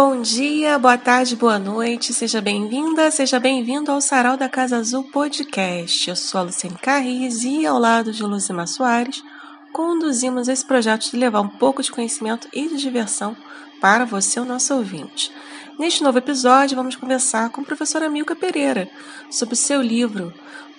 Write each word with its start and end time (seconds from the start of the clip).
Bom 0.00 0.22
dia, 0.22 0.78
boa 0.78 0.96
tarde, 0.96 1.34
boa 1.34 1.58
noite, 1.58 2.14
seja 2.14 2.40
bem-vinda, 2.40 3.10
seja 3.10 3.40
bem-vindo 3.40 3.90
ao 3.90 4.00
Sarau 4.00 4.36
da 4.36 4.48
Casa 4.48 4.76
Azul 4.76 5.02
Podcast. 5.02 6.08
Eu 6.08 6.14
sou 6.14 6.40
a 6.40 6.44
Luciane 6.44 6.78
Carriz 6.78 7.42
e, 7.42 7.66
ao 7.66 7.80
lado 7.80 8.12
de 8.12 8.22
Luzima 8.22 8.64
Soares, 8.64 9.24
conduzimos 9.72 10.46
esse 10.46 10.64
projeto 10.64 11.10
de 11.10 11.16
levar 11.16 11.40
um 11.40 11.48
pouco 11.48 11.82
de 11.82 11.90
conhecimento 11.90 12.46
e 12.52 12.68
de 12.68 12.76
diversão 12.76 13.36
para 13.80 14.04
você, 14.04 14.38
o 14.38 14.44
nosso 14.44 14.72
ouvinte. 14.72 15.32
Neste 15.76 16.04
novo 16.04 16.18
episódio, 16.18 16.76
vamos 16.76 16.94
conversar 16.94 17.50
com 17.50 17.62
a 17.62 17.64
professora 17.64 18.08
Milka 18.08 18.36
Pereira 18.36 18.88
sobre 19.32 19.54
o 19.54 19.58
seu 19.58 19.82
livro 19.82 20.32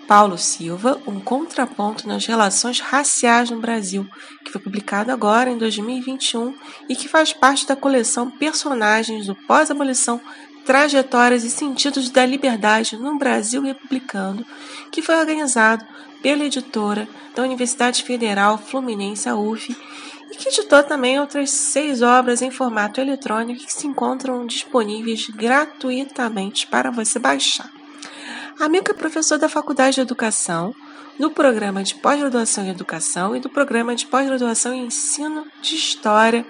Paulo 0.09 0.39
Silva, 0.39 0.99
um 1.05 1.19
contraponto 1.19 2.07
nas 2.07 2.25
relações 2.25 2.79
raciais 2.79 3.51
no 3.51 3.59
Brasil, 3.59 4.09
que 4.43 4.51
foi 4.51 4.59
publicado 4.59 5.11
agora 5.11 5.51
em 5.51 5.57
2021 5.59 6.55
e 6.89 6.95
que 6.95 7.07
faz 7.07 7.31
parte 7.31 7.67
da 7.67 7.75
coleção 7.75 8.31
Personagens 8.31 9.27
do 9.27 9.35
Pós-Abolição 9.35 10.19
Trajetórias 10.65 11.43
e 11.43 11.51
Sentidos 11.51 12.09
da 12.09 12.25
Liberdade 12.25 12.97
no 12.97 13.19
Brasil 13.19 13.61
Republicano, 13.61 14.43
que 14.91 15.03
foi 15.03 15.13
organizado 15.13 15.85
pela 16.23 16.43
editora 16.43 17.07
da 17.35 17.43
Universidade 17.43 18.01
Federal 18.01 18.57
Fluminense, 18.57 19.29
a 19.29 19.35
UF, 19.35 19.77
e 20.31 20.35
que 20.35 20.49
editou 20.49 20.81
também 20.81 21.19
outras 21.19 21.51
seis 21.51 22.01
obras 22.01 22.41
em 22.41 22.49
formato 22.49 22.99
eletrônico 22.99 23.63
que 23.63 23.71
se 23.71 23.85
encontram 23.85 24.43
disponíveis 24.47 25.29
gratuitamente 25.29 26.65
para 26.65 26.89
você 26.89 27.19
baixar. 27.19 27.78
A 28.59 28.67
Milka 28.67 28.91
é 28.91 28.95
professora 28.95 29.39
da 29.39 29.47
Faculdade 29.47 29.95
de 29.95 30.01
Educação, 30.01 30.75
do 31.17 31.31
Programa 31.31 31.81
de 31.81 31.95
Pós-Graduação 31.95 32.65
em 32.65 32.69
Educação 32.69 33.35
e 33.35 33.39
do 33.39 33.49
Programa 33.49 33.95
de 33.95 34.05
Pós-Graduação 34.05 34.73
em 34.73 34.85
Ensino 34.85 35.45
de 35.61 35.75
História 35.75 36.45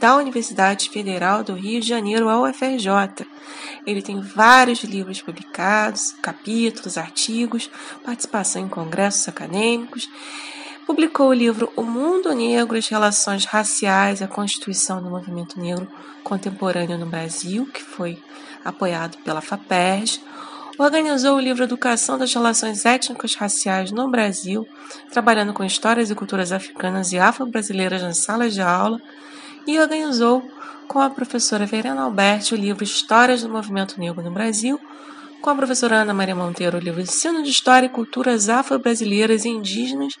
da 0.00 0.16
Universidade 0.16 0.88
Federal 0.88 1.44
do 1.44 1.52
Rio 1.52 1.80
de 1.80 1.88
Janeiro, 1.88 2.28
a 2.28 2.40
UFRJ. 2.40 3.26
Ele 3.86 4.00
tem 4.00 4.20
vários 4.20 4.82
livros 4.82 5.20
publicados, 5.20 6.12
capítulos, 6.22 6.96
artigos, 6.96 7.70
participação 8.02 8.62
em 8.62 8.68
congressos 8.68 9.28
acadêmicos 9.28 10.08
Publicou 10.86 11.30
o 11.30 11.32
livro 11.32 11.72
O 11.74 11.82
Mundo 11.82 12.32
Negro, 12.32 12.78
as 12.78 12.86
Relações 12.86 13.44
Raciais 13.44 14.20
e 14.20 14.24
a 14.24 14.28
Constituição 14.28 15.02
do 15.02 15.10
Movimento 15.10 15.58
Negro 15.58 15.88
Contemporâneo 16.22 16.96
no 16.96 17.06
Brasil, 17.06 17.66
que 17.74 17.82
foi 17.82 18.22
apoiado 18.64 19.18
pela 19.24 19.40
FAPERJ. 19.40 20.20
Organizou 20.78 21.36
o 21.36 21.40
livro 21.40 21.64
Educação 21.64 22.18
das 22.18 22.34
Relações 22.34 22.84
Étnicas 22.84 23.34
Raciais 23.34 23.90
no 23.90 24.10
Brasil, 24.10 24.68
trabalhando 25.10 25.54
com 25.54 25.64
histórias 25.64 26.10
e 26.10 26.14
culturas 26.14 26.52
africanas 26.52 27.12
e 27.12 27.18
afro-brasileiras 27.18 28.02
nas 28.02 28.18
salas 28.18 28.52
de 28.52 28.60
aula. 28.60 29.00
E 29.66 29.78
organizou 29.80 30.46
com 30.86 31.00
a 31.00 31.08
professora 31.08 31.64
Verena 31.64 32.02
Alberti 32.02 32.52
o 32.52 32.58
livro 32.58 32.84
Histórias 32.84 33.40
do 33.42 33.48
Movimento 33.48 33.98
Negro 33.98 34.22
no 34.22 34.30
Brasil, 34.30 34.78
com 35.40 35.48
a 35.48 35.54
professora 35.54 36.02
Ana 36.02 36.12
Maria 36.12 36.34
Monteiro 36.34 36.76
o 36.76 36.80
livro 36.80 37.00
Ensino 37.00 37.42
de 37.42 37.48
História 37.48 37.86
e 37.86 37.90
Culturas 37.90 38.50
Afro-Brasileiras 38.50 39.46
e 39.46 39.48
Indígenas 39.48 40.12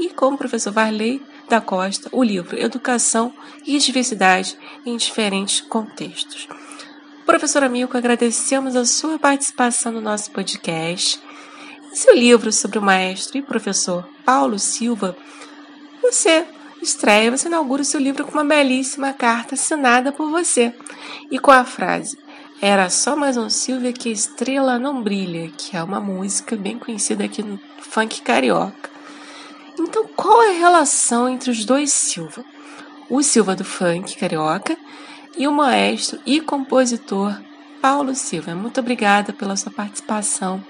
e 0.00 0.08
com 0.10 0.34
o 0.34 0.38
professor 0.38 0.72
Varley 0.72 1.22
da 1.48 1.60
Costa 1.60 2.08
o 2.10 2.24
livro 2.24 2.58
Educação 2.58 3.32
e 3.64 3.78
Diversidade 3.78 4.58
em 4.84 4.96
Diferentes 4.96 5.60
Contextos. 5.60 6.48
Professora 7.26 7.68
Milko, 7.68 7.96
agradecemos 7.96 8.74
a 8.74 8.84
sua 8.84 9.16
participação 9.16 9.92
no 9.92 10.00
nosso 10.00 10.30
podcast. 10.32 11.20
Em 11.90 11.94
seu 11.94 12.14
livro 12.14 12.52
sobre 12.52 12.78
o 12.78 12.82
maestro 12.82 13.38
e 13.38 13.42
professor 13.42 14.06
Paulo 14.24 14.58
Silva, 14.58 15.16
você 16.02 16.44
estreia, 16.82 17.30
você 17.30 17.46
inaugura 17.46 17.82
o 17.82 17.84
seu 17.84 18.00
livro 18.00 18.24
com 18.24 18.32
uma 18.32 18.44
belíssima 18.44 19.12
carta 19.12 19.54
assinada 19.54 20.10
por 20.10 20.30
você 20.30 20.74
e 21.30 21.38
com 21.38 21.52
a 21.52 21.64
frase 21.64 22.18
Era 22.60 22.90
só 22.90 23.14
mais 23.14 23.36
um 23.36 23.48
Silvia 23.48 23.92
que 23.92 24.10
estrela 24.10 24.78
não 24.78 25.00
brilha, 25.00 25.48
que 25.56 25.76
é 25.76 25.82
uma 25.82 26.00
música 26.00 26.56
bem 26.56 26.76
conhecida 26.76 27.24
aqui 27.24 27.42
no 27.42 27.58
funk 27.78 28.20
carioca. 28.22 28.90
Então, 29.78 30.06
qual 30.16 30.42
é 30.42 30.56
a 30.56 30.58
relação 30.58 31.28
entre 31.28 31.50
os 31.52 31.64
dois 31.64 31.92
Silva? 31.92 32.44
O 33.08 33.22
Silva 33.22 33.54
do 33.54 33.64
funk 33.64 34.16
carioca 34.16 34.76
e 35.36 35.46
o 35.46 35.52
maestro 35.52 36.18
e 36.26 36.40
compositor 36.40 37.34
Paulo 37.80 38.14
Silva. 38.14 38.54
Muito 38.54 38.78
obrigada 38.80 39.32
pela 39.32 39.56
sua 39.56 39.72
participação. 39.72 40.62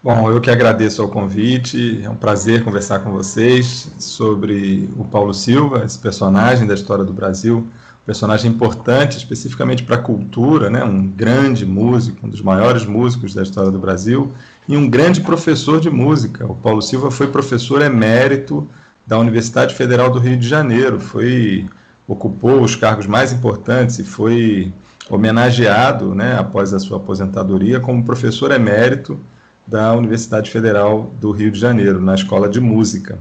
Bom, 0.00 0.30
eu 0.30 0.40
que 0.40 0.50
agradeço 0.50 1.02
ao 1.02 1.08
convite, 1.08 2.00
é 2.04 2.08
um 2.08 2.14
prazer 2.14 2.62
conversar 2.62 3.00
com 3.00 3.10
vocês 3.10 3.90
sobre 3.98 4.88
o 4.96 5.04
Paulo 5.04 5.34
Silva, 5.34 5.84
esse 5.84 5.98
personagem 5.98 6.68
da 6.68 6.74
história 6.74 7.04
do 7.04 7.12
Brasil, 7.12 7.58
um 7.58 8.06
personagem 8.06 8.50
importante 8.50 9.16
especificamente 9.16 9.82
para 9.82 9.96
a 9.96 10.00
cultura, 10.00 10.70
né? 10.70 10.84
um 10.84 11.04
grande 11.04 11.66
músico, 11.66 12.26
um 12.26 12.30
dos 12.30 12.40
maiores 12.40 12.86
músicos 12.86 13.34
da 13.34 13.42
história 13.42 13.72
do 13.72 13.78
Brasil, 13.80 14.32
e 14.68 14.76
um 14.76 14.88
grande 14.88 15.20
professor 15.20 15.80
de 15.80 15.90
música. 15.90 16.46
O 16.46 16.54
Paulo 16.54 16.80
Silva 16.80 17.10
foi 17.10 17.26
professor 17.26 17.82
emérito 17.82 18.68
da 19.04 19.18
Universidade 19.18 19.74
Federal 19.74 20.10
do 20.10 20.20
Rio 20.20 20.36
de 20.36 20.46
Janeiro, 20.46 21.00
foi 21.00 21.66
ocupou 22.08 22.62
os 22.62 22.74
cargos 22.74 23.06
mais 23.06 23.32
importantes 23.32 23.98
e 23.98 24.04
foi 24.04 24.72
homenageado, 25.10 26.14
né, 26.14 26.38
após 26.38 26.72
a 26.72 26.80
sua 26.80 26.96
aposentadoria, 26.96 27.78
como 27.78 28.02
professor 28.02 28.50
emérito 28.50 29.20
da 29.66 29.92
Universidade 29.92 30.50
Federal 30.50 31.12
do 31.20 31.30
Rio 31.30 31.50
de 31.50 31.58
Janeiro, 31.58 32.00
na 32.00 32.14
Escola 32.14 32.48
de 32.48 32.60
Música. 32.60 33.18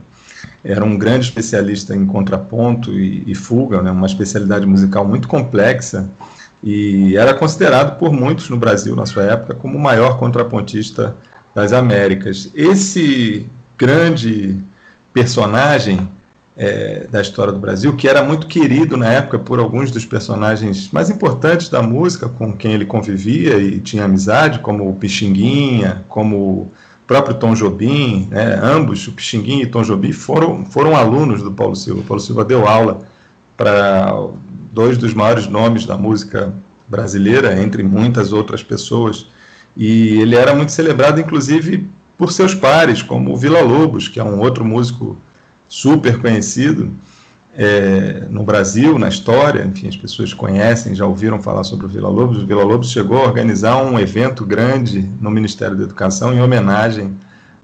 Era 0.64 0.84
um 0.84 0.98
grande 0.98 1.26
especialista 1.26 1.94
em 1.94 2.06
contraponto 2.06 2.94
e, 2.94 3.24
e 3.28 3.36
fuga, 3.36 3.82
né, 3.82 3.92
uma 3.92 4.08
especialidade 4.08 4.66
musical 4.66 5.06
muito 5.06 5.28
complexa, 5.28 6.10
e 6.64 7.16
era 7.16 7.34
considerado 7.34 7.98
por 8.00 8.12
muitos 8.12 8.50
no 8.50 8.58
Brasil, 8.58 8.96
na 8.96 9.06
sua 9.06 9.24
época, 9.24 9.54
como 9.54 9.78
o 9.78 9.82
maior 9.82 10.18
contrapontista 10.18 11.16
das 11.54 11.72
Américas. 11.74 12.50
Esse 12.56 13.50
grande 13.78 14.58
personagem 15.14 16.10
é, 16.58 17.08
da 17.10 17.22
história 17.22 17.54
do 17.54 17.60
Brasil, 17.60 17.96
que 17.96 18.08
era 18.08 18.24
muito 18.24 18.48
querido 18.48 18.98
na 18.98 19.08
época 19.08 19.38
por 19.38 19.60
alguns 19.60 19.92
dos 19.92 20.06
personagens 20.06 20.90
mais 20.92 21.10
importantes 21.10 21.70
da 21.70 21.84
música 21.84 22.28
com 22.28 22.58
quem 22.58 22.74
ele 22.74 22.86
convivia 22.86 23.58
e 23.58 23.80
tinha 23.80 24.06
amizade, 24.06 24.60
como 24.60 24.90
o 24.90 24.96
Pixinguinha, 24.96 26.04
como 26.10 26.36
o 26.38 26.72
próprio 27.06 27.36
Tom 27.36 27.54
Jobim, 27.54 28.28
né, 28.32 28.60
ambos, 28.62 29.08
o 29.08 29.12
Pixinguinha 29.12 29.64
e 29.64 29.68
Tom 29.68 29.84
Jobim, 29.84 30.12
foram, 30.12 30.66
foram 30.66 30.96
alunos 30.96 31.44
do 31.44 31.52
Paulo 31.52 31.76
Silva. 31.76 32.02
O 32.02 32.04
Paulo 32.04 32.22
Silva 32.22 32.44
deu 32.44 32.68
aula 32.68 33.02
para 33.56 34.12
dois 34.74 34.98
dos 34.98 35.14
maiores 35.14 35.48
nomes 35.48 35.86
da 35.86 35.96
música 35.96 36.52
brasileira, 36.88 37.62
entre 37.62 37.84
muitas 37.84 38.34
outras 38.34 38.64
pessoas, 38.64 39.28
e 39.76 40.20
ele 40.20 40.36
era 40.36 40.56
muito 40.56 40.72
celebrado, 40.72 41.20
inclusive, 41.22 41.88
por 42.18 42.32
seus 42.32 42.56
pares, 42.56 43.04
como 43.04 43.32
o 43.32 43.36
Vila 43.36 43.62
Lobos, 43.62 44.08
que 44.08 44.20
é 44.20 44.24
um 44.24 44.40
outro 44.40 44.66
músico 44.66 45.18
super 45.68 46.20
conhecido 46.20 46.94
é, 47.56 48.28
no 48.30 48.44
Brasil, 48.44 49.00
na 49.00 49.10
história. 49.10 49.66
Enfim, 49.66 49.88
as 49.88 49.98
pessoas 49.98 50.34
conhecem, 50.34 50.94
já 50.94 51.06
ouviram 51.06 51.42
falar 51.42 51.64
sobre 51.64 51.86
o 51.86 51.90
Vila 51.90 52.10
Lobos. 52.10 52.42
O 52.42 52.46
Vila 52.46 52.64
Lobos 52.64 52.92
chegou 52.92 53.18
a 53.18 53.24
organizar 53.24 53.78
um 53.78 54.00
evento 54.00 54.46
grande 54.46 55.02
no 55.20 55.32
Ministério 55.32 55.76
da 55.76 55.84
Educação 55.84 56.34
em 56.34 56.42
homenagem 56.42 57.16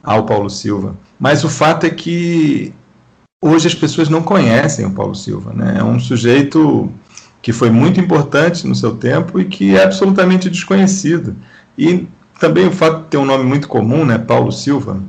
ao 0.03 0.25
Paulo 0.25 0.50
Silva. 0.50 0.96
Mas 1.19 1.44
o 1.44 1.50
fato 1.50 1.86
é 1.86 1.90
que 1.90 2.74
hoje 3.41 3.68
as 3.68 3.75
pessoas 3.75 4.09
não 4.09 4.24
conhecem 4.24 4.85
o 4.85 4.91
Paulo 4.91 5.16
Silva. 5.16 5.53
Né? 5.53 5.78
É 5.80 5.84
um 5.84 6.00
sujeito 6.00 6.91
que 7.41 7.52
foi 7.52 7.70
muito 7.70 8.00
importante 8.00 8.66
no 8.66 8.73
seu 8.73 8.96
tempo 8.96 9.40
e 9.40 9.46
que 9.46 9.76
é 9.76 9.84
absolutamente 9.84 10.50
desconhecido. 10.50 11.35
E 11.78 12.08
também 12.40 12.66
o 12.67 12.72
fato 12.72 13.03
de 13.03 13.09
ter 13.09 13.17
um 13.17 13.26
nome 13.26 13.44
muito 13.44 13.67
comum, 13.67 14.05
né, 14.05 14.17
Paulo 14.17 14.52
Silva, 14.52 15.00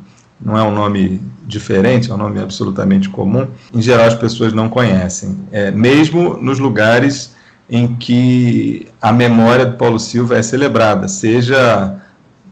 não 0.44 0.58
é 0.58 0.62
um 0.62 0.70
nome 0.70 1.20
diferente, 1.46 2.10
é 2.10 2.14
um 2.14 2.18
nome 2.18 2.40
absolutamente 2.40 3.08
comum. 3.08 3.46
Em 3.72 3.80
geral, 3.80 4.06
as 4.06 4.14
pessoas 4.14 4.52
não 4.52 4.68
conhecem, 4.68 5.38
é, 5.50 5.70
mesmo 5.70 6.36
nos 6.36 6.58
lugares 6.58 7.34
em 7.68 7.94
que 7.94 8.86
a 9.00 9.12
memória 9.12 9.64
do 9.64 9.76
Paulo 9.76 9.98
Silva 9.98 10.36
é 10.36 10.42
celebrada, 10.42 11.08
seja 11.08 11.98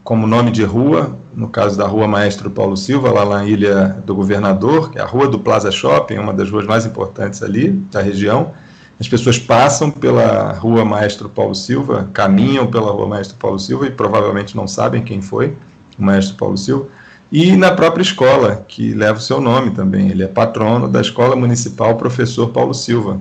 como 0.03 0.27
nome 0.27 0.51
de 0.51 0.63
rua, 0.63 1.17
no 1.35 1.47
caso 1.47 1.77
da 1.77 1.87
Rua 1.87 2.07
Maestro 2.07 2.49
Paulo 2.49 2.75
Silva, 2.75 3.11
lá 3.11 3.25
na 3.25 3.45
Ilha 3.45 4.01
do 4.05 4.13
Governador, 4.13 4.91
que 4.91 4.99
é 4.99 5.01
a 5.01 5.05
Rua 5.05 5.27
do 5.27 5.39
Plaza 5.39 5.71
Shopping, 5.71 6.17
uma 6.17 6.33
das 6.33 6.49
ruas 6.49 6.65
mais 6.65 6.85
importantes 6.85 7.41
ali 7.41 7.69
da 7.91 8.01
região, 8.01 8.53
as 8.99 9.07
pessoas 9.07 9.39
passam 9.39 9.89
pela 9.89 10.53
Rua 10.53 10.85
Maestro 10.85 11.27
Paulo 11.27 11.55
Silva, 11.55 12.09
caminham 12.13 12.67
pela 12.67 12.91
Rua 12.91 13.07
Maestro 13.07 13.37
Paulo 13.37 13.59
Silva 13.59 13.87
e 13.87 13.91
provavelmente 13.91 14.55
não 14.55 14.67
sabem 14.67 15.03
quem 15.03 15.21
foi 15.21 15.55
o 15.97 16.03
Maestro 16.03 16.35
Paulo 16.35 16.57
Silva. 16.57 16.87
E 17.33 17.57
na 17.57 17.71
própria 17.71 18.03
escola, 18.03 18.63
que 18.67 18.93
leva 18.93 19.17
o 19.17 19.21
seu 19.21 19.41
nome 19.41 19.71
também. 19.71 20.07
Ele 20.07 20.21
é 20.21 20.27
patrono 20.27 20.87
da 20.87 21.01
Escola 21.01 21.35
Municipal 21.35 21.97
Professor 21.97 22.49
Paulo 22.49 22.75
Silva, 22.75 23.19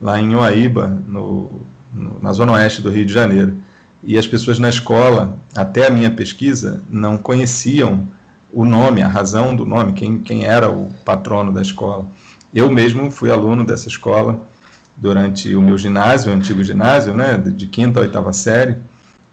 lá 0.00 0.18
em 0.18 0.34
Uaíba, 0.34 0.88
no, 1.06 1.60
no, 1.92 2.18
na 2.22 2.32
zona 2.32 2.52
oeste 2.52 2.80
do 2.80 2.88
Rio 2.88 3.04
de 3.04 3.12
Janeiro. 3.12 3.58
E 4.02 4.16
as 4.16 4.26
pessoas 4.26 4.58
na 4.58 4.70
escola, 4.70 5.36
até 5.54 5.86
a 5.86 5.90
minha 5.90 6.10
pesquisa, 6.10 6.82
não 6.88 7.18
conheciam 7.18 8.08
o 8.50 8.64
nome, 8.64 9.02
a 9.02 9.08
razão 9.08 9.54
do 9.54 9.66
nome, 9.66 9.92
quem, 9.92 10.20
quem 10.20 10.46
era 10.46 10.70
o 10.70 10.90
patrono 11.04 11.52
da 11.52 11.60
escola. 11.60 12.06
Eu 12.54 12.70
mesmo 12.70 13.10
fui 13.10 13.30
aluno 13.30 13.66
dessa 13.66 13.86
escola 13.86 14.48
durante 14.96 15.54
o 15.54 15.60
meu 15.60 15.76
ginásio, 15.76 16.32
o 16.32 16.34
antigo 16.34 16.64
ginásio, 16.64 17.12
né, 17.12 17.36
de 17.36 17.66
quinta 17.66 18.00
a 18.00 18.02
oitava 18.02 18.32
série. 18.32 18.78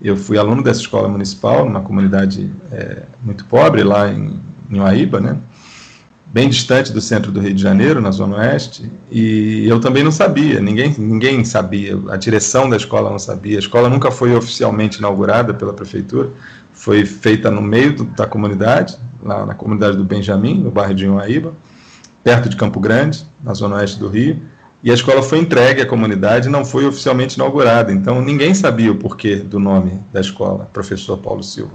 Eu 0.01 0.15
fui 0.15 0.37
aluno 0.37 0.63
dessa 0.63 0.81
escola 0.81 1.07
municipal, 1.07 1.65
numa 1.65 1.81
comunidade 1.81 2.49
é, 2.71 3.03
muito 3.21 3.45
pobre, 3.45 3.83
lá 3.83 4.11
em, 4.11 4.39
em 4.69 4.79
Uaíba, 4.79 5.19
né, 5.19 5.37
bem 6.31 6.47
distante 6.47 6.93
do 6.93 7.01
centro 7.01 7.31
do 7.31 7.39
Rio 7.39 7.53
de 7.53 7.61
Janeiro, 7.61 7.99
na 7.99 8.11
Zona 8.11 8.37
Oeste, 8.37 8.91
e 9.11 9.67
eu 9.67 9.79
também 9.79 10.03
não 10.03 10.11
sabia, 10.11 10.61
ninguém, 10.61 10.93
ninguém 10.97 11.43
sabia, 11.43 11.99
a 12.09 12.17
direção 12.17 12.69
da 12.69 12.77
escola 12.77 13.09
não 13.09 13.17
sabia, 13.17 13.57
a 13.57 13.59
escola 13.59 13.89
nunca 13.89 14.11
foi 14.11 14.35
oficialmente 14.35 14.99
inaugurada 14.99 15.53
pela 15.53 15.73
prefeitura, 15.73 16.29
foi 16.71 17.05
feita 17.05 17.49
no 17.49 17.61
meio 17.61 17.95
do, 17.95 18.03
da 18.05 18.27
comunidade, 18.27 18.97
lá 19.23 19.45
na 19.45 19.55
comunidade 19.55 19.97
do 19.97 20.03
Benjamin, 20.03 20.61
no 20.61 20.71
bairro 20.71 20.93
de 20.93 21.07
Uaíba, 21.07 21.53
perto 22.23 22.47
de 22.47 22.55
Campo 22.55 22.79
Grande, 22.79 23.25
na 23.43 23.53
Zona 23.53 23.77
Oeste 23.77 23.99
do 23.99 24.07
Rio, 24.07 24.39
e 24.83 24.91
a 24.91 24.93
escola 24.93 25.21
foi 25.21 25.39
entregue 25.39 25.81
à 25.81 25.85
comunidade 25.85 26.47
e 26.47 26.51
não 26.51 26.63
foi 26.63 26.85
oficialmente 26.85 27.35
inaugurada, 27.35 27.91
então 27.91 28.21
ninguém 28.21 28.53
sabia 28.53 28.91
o 28.91 28.95
porquê 28.95 29.35
do 29.35 29.59
nome 29.59 29.99
da 30.13 30.21
escola, 30.21 30.69
professor 30.71 31.17
Paulo 31.17 31.43
Silva. 31.43 31.73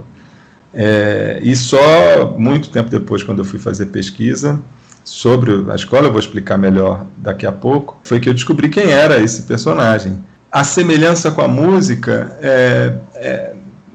É, 0.73 1.39
e 1.41 1.55
só 1.55 2.35
muito 2.37 2.69
tempo 2.69 2.89
depois, 2.89 3.23
quando 3.23 3.39
eu 3.39 3.45
fui 3.45 3.59
fazer 3.59 3.87
pesquisa 3.87 4.59
sobre 5.03 5.71
a 5.71 5.75
escola, 5.75 6.07
eu 6.07 6.11
vou 6.11 6.19
explicar 6.19 6.57
melhor 6.57 7.05
daqui 7.17 7.45
a 7.45 7.51
pouco, 7.51 7.99
foi 8.03 8.19
que 8.19 8.27
eu 8.27 8.33
descobri 8.33 8.69
quem 8.69 8.91
era 8.91 9.21
esse 9.21 9.43
personagem. 9.43 10.23
A 10.51 10.63
semelhança 10.63 11.31
com 11.31 11.41
a 11.41 11.47
música, 11.47 12.35
é, 12.41 12.93
é, 13.13 13.53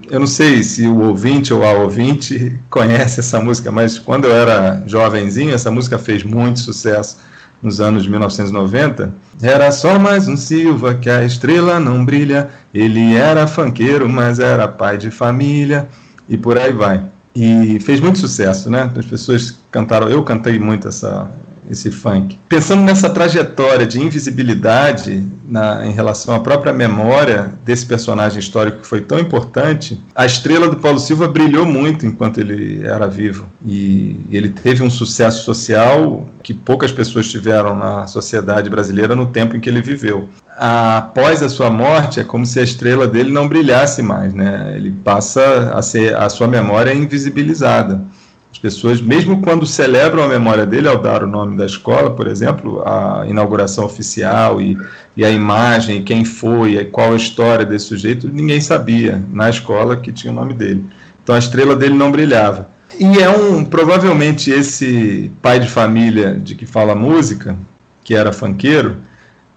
eu 0.09 0.21
não 0.21 0.27
sei 0.27 0.63
se 0.63 0.87
o 0.87 1.01
ouvinte 1.01 1.53
ou 1.53 1.65
a 1.65 1.73
ouvinte 1.73 2.59
conhece 2.71 3.21
essa 3.21 3.41
música, 3.41 3.73
mas 3.73 3.99
quando 3.99 4.27
eu 4.27 4.33
era 4.33 4.83
jovenzinho, 4.87 5.53
essa 5.53 5.71
música 5.71 5.99
fez 5.99 6.23
muito 6.23 6.61
sucesso 6.61 7.19
nos 7.63 7.81
anos 7.81 8.07
1990, 8.07 9.13
era 9.43 9.71
só 9.71 9.99
mais 9.99 10.27
um 10.29 10.37
Silva 10.37 10.95
que 10.95 11.11
a 11.11 11.25
estrela 11.25 11.79
não 11.79 12.05
brilha. 12.05 12.49
Ele 12.73 13.15
era 13.15 13.47
fanqueiro, 13.47 14.09
mas 14.09 14.39
era 14.39 14.67
pai 14.67 14.97
de 14.97 15.11
família 15.11 15.89
e 16.29 16.37
por 16.37 16.57
aí 16.59 16.73
vai. 16.73 17.05
E 17.35 17.79
fez 17.81 18.01
muito 18.01 18.19
sucesso, 18.19 18.71
né? 18.71 18.91
As 18.97 19.07
pessoas 19.07 19.59
cantaram, 19.71 20.09
eu 20.09 20.23
cantei 20.23 20.59
muito 20.59 20.89
essa, 20.89 21.31
esse 21.71 21.91
funk. 21.91 22.39
Pensando 22.49 22.83
nessa 22.83 23.09
trajetória 23.09 23.87
de 23.87 24.01
invisibilidade 24.01 25.25
na, 25.47 25.87
em 25.87 25.93
relação 25.93 26.35
à 26.35 26.41
própria 26.41 26.73
memória 26.73 27.55
desse 27.65 27.87
personagem 27.87 28.39
histórico 28.41 28.81
que 28.81 28.87
foi 28.87 29.01
tão 29.01 29.19
importante, 29.19 30.01
a 30.15 30.27
estrela 30.27 30.69
do 30.69 30.77
Paulo 30.77 30.99
Silva 30.99 31.29
brilhou 31.29 31.65
muito 31.65 32.05
enquanto 32.05 32.39
ele 32.39 32.85
era 32.85 33.07
vivo. 33.07 33.47
E 33.65 34.19
ele 34.31 34.49
teve 34.49 34.83
um 34.83 34.91
sucesso 34.91 35.45
social 35.45 36.29
que 36.43 36.53
poucas 36.53 36.91
pessoas 36.91 37.29
tiveram 37.29 37.77
na 37.77 38.07
sociedade 38.07 38.69
brasileira 38.69 39.15
no 39.15 39.27
tempo 39.27 39.57
em 39.57 39.61
que 39.61 39.69
ele 39.69 39.81
viveu 39.81 40.29
após 40.61 41.43
a 41.43 41.49
sua 41.49 41.71
morte 41.71 42.21
é 42.21 42.25
como 42.25 42.45
se 42.45 42.61
a 42.61 42.63
estrela 42.63 43.09
dele 43.09 43.33
não 43.33 43.49
brilhasse 43.49 44.03
mais, 44.03 44.35
né? 44.35 44.75
Ele 44.77 44.91
passa 44.91 45.73
a 45.75 45.81
ser 45.81 46.15
a 46.15 46.29
sua 46.29 46.47
memória 46.47 46.91
é 46.91 46.95
invisibilizada. 46.95 48.03
As 48.53 48.59
pessoas, 48.59 49.01
mesmo 49.01 49.41
quando 49.41 49.65
celebram 49.65 50.25
a 50.25 50.29
memória 50.29 50.67
dele 50.67 50.89
ao 50.89 50.99
dar 50.99 51.23
o 51.23 51.27
nome 51.27 51.57
da 51.57 51.65
escola, 51.65 52.11
por 52.11 52.27
exemplo, 52.27 52.83
a 52.85 53.25
inauguração 53.29 53.85
oficial 53.85 54.61
e, 54.61 54.77
e 55.17 55.25
a 55.25 55.31
imagem, 55.31 56.03
quem 56.03 56.25
foi, 56.25 56.77
e 56.77 56.85
qual 56.85 57.13
a 57.13 57.17
história 57.17 57.65
desse 57.65 57.87
sujeito, 57.87 58.29
ninguém 58.29 58.61
sabia 58.61 59.23
na 59.33 59.49
escola 59.49 59.97
que 59.97 60.13
tinha 60.13 60.33
o 60.33 60.37
nome 60.37 60.55
dele. 60.55 60.85
Então 61.23 61.35
a 61.35 61.39
estrela 61.39 61.77
dele 61.77 61.95
não 61.95 62.11
brilhava. 62.11 62.69
E 62.99 63.19
é 63.21 63.31
um 63.31 63.65
provavelmente 63.65 64.51
esse 64.51 65.31
pai 65.41 65.61
de 65.61 65.69
família 65.69 66.35
de 66.35 66.55
que 66.55 66.67
fala 66.67 66.95
música, 66.95 67.57
que 68.03 68.15
era 68.15 68.33
fanqueiro, 68.33 68.97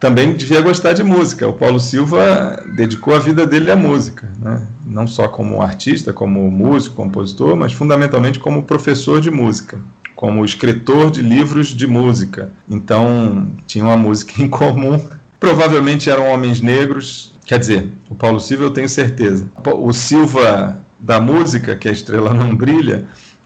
também 0.04 0.34
devia 0.34 0.60
gostar 0.60 0.92
de 0.92 1.02
música. 1.02 1.48
O 1.48 1.54
Paulo 1.54 1.80
Silva 1.80 2.62
dedicou 2.76 3.16
a 3.16 3.20
vida 3.20 3.48
dele 3.48 3.72
à 3.72 3.76
música, 3.78 4.30
né? 4.38 4.68
não 4.86 5.08
só 5.08 5.30
como 5.30 5.62
artista, 5.62 6.12
como 6.12 6.52
músico, 6.52 6.98
compositor, 6.98 7.56
mas 7.56 7.72
fundamentalmente 7.72 8.38
como 8.38 8.64
professor 8.64 9.22
de 9.22 9.32
música, 9.32 9.80
como 10.14 10.44
escritor 10.44 11.10
de 11.10 11.22
livros 11.22 11.70
de 11.70 11.88
música. 11.88 12.52
Então, 12.70 13.54
tinha 13.66 13.86
uma 13.86 13.96
música 13.96 14.34
em 14.44 14.50
comum. 14.50 15.00
Provavelmente 15.40 16.10
eram 16.10 16.28
homens 16.34 16.60
negros, 16.60 17.34
quer 17.46 17.60
dizer, 17.60 17.90
o 18.10 18.16
Paulo 18.16 18.42
Silva 18.42 18.66
eu 18.66 18.72
tenho 18.72 18.90
certeza. 18.90 19.50
O 19.66 19.94
Silva 19.94 20.84
da 21.00 21.22
música, 21.22 21.78
que 21.78 21.88
a 21.88 21.94
estrela 21.94 22.34
não 22.34 22.54
brilha, 22.54 23.06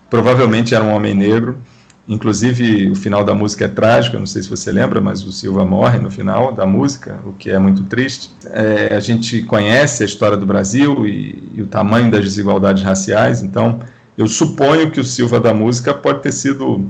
provavelmente 0.09 0.74
era 0.74 0.83
um 0.83 0.95
homem 0.95 1.13
negro 1.13 1.59
Inclusive, 2.07 2.89
o 2.89 2.95
final 2.95 3.21
da 3.24 3.36
música 3.36 3.65
é 3.65 3.68
trágico, 3.68 4.15
eu 4.15 4.21
não 4.21 4.27
sei 4.27 4.42
se 4.42 4.50
você 4.50 4.71
lembra, 4.71 5.01
mas 5.01 5.24
o 5.25 5.31
Silva 5.31 5.65
morre 5.65 6.00
no 6.00 6.09
final 6.09 6.54
da 6.54 6.65
música, 6.65 7.19
o 7.25 7.33
que 7.33 7.50
é 7.50 7.59
muito 7.59 7.83
triste. 7.83 8.31
É, 8.45 8.95
a 8.95 9.00
gente 9.01 9.42
conhece 9.44 10.04
a 10.04 10.06
história 10.06 10.38
do 10.38 10.45
Brasil 10.45 11.06
e, 11.06 11.51
e, 11.54 11.62
o 11.62 11.68
tamanho 11.68 12.09
das 12.09 12.24
desigualdades 12.24 12.81
raciais, 12.81 13.44
então 13.44 13.80
eu 14.18 14.25
suponho 14.25 14.89
que 14.89 15.01
o 15.01 15.04
Silva 15.04 15.38
da 15.39 15.54
música 15.54 15.94
pode 15.94 16.21
ter 16.21 16.31
sido 16.31 16.89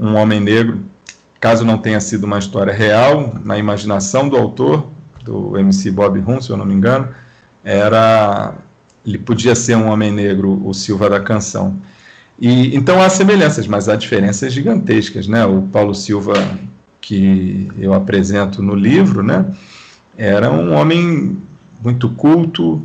um 0.00 0.14
homem 0.14 0.40
negro, 0.40 0.80
caso 1.38 1.62
não 1.62 1.76
tenha 1.76 2.00
sido 2.00 2.24
uma 2.24 2.38
história 2.38 2.72
real, 2.72 3.34
na 3.44 3.58
imaginação 3.58 4.30
do 4.30 4.36
autor, 4.36 4.88
do 5.22 5.58
MC 5.58 5.90
Bob 5.90 6.18
Rum, 6.20 6.40
se 6.40 6.48
eu 6.48 6.56
não 6.56 6.64
me 6.64 6.72
engano, 6.72 7.10
era 7.62 8.54
ele 9.06 9.18
podia 9.18 9.54
ser 9.54 9.76
um 9.76 9.90
homem 9.90 10.10
negro, 10.10 10.66
o 10.66 10.72
Silva 10.72 11.10
da 11.10 11.20
canção. 11.20 11.76
E, 12.38 12.76
então 12.76 13.00
há 13.00 13.08
semelhanças, 13.08 13.66
mas 13.66 13.88
há 13.88 13.96
diferenças 13.96 14.52
gigantescas. 14.52 15.26
Né? 15.26 15.44
O 15.44 15.62
Paulo 15.62 15.94
Silva, 15.94 16.34
que 17.00 17.68
eu 17.78 17.92
apresento 17.92 18.62
no 18.62 18.74
livro, 18.74 19.22
né, 19.22 19.46
era 20.16 20.50
um 20.50 20.72
homem 20.72 21.38
muito 21.82 22.08
culto, 22.10 22.82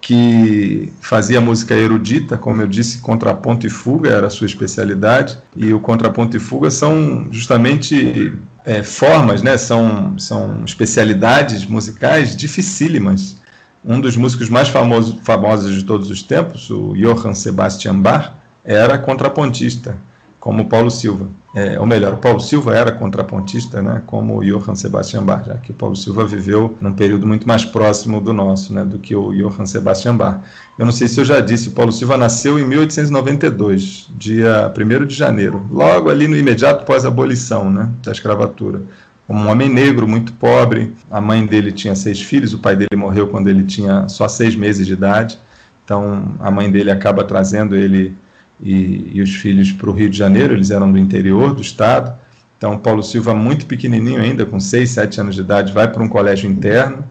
que 0.00 0.90
fazia 1.00 1.40
música 1.40 1.74
erudita, 1.74 2.38
como 2.38 2.62
eu 2.62 2.66
disse, 2.66 2.98
contraponto 2.98 3.66
e 3.66 3.70
fuga 3.70 4.10
era 4.10 4.26
a 4.28 4.30
sua 4.30 4.46
especialidade, 4.46 5.38
e 5.54 5.72
o 5.74 5.78
contraponto 5.78 6.36
e 6.36 6.40
fuga 6.40 6.70
são 6.70 7.28
justamente 7.30 8.32
é, 8.64 8.82
formas, 8.82 9.42
né, 9.42 9.58
são, 9.58 10.18
são 10.18 10.64
especialidades 10.64 11.66
musicais 11.66 12.34
dificílimas. 12.34 13.36
Um 13.84 14.00
dos 14.00 14.16
músicos 14.16 14.48
mais 14.48 14.68
famosos, 14.68 15.18
famosos 15.22 15.74
de 15.74 15.84
todos 15.84 16.10
os 16.10 16.22
tempos, 16.22 16.70
o 16.70 16.94
Johann 16.94 17.34
Sebastian 17.34 18.00
Bach, 18.00 18.39
era 18.64 18.98
contrapontista, 18.98 19.96
como 20.38 20.68
Paulo 20.68 20.90
Silva. 20.90 21.28
É, 21.52 21.80
ou 21.80 21.84
melhor, 21.84 22.16
Paulo 22.18 22.38
Silva 22.38 22.76
era 22.76 22.92
contrapontista, 22.92 23.82
né, 23.82 24.02
como 24.06 24.40
Johann 24.40 24.76
Sebastian 24.76 25.24
Bach, 25.24 25.44
já 25.44 25.56
que 25.56 25.72
Paulo 25.72 25.96
Silva 25.96 26.24
viveu 26.24 26.76
num 26.80 26.92
período 26.92 27.26
muito 27.26 27.46
mais 27.46 27.64
próximo 27.64 28.20
do 28.20 28.32
nosso, 28.32 28.72
né, 28.72 28.84
do 28.84 29.00
que 29.00 29.16
o 29.16 29.32
Johann 29.32 29.66
Sebastian 29.66 30.16
Bach. 30.16 30.40
Eu 30.78 30.84
não 30.84 30.92
sei 30.92 31.08
se 31.08 31.20
eu 31.20 31.24
já 31.24 31.40
disse, 31.40 31.70
Paulo 31.70 31.90
Silva 31.90 32.16
nasceu 32.16 32.56
em 32.56 32.64
1892, 32.64 34.08
dia 34.16 34.72
1 34.72 35.06
de 35.06 35.14
janeiro, 35.14 35.66
logo 35.70 36.08
ali 36.08 36.28
no 36.28 36.36
imediato 36.36 36.84
pós-abolição 36.84 37.68
né, 37.68 37.90
da 38.00 38.12
escravatura. 38.12 38.82
Um 39.28 39.48
homem 39.48 39.68
negro, 39.68 40.06
muito 40.06 40.32
pobre, 40.32 40.94
a 41.10 41.20
mãe 41.20 41.44
dele 41.44 41.72
tinha 41.72 41.96
seis 41.96 42.22
filhos, 42.22 42.54
o 42.54 42.60
pai 42.60 42.76
dele 42.76 42.96
morreu 42.96 43.26
quando 43.26 43.48
ele 43.48 43.64
tinha 43.64 44.08
só 44.08 44.28
seis 44.28 44.54
meses 44.54 44.86
de 44.86 44.92
idade, 44.92 45.36
então 45.84 46.36
a 46.38 46.48
mãe 46.48 46.70
dele 46.70 46.92
acaba 46.92 47.24
trazendo 47.24 47.74
ele 47.74 48.16
e, 48.62 49.10
e 49.14 49.22
os 49.22 49.34
filhos 49.34 49.72
para 49.72 49.88
o 49.88 49.92
Rio 49.92 50.10
de 50.10 50.16
Janeiro, 50.16 50.54
eles 50.54 50.70
eram 50.70 50.90
do 50.90 50.98
interior 50.98 51.54
do 51.54 51.62
estado. 51.62 52.14
Então, 52.56 52.76
Paulo 52.76 53.02
Silva, 53.02 53.34
muito 53.34 53.64
pequenininho 53.64 54.20
ainda, 54.20 54.44
com 54.44 54.60
6, 54.60 54.90
7 54.90 55.20
anos 55.20 55.34
de 55.34 55.40
idade, 55.40 55.72
vai 55.72 55.90
para 55.90 56.02
um 56.02 56.08
colégio 56.08 56.50
interno, 56.50 57.04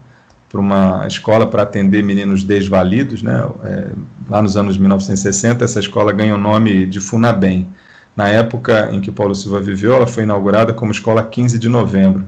para 0.48 0.60
uma 0.60 1.06
escola 1.06 1.46
para 1.46 1.62
atender 1.62 2.04
meninos 2.04 2.44
desvalidos. 2.44 3.22
Né? 3.22 3.48
É, 3.64 3.88
lá 4.28 4.40
nos 4.40 4.56
anos 4.56 4.78
1960, 4.78 5.64
essa 5.64 5.80
escola 5.80 6.12
ganha 6.12 6.34
o 6.34 6.38
nome 6.38 6.86
de 6.86 7.00
Funabem. 7.00 7.68
Na 8.16 8.28
época 8.28 8.90
em 8.92 9.00
que 9.00 9.10
Paulo 9.10 9.34
Silva 9.34 9.60
viveu, 9.60 9.94
ela 9.94 10.06
foi 10.06 10.24
inaugurada 10.24 10.72
como 10.72 10.92
Escola 10.92 11.22
15 11.22 11.58
de 11.58 11.68
Novembro, 11.68 12.24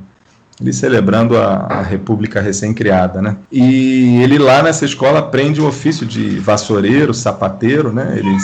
ele 0.60 0.72
celebrando 0.72 1.36
a, 1.36 1.66
a 1.68 1.82
República 1.82 2.40
recém-criada. 2.40 3.20
Né? 3.20 3.36
E 3.50 4.20
ele 4.22 4.38
lá 4.38 4.62
nessa 4.62 4.84
escola 4.84 5.18
aprende 5.18 5.60
o 5.60 5.66
ofício 5.66 6.06
de 6.06 6.38
vassoureiro, 6.38 7.12
sapateiro, 7.12 7.92
né? 7.92 8.14
eles 8.16 8.42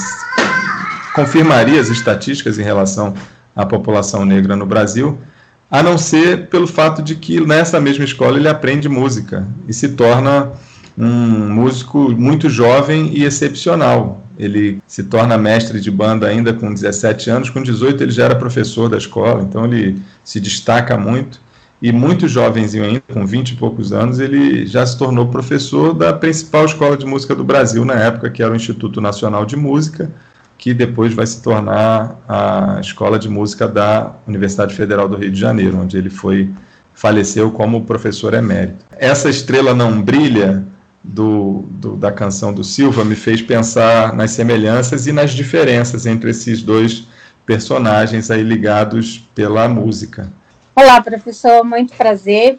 confirmaria 1.18 1.80
as 1.80 1.88
estatísticas 1.88 2.60
em 2.60 2.62
relação 2.62 3.12
à 3.56 3.66
população 3.66 4.24
negra 4.24 4.54
no 4.54 4.64
Brasil, 4.64 5.18
a 5.68 5.82
não 5.82 5.98
ser 5.98 6.46
pelo 6.46 6.66
fato 6.68 7.02
de 7.02 7.16
que 7.16 7.44
nessa 7.44 7.80
mesma 7.80 8.04
escola 8.04 8.38
ele 8.38 8.48
aprende 8.48 8.88
música 8.88 9.46
e 9.66 9.72
se 9.72 9.88
torna 9.90 10.52
um 10.96 11.52
músico 11.52 11.98
muito 12.10 12.48
jovem 12.48 13.10
e 13.12 13.24
excepcional. 13.24 14.22
Ele 14.38 14.80
se 14.86 15.02
torna 15.02 15.36
mestre 15.36 15.80
de 15.80 15.90
banda 15.90 16.28
ainda 16.28 16.52
com 16.52 16.72
17 16.72 17.28
anos, 17.30 17.50
com 17.50 17.60
18 17.60 18.00
ele 18.00 18.12
já 18.12 18.26
era 18.26 18.36
professor 18.36 18.88
da 18.88 18.96
escola, 18.96 19.42
então 19.42 19.64
ele 19.64 20.00
se 20.22 20.38
destaca 20.38 20.96
muito. 20.96 21.40
E 21.80 21.92
muito 21.92 22.26
jovenzinho 22.26 22.84
ainda, 22.84 23.02
com 23.12 23.24
20 23.24 23.50
e 23.50 23.56
poucos 23.56 23.92
anos, 23.92 24.18
ele 24.18 24.66
já 24.66 24.84
se 24.84 24.98
tornou 24.98 25.28
professor 25.28 25.94
da 25.94 26.12
principal 26.12 26.64
escola 26.64 26.96
de 26.96 27.06
música 27.06 27.36
do 27.36 27.44
Brasil 27.44 27.84
na 27.84 27.94
época, 27.94 28.30
que 28.30 28.42
era 28.42 28.52
o 28.52 28.56
Instituto 28.56 29.00
Nacional 29.00 29.46
de 29.46 29.56
Música, 29.56 30.10
que 30.58 30.74
depois 30.74 31.14
vai 31.14 31.26
se 31.26 31.40
tornar 31.40 32.18
a 32.28 32.78
Escola 32.80 33.18
de 33.18 33.28
Música 33.28 33.68
da 33.68 34.16
Universidade 34.26 34.74
Federal 34.74 35.08
do 35.08 35.16
Rio 35.16 35.30
de 35.30 35.38
Janeiro, 35.38 35.78
onde 35.78 35.96
ele 35.96 36.10
foi 36.10 36.50
faleceu 36.92 37.52
como 37.52 37.84
professor 37.84 38.34
emérito. 38.34 38.84
Essa 38.90 39.30
estrela 39.30 39.72
não 39.72 40.02
brilha 40.02 40.66
do, 41.02 41.64
do, 41.70 41.94
da 41.94 42.10
canção 42.10 42.52
do 42.52 42.64
Silva 42.64 43.04
me 43.04 43.14
fez 43.14 43.40
pensar 43.40 44.12
nas 44.12 44.32
semelhanças 44.32 45.06
e 45.06 45.12
nas 45.12 45.30
diferenças 45.30 46.06
entre 46.06 46.30
esses 46.30 46.60
dois 46.60 47.06
personagens 47.46 48.32
aí 48.32 48.42
ligados 48.42 49.18
pela 49.32 49.68
música. 49.68 50.28
Olá, 50.74 51.00
professor, 51.00 51.64
muito 51.64 51.94
prazer. 51.94 52.58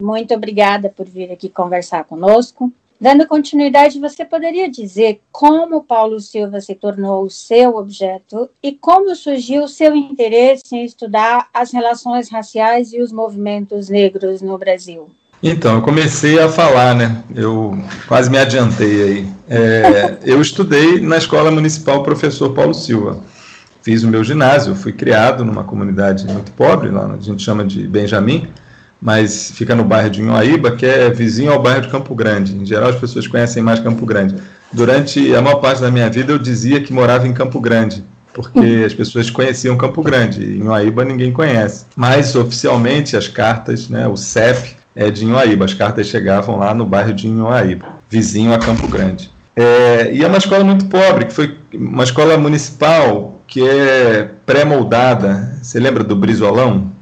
Muito 0.00 0.32
obrigada 0.32 0.88
por 0.88 1.06
vir 1.06 1.30
aqui 1.30 1.50
conversar 1.50 2.04
conosco. 2.04 2.72
Dando 2.98 3.26
continuidade, 3.26 4.00
você 4.00 4.24
poderia 4.24 4.70
dizer 4.70 5.20
como 5.30 5.84
Paulo 5.84 6.18
Silva 6.18 6.60
se 6.62 6.74
tornou 6.74 7.24
o 7.24 7.30
seu 7.30 7.76
objeto 7.76 8.48
e 8.62 8.72
como 8.72 9.14
surgiu 9.14 9.64
o 9.64 9.68
seu 9.68 9.94
interesse 9.94 10.62
em 10.72 10.84
estudar 10.84 11.48
as 11.52 11.72
relações 11.72 12.30
raciais 12.30 12.92
e 12.94 13.00
os 13.02 13.12
movimentos 13.12 13.90
negros 13.90 14.40
no 14.40 14.56
Brasil? 14.56 15.10
Então, 15.42 15.76
eu 15.76 15.82
comecei 15.82 16.38
a 16.40 16.48
falar, 16.48 16.94
né? 16.94 17.22
Eu 17.34 17.78
quase 18.08 18.30
me 18.30 18.38
adiantei 18.38 19.02
aí. 19.02 19.28
É, 19.48 20.16
eu 20.24 20.40
estudei 20.40 20.98
na 20.98 21.18
Escola 21.18 21.50
Municipal 21.50 22.02
Professor 22.02 22.54
Paulo 22.54 22.72
Silva. 22.72 23.22
Fiz 23.82 24.02
o 24.02 24.08
meu 24.08 24.24
ginásio, 24.24 24.74
fui 24.74 24.92
criado 24.92 25.44
numa 25.44 25.62
comunidade 25.62 26.26
muito 26.26 26.50
pobre, 26.52 26.90
lá 26.90 27.06
a 27.06 27.20
gente 27.20 27.42
chama 27.42 27.64
de 27.64 27.86
Benjamin, 27.86 28.48
mas 29.06 29.52
fica 29.54 29.72
no 29.72 29.84
bairro 29.84 30.10
de 30.10 30.20
Inhoaíba, 30.20 30.72
que 30.72 30.84
é 30.84 31.08
vizinho 31.08 31.52
ao 31.52 31.62
bairro 31.62 31.82
de 31.82 31.88
Campo 31.88 32.12
Grande. 32.12 32.56
Em 32.56 32.66
geral, 32.66 32.88
as 32.88 32.96
pessoas 32.96 33.24
conhecem 33.28 33.62
mais 33.62 33.78
Campo 33.78 34.04
Grande. 34.04 34.34
Durante 34.72 35.32
a 35.32 35.40
maior 35.40 35.60
parte 35.60 35.80
da 35.80 35.92
minha 35.92 36.10
vida, 36.10 36.32
eu 36.32 36.38
dizia 36.40 36.80
que 36.80 36.92
morava 36.92 37.28
em 37.28 37.32
Campo 37.32 37.60
Grande, 37.60 38.02
porque 38.34 38.82
as 38.84 38.92
pessoas 38.92 39.30
conheciam 39.30 39.76
Campo 39.76 40.02
Grande. 40.02 40.44
Em 40.44 40.56
Inhoaíba, 40.56 41.04
ninguém 41.04 41.32
conhece. 41.32 41.86
Mas, 41.94 42.34
oficialmente, 42.34 43.16
as 43.16 43.28
cartas, 43.28 43.88
né, 43.88 44.08
o 44.08 44.16
CEP, 44.16 44.74
é 44.96 45.08
de 45.08 45.24
Inhoaíba. 45.24 45.66
As 45.66 45.72
cartas 45.72 46.08
chegavam 46.08 46.58
lá 46.58 46.74
no 46.74 46.84
bairro 46.84 47.14
de 47.14 47.28
Inhoaíba, 47.28 47.86
vizinho 48.10 48.52
a 48.52 48.58
Campo 48.58 48.88
Grande. 48.88 49.30
É, 49.54 50.12
e 50.12 50.24
é 50.24 50.26
uma 50.26 50.38
escola 50.38 50.64
muito 50.64 50.86
pobre, 50.86 51.26
que 51.26 51.32
foi 51.32 51.56
uma 51.72 52.02
escola 52.02 52.36
municipal 52.36 53.40
que 53.46 53.62
é 53.62 54.30
pré-moldada. 54.44 55.60
Você 55.62 55.78
lembra 55.78 56.02
do 56.02 56.16
Brizolão? 56.16 56.95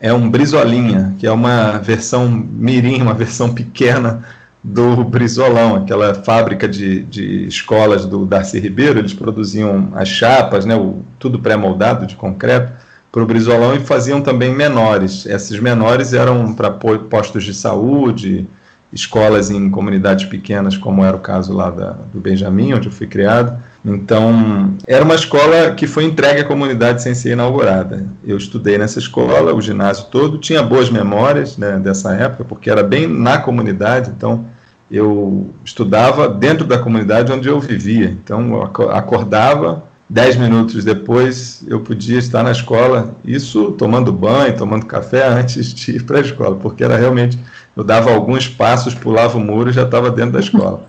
É 0.00 0.12
um 0.12 0.30
Brizolinha, 0.30 1.14
que 1.18 1.26
é 1.26 1.30
uma 1.30 1.78
versão 1.78 2.28
mirim, 2.28 3.02
uma 3.02 3.14
versão 3.14 3.52
pequena 3.52 4.24
do 4.62 5.04
Brizolão, 5.04 5.76
aquela 5.76 6.14
fábrica 6.14 6.68
de, 6.68 7.02
de 7.04 7.46
escolas 7.46 8.04
do 8.04 8.26
Darcy 8.26 8.58
Ribeiro, 8.58 8.98
eles 8.98 9.14
produziam 9.14 9.90
as 9.94 10.08
chapas, 10.08 10.66
né, 10.66 10.76
o, 10.76 11.02
tudo 11.18 11.38
pré-moldado 11.38 12.06
de 12.06 12.14
concreto, 12.14 12.72
para 13.10 13.22
o 13.22 13.26
Brizolão 13.26 13.74
e 13.74 13.80
faziam 13.80 14.20
também 14.20 14.54
menores. 14.54 15.26
Esses 15.26 15.58
menores 15.58 16.12
eram 16.12 16.54
para 16.54 16.70
postos 16.70 17.42
de 17.42 17.52
saúde, 17.52 18.46
escolas 18.92 19.50
em 19.50 19.70
comunidades 19.70 20.24
pequenas, 20.24 20.76
como 20.76 21.04
era 21.04 21.16
o 21.16 21.20
caso 21.20 21.52
lá 21.52 21.70
da, 21.70 21.90
do 22.12 22.20
Benjamin, 22.20 22.74
onde 22.74 22.88
eu 22.88 22.92
fui 22.92 23.06
criado. 23.06 23.56
Então, 23.84 24.74
era 24.86 25.04
uma 25.04 25.14
escola 25.14 25.72
que 25.74 25.86
foi 25.86 26.04
entregue 26.04 26.40
à 26.40 26.44
comunidade 26.44 27.02
sem 27.02 27.14
ser 27.14 27.32
inaugurada. 27.32 28.06
Eu 28.24 28.36
estudei 28.36 28.76
nessa 28.76 28.98
escola, 28.98 29.54
o 29.54 29.60
ginásio 29.60 30.06
todo, 30.10 30.38
tinha 30.38 30.62
boas 30.62 30.90
memórias 30.90 31.56
né, 31.56 31.78
dessa 31.78 32.12
época, 32.12 32.44
porque 32.44 32.68
era 32.68 32.82
bem 32.82 33.06
na 33.06 33.38
comunidade, 33.38 34.10
então 34.10 34.44
eu 34.90 35.50
estudava 35.64 36.28
dentro 36.28 36.66
da 36.66 36.76
comunidade 36.76 37.32
onde 37.32 37.48
eu 37.48 37.58
vivia. 37.58 38.10
Então, 38.10 38.54
eu 38.54 38.90
acordava, 38.90 39.84
dez 40.10 40.36
minutos 40.36 40.84
depois 40.84 41.64
eu 41.68 41.80
podia 41.80 42.18
estar 42.18 42.42
na 42.42 42.50
escola, 42.50 43.16
isso 43.24 43.70
tomando 43.72 44.12
banho, 44.12 44.56
tomando 44.56 44.84
café 44.84 45.26
antes 45.30 45.72
de 45.72 45.92
ir 45.92 46.02
para 46.02 46.18
a 46.18 46.22
escola, 46.22 46.56
porque 46.56 46.84
era 46.84 46.96
realmente 46.96 47.38
eu 47.76 47.84
dava 47.84 48.10
alguns 48.10 48.48
passos, 48.48 48.94
pulava 48.94 49.38
o 49.38 49.40
muro 49.40 49.70
e 49.70 49.72
já 49.72 49.84
estava 49.84 50.10
dentro 50.10 50.32
da 50.32 50.40
escola. 50.40 50.88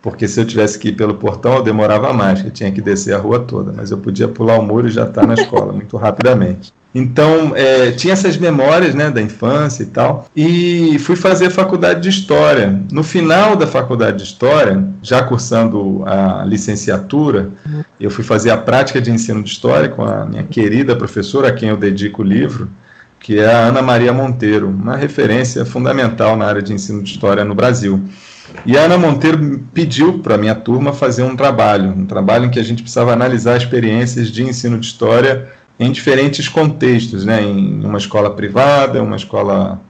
Porque 0.00 0.26
se 0.26 0.40
eu 0.40 0.44
tivesse 0.44 0.78
que 0.78 0.88
ir 0.88 0.92
pelo 0.92 1.14
portão, 1.14 1.54
eu 1.54 1.62
demorava 1.62 2.12
mais, 2.12 2.44
eu 2.44 2.50
tinha 2.50 2.72
que 2.72 2.80
descer 2.80 3.14
a 3.14 3.18
rua 3.18 3.38
toda, 3.40 3.72
mas 3.72 3.92
eu 3.92 3.98
podia 3.98 4.26
pular 4.26 4.58
o 4.58 4.62
muro 4.62 4.88
e 4.88 4.90
já 4.90 5.06
estar 5.06 5.20
tá 5.20 5.26
na 5.26 5.34
escola 5.34 5.70
muito 5.72 5.96
rapidamente. 5.96 6.72
Então, 6.94 7.56
é, 7.56 7.90
tinha 7.92 8.12
essas 8.12 8.36
memórias 8.36 8.94
né, 8.94 9.10
da 9.10 9.22
infância 9.22 9.82
e 9.82 9.86
tal, 9.86 10.26
e 10.36 10.98
fui 10.98 11.16
fazer 11.16 11.48
faculdade 11.48 12.02
de 12.02 12.10
História. 12.10 12.82
No 12.90 13.02
final 13.02 13.56
da 13.56 13.66
faculdade 13.66 14.18
de 14.18 14.24
História, 14.24 14.84
já 15.00 15.22
cursando 15.22 16.02
a 16.04 16.44
licenciatura, 16.44 17.50
eu 17.98 18.10
fui 18.10 18.22
fazer 18.22 18.50
a 18.50 18.58
prática 18.58 19.00
de 19.00 19.10
ensino 19.10 19.42
de 19.42 19.50
História 19.50 19.88
com 19.88 20.04
a 20.04 20.26
minha 20.26 20.42
querida 20.42 20.94
professora, 20.94 21.48
a 21.48 21.52
quem 21.52 21.70
eu 21.70 21.78
dedico 21.78 22.20
o 22.20 22.24
livro, 22.24 22.68
que 23.22 23.38
é 23.38 23.46
a 23.46 23.66
Ana 23.68 23.80
Maria 23.80 24.12
Monteiro, 24.12 24.68
uma 24.68 24.96
referência 24.96 25.64
fundamental 25.64 26.36
na 26.36 26.44
área 26.44 26.60
de 26.60 26.72
ensino 26.72 27.02
de 27.02 27.12
história 27.12 27.44
no 27.44 27.54
Brasil. 27.54 28.02
E 28.66 28.76
a 28.76 28.82
Ana 28.82 28.98
Monteiro 28.98 29.64
pediu 29.72 30.18
para 30.18 30.34
a 30.34 30.38
minha 30.38 30.56
turma 30.56 30.92
fazer 30.92 31.22
um 31.22 31.36
trabalho, 31.36 31.90
um 31.90 32.04
trabalho 32.04 32.46
em 32.46 32.50
que 32.50 32.58
a 32.58 32.64
gente 32.64 32.82
precisava 32.82 33.12
analisar 33.12 33.56
experiências 33.56 34.28
de 34.28 34.42
ensino 34.42 34.78
de 34.78 34.86
história 34.86 35.48
em 35.78 35.90
diferentes 35.92 36.48
contextos, 36.48 37.24
né, 37.24 37.40
em 37.42 37.84
uma 37.84 37.96
escola 37.96 38.34
privada, 38.34 39.02
uma 39.02 39.16
escola 39.16 39.80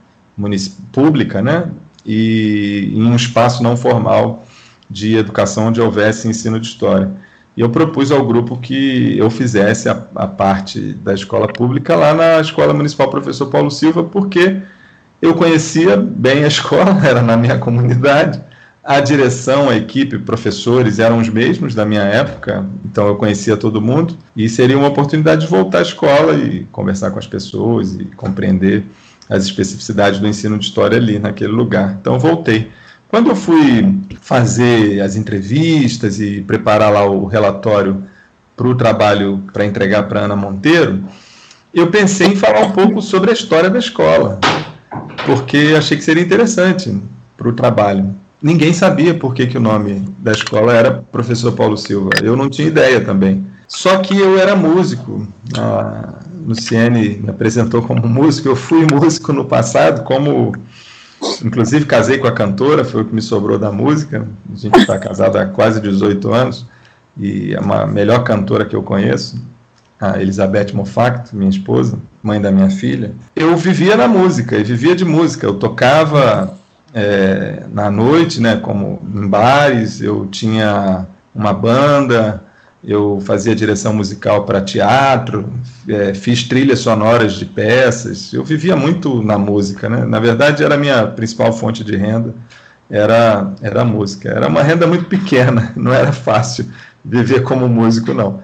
pública, 0.91 1.41
né, 1.41 1.71
e 2.05 2.91
em 2.93 3.03
um 3.03 3.15
espaço 3.15 3.63
não 3.63 3.75
formal 3.75 4.45
de 4.89 5.17
educação 5.17 5.67
onde 5.67 5.81
houvesse 5.81 6.27
ensino 6.27 6.59
de 6.59 6.67
história. 6.67 7.11
E 7.55 7.61
eu 7.61 7.69
propus 7.69 8.11
ao 8.11 8.25
grupo 8.25 8.57
que 8.57 9.17
eu 9.17 9.29
fizesse 9.29 9.87
a, 9.87 10.07
a, 10.15 10.27
parte 10.27 10.79
da 10.79 11.13
escola 11.13 11.47
pública 11.47 11.95
lá 11.95 12.13
na 12.13 12.41
Escola 12.41 12.73
Municipal 12.73 13.09
Professor 13.09 13.47
Paulo 13.47 13.69
Silva, 13.69 14.03
porque 14.03 14.57
eu 15.21 15.35
conhecia 15.35 15.95
bem 15.95 16.43
a 16.43 16.47
escola, 16.47 16.99
era 17.05 17.21
na 17.21 17.37
minha 17.37 17.59
comunidade, 17.59 18.41
a 18.83 18.99
direção, 18.99 19.69
a 19.69 19.77
equipe, 19.77 20.17
professores 20.19 20.99
eram 20.99 21.19
os 21.19 21.29
mesmos 21.29 21.73
da 21.73 21.85
minha 21.85 22.01
época, 22.01 22.65
então 22.83 23.07
eu 23.07 23.15
conhecia 23.15 23.55
todo 23.55 23.81
mundo, 23.81 24.17
e 24.35 24.49
seria 24.49 24.77
uma 24.77 24.89
oportunidade 24.89 25.41
de 25.41 25.47
voltar 25.47 25.79
à 25.79 25.83
escola 25.83 26.33
e 26.35 26.65
conversar 26.71 27.11
com 27.11 27.19
as 27.19 27.27
pessoas 27.27 27.93
e 27.93 28.05
compreender 28.05 28.83
as 29.29 29.45
especificidades 29.45 30.19
do 30.19 30.27
ensino 30.27 30.57
de 30.57 30.65
história 30.65 30.97
ali, 30.97 31.17
naquele 31.17 31.53
lugar. 31.53 31.97
Então 32.01 32.19
voltei. 32.19 32.71
Quando 33.13 33.29
eu 33.29 33.35
fui 33.35 34.01
fazer 34.21 34.99
as 34.99 35.15
entrevistas 35.15 36.19
e 36.19 36.41
preparar 36.41 36.91
lá 36.91 37.05
o 37.05 37.27
relatório 37.27 38.01
para 38.57 38.67
o 38.67 38.73
trabalho 38.73 39.43
para 39.53 39.63
entregar 39.63 40.07
para 40.07 40.21
Ana 40.21 40.35
Monteiro, 40.35 41.03
eu 41.71 41.91
pensei 41.91 42.29
em 42.29 42.35
falar 42.35 42.61
um 42.61 42.71
pouco 42.71 43.03
sobre 43.03 43.29
a 43.29 43.33
história 43.33 43.69
da 43.69 43.77
escola, 43.77 44.39
porque 45.27 45.75
achei 45.77 45.95
que 45.95 46.03
seria 46.03 46.23
interessante 46.23 46.99
para 47.37 47.49
o 47.49 47.53
trabalho. 47.53 48.15
Ninguém 48.41 48.73
sabia 48.73 49.13
por 49.13 49.35
que, 49.35 49.45
que 49.45 49.59
o 49.59 49.61
nome 49.61 50.03
da 50.17 50.31
escola 50.31 50.73
era 50.73 51.05
Professor 51.11 51.51
Paulo 51.51 51.77
Silva. 51.77 52.09
Eu 52.23 52.35
não 52.35 52.49
tinha 52.49 52.67
ideia 52.67 52.99
também. 52.99 53.45
Só 53.67 53.97
que 53.97 54.17
eu 54.17 54.39
era 54.39 54.55
músico. 54.55 55.27
A 55.55 56.15
Luciene 56.47 57.19
me 57.23 57.29
apresentou 57.29 57.83
como 57.83 58.07
músico. 58.07 58.47
Eu 58.49 58.55
fui 58.55 58.87
músico 58.91 59.31
no 59.31 59.45
passado, 59.45 60.03
como 60.03 60.51
Inclusive, 61.43 61.85
casei 61.85 62.17
com 62.17 62.27
a 62.27 62.31
cantora, 62.31 62.83
foi 62.83 63.01
o 63.01 63.05
que 63.05 63.13
me 63.13 63.21
sobrou 63.21 63.57
da 63.57 63.71
música. 63.71 64.27
A 64.51 64.55
gente 64.55 64.79
está 64.79 64.97
casado 64.97 65.37
há 65.37 65.45
quase 65.45 65.81
18 65.81 66.33
anos 66.33 66.65
e 67.17 67.53
é 67.53 67.59
uma 67.59 67.85
melhor 67.85 68.23
cantora 68.23 68.65
que 68.65 68.75
eu 68.75 68.83
conheço, 68.83 69.35
a 69.99 70.19
Elizabeth 70.21 70.73
Moffat, 70.73 71.33
minha 71.33 71.49
esposa, 71.49 71.97
mãe 72.21 72.41
da 72.41 72.51
minha 72.51 72.69
filha. 72.69 73.13
Eu 73.35 73.55
vivia 73.55 73.95
na 73.95 74.07
música, 74.07 74.57
e 74.57 74.63
vivia 74.63 74.95
de 74.95 75.05
música. 75.05 75.45
Eu 75.45 75.55
tocava 75.55 76.57
é, 76.93 77.63
na 77.71 77.89
noite, 77.89 78.41
né, 78.41 78.57
como 78.57 79.01
em 79.13 79.27
bares, 79.27 80.01
eu 80.01 80.27
tinha 80.27 81.07
uma 81.33 81.53
banda, 81.53 82.43
eu 82.83 83.21
fazia 83.25 83.55
direção 83.55 83.93
musical 83.93 84.45
para 84.45 84.61
teatro, 84.61 85.51
é, 85.87 86.13
fiz 86.13 86.43
trilhas 86.43 86.79
sonoras 86.79 87.33
de 87.33 87.45
peças, 87.45 88.33
eu 88.33 88.43
vivia 88.43 88.75
muito 88.75 89.21
na 89.21 89.37
música, 89.37 89.89
né? 89.89 90.05
Na 90.05 90.19
verdade, 90.19 90.63
era 90.63 90.75
a 90.75 90.77
minha 90.77 91.07
principal 91.07 91.53
fonte 91.53 91.83
de 91.83 91.95
renda, 91.95 92.35
era, 92.89 93.53
era 93.61 93.81
a 93.81 93.85
música. 93.85 94.29
Era 94.29 94.47
uma 94.47 94.61
renda 94.61 94.85
muito 94.85 95.05
pequena, 95.05 95.71
não 95.77 95.93
era 95.93 96.11
fácil 96.11 96.65
viver 97.03 97.43
como 97.43 97.67
músico, 97.67 98.13
não. 98.13 98.41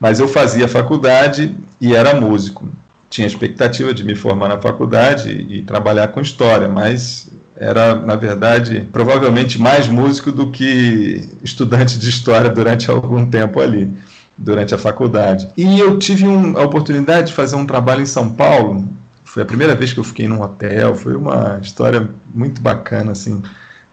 Mas 0.00 0.18
eu 0.18 0.26
fazia 0.26 0.66
faculdade 0.66 1.56
e 1.80 1.94
era 1.94 2.18
músico. 2.18 2.68
Tinha 3.08 3.26
expectativa 3.26 3.92
de 3.92 4.02
me 4.02 4.14
formar 4.14 4.48
na 4.48 4.60
faculdade 4.60 5.30
e, 5.30 5.58
e 5.58 5.62
trabalhar 5.62 6.08
com 6.08 6.20
história, 6.20 6.66
mas 6.66 7.30
era, 7.62 7.94
na 7.94 8.16
verdade, 8.16 8.88
provavelmente 8.90 9.56
mais 9.56 9.86
músico 9.86 10.32
do 10.32 10.50
que 10.50 11.28
estudante 11.44 11.96
de 11.96 12.10
história 12.10 12.50
durante 12.50 12.90
algum 12.90 13.24
tempo 13.24 13.60
ali, 13.60 13.94
durante 14.36 14.74
a 14.74 14.78
faculdade. 14.78 15.48
E 15.56 15.78
eu 15.78 15.96
tive 15.96 16.26
um, 16.26 16.58
a 16.58 16.64
oportunidade 16.64 17.28
de 17.28 17.34
fazer 17.34 17.54
um 17.54 17.64
trabalho 17.64 18.02
em 18.02 18.06
São 18.06 18.30
Paulo. 18.30 18.88
Foi 19.24 19.44
a 19.44 19.46
primeira 19.46 19.76
vez 19.76 19.92
que 19.92 20.00
eu 20.00 20.04
fiquei 20.04 20.26
num 20.26 20.42
hotel, 20.42 20.96
foi 20.96 21.14
uma 21.14 21.60
história 21.62 22.10
muito 22.34 22.60
bacana, 22.60 23.12
assim, 23.12 23.40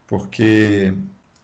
porque 0.08 0.92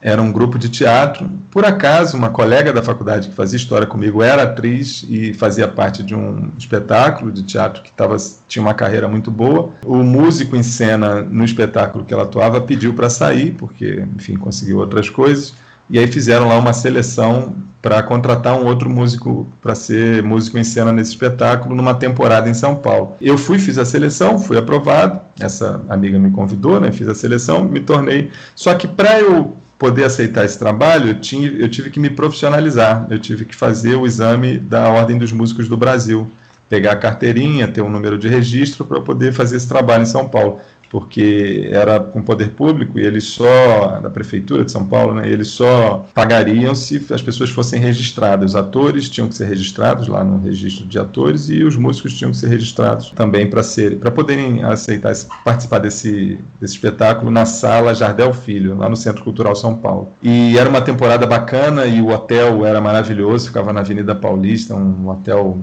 era 0.05 0.21
um 0.21 0.31
grupo 0.31 0.59
de 0.59 0.69
teatro. 0.69 1.27
Por 1.49 1.65
acaso, 1.65 2.15
uma 2.15 2.29
colega 2.29 2.71
da 2.71 2.83
faculdade 2.83 3.29
que 3.29 3.33
fazia 3.33 3.57
história 3.57 3.87
comigo 3.87 4.21
era 4.21 4.43
atriz 4.43 5.03
e 5.09 5.33
fazia 5.33 5.67
parte 5.67 6.03
de 6.03 6.13
um 6.13 6.51
espetáculo 6.59 7.31
de 7.31 7.41
teatro 7.41 7.81
que 7.81 7.91
tava, 7.91 8.15
tinha 8.47 8.61
uma 8.61 8.75
carreira 8.75 9.07
muito 9.07 9.31
boa. 9.31 9.71
O 9.83 10.03
músico 10.03 10.55
em 10.55 10.61
cena 10.61 11.23
no 11.23 11.43
espetáculo 11.43 12.05
que 12.05 12.13
ela 12.13 12.21
atuava 12.21 12.61
pediu 12.61 12.93
para 12.93 13.09
sair, 13.09 13.53
porque, 13.53 14.05
enfim, 14.15 14.37
conseguiu 14.37 14.77
outras 14.77 15.09
coisas. 15.09 15.55
E 15.89 15.97
aí 15.97 16.05
fizeram 16.05 16.49
lá 16.49 16.59
uma 16.59 16.73
seleção 16.73 17.55
para 17.81 18.03
contratar 18.03 18.55
um 18.55 18.65
outro 18.67 18.87
músico 18.87 19.47
para 19.59 19.73
ser 19.73 20.21
músico 20.21 20.59
em 20.59 20.63
cena 20.63 20.93
nesse 20.93 21.11
espetáculo 21.11 21.75
numa 21.75 21.95
temporada 21.95 22.47
em 22.47 22.53
São 22.53 22.75
Paulo. 22.75 23.15
Eu 23.19 23.39
fui, 23.39 23.57
fiz 23.57 23.79
a 23.79 23.85
seleção, 23.85 24.37
fui 24.37 24.55
aprovado. 24.55 25.19
Essa 25.39 25.81
amiga 25.89 26.19
me 26.19 26.29
convidou, 26.29 26.79
né? 26.79 26.91
Fiz 26.91 27.07
a 27.07 27.15
seleção, 27.15 27.63
me 27.63 27.79
tornei. 27.79 28.29
Só 28.55 28.75
que 28.75 28.87
para 28.87 29.19
eu 29.19 29.55
poder 29.77 30.05
aceitar 30.05 30.45
esse 30.45 30.57
trabalho, 30.57 31.09
eu, 31.09 31.19
tinha, 31.19 31.49
eu 31.49 31.69
tive 31.69 31.89
que 31.89 31.99
me 31.99 32.09
profissionalizar. 32.09 33.07
Eu 33.09 33.19
tive 33.19 33.45
que 33.45 33.55
fazer 33.55 33.95
o 33.95 34.05
exame 34.05 34.57
da 34.57 34.89
Ordem 34.89 35.17
dos 35.17 35.31
Músicos 35.31 35.67
do 35.67 35.75
Brasil, 35.75 36.31
pegar 36.69 36.93
a 36.93 36.95
carteirinha, 36.95 37.67
ter 37.67 37.81
um 37.81 37.89
número 37.89 38.17
de 38.17 38.27
registro 38.27 38.85
para 38.85 39.01
poder 39.01 39.33
fazer 39.33 39.57
esse 39.57 39.67
trabalho 39.67 40.03
em 40.03 40.07
São 40.07 40.27
Paulo 40.27 40.59
porque 40.89 41.67
era 41.71 41.99
com 41.99 42.21
poder 42.21 42.51
público 42.51 42.99
e 42.99 43.05
eles 43.05 43.25
só, 43.25 43.99
da 44.01 44.09
prefeitura 44.09 44.63
de 44.63 44.71
São 44.71 44.85
Paulo, 44.85 45.13
né, 45.15 45.27
eles 45.29 45.49
só 45.49 46.05
pagariam 46.13 46.73
se 46.75 47.05
as 47.11 47.21
pessoas 47.21 47.49
fossem 47.49 47.79
registradas. 47.79 48.51
Os 48.51 48.55
atores 48.55 49.09
tinham 49.09 49.27
que 49.27 49.35
ser 49.35 49.45
registrados 49.45 50.07
lá 50.07 50.23
no 50.23 50.39
registro 50.39 50.85
de 50.85 50.97
atores 50.99 51.49
e 51.49 51.63
os 51.63 51.75
músicos 51.75 52.13
tinham 52.13 52.31
que 52.31 52.37
ser 52.37 52.47
registrados 52.47 53.11
também 53.11 53.49
para 53.49 53.61
para 53.99 54.11
poderem 54.11 54.63
aceitar 54.63 55.13
participar 55.43 55.79
desse, 55.79 56.39
desse 56.59 56.75
espetáculo 56.75 57.31
na 57.31 57.45
sala 57.45 57.93
Jardel 57.93 58.33
Filho, 58.33 58.77
lá 58.77 58.89
no 58.89 58.95
Centro 58.95 59.23
Cultural 59.23 59.55
São 59.55 59.75
Paulo. 59.75 60.09
E 60.21 60.57
era 60.57 60.69
uma 60.69 60.81
temporada 60.81 61.25
bacana 61.25 61.85
e 61.85 62.01
o 62.01 62.09
hotel 62.09 62.65
era 62.65 62.79
maravilhoso, 62.79 63.47
ficava 63.47 63.73
na 63.73 63.81
Avenida 63.81 64.15
Paulista, 64.15 64.75
um 64.75 65.09
hotel 65.09 65.59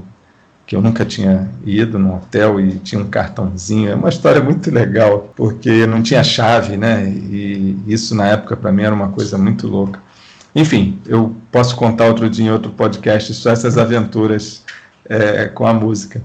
que 0.73 0.77
eu 0.77 0.81
nunca 0.81 1.05
tinha 1.05 1.51
ido 1.63 1.99
num 1.99 2.15
hotel 2.15 2.59
e 2.59 2.79
tinha 2.79 2.99
um 2.99 3.07
cartãozinho. 3.07 3.91
É 3.91 3.95
uma 3.95 4.09
história 4.09 4.41
muito 4.41 4.71
legal, 4.71 5.31
porque 5.35 5.85
não 5.85 6.01
tinha 6.01 6.23
chave, 6.23 6.77
né? 6.77 7.07
E 7.07 7.77
isso 7.85 8.15
na 8.15 8.29
época 8.29 8.57
para 8.57 8.71
mim 8.71 8.81
era 8.81 8.95
uma 8.95 9.09
coisa 9.09 9.37
muito 9.37 9.67
louca. 9.67 10.01
Enfim, 10.55 10.99
eu 11.05 11.35
posso 11.51 11.75
contar 11.75 12.07
outro 12.07 12.27
dia 12.27 12.47
em 12.47 12.51
outro 12.51 12.71
podcast 12.71 13.31
só 13.35 13.51
essas 13.51 13.77
aventuras 13.77 14.63
é, 15.07 15.45
com 15.45 15.67
a 15.67 15.73
música. 15.75 16.23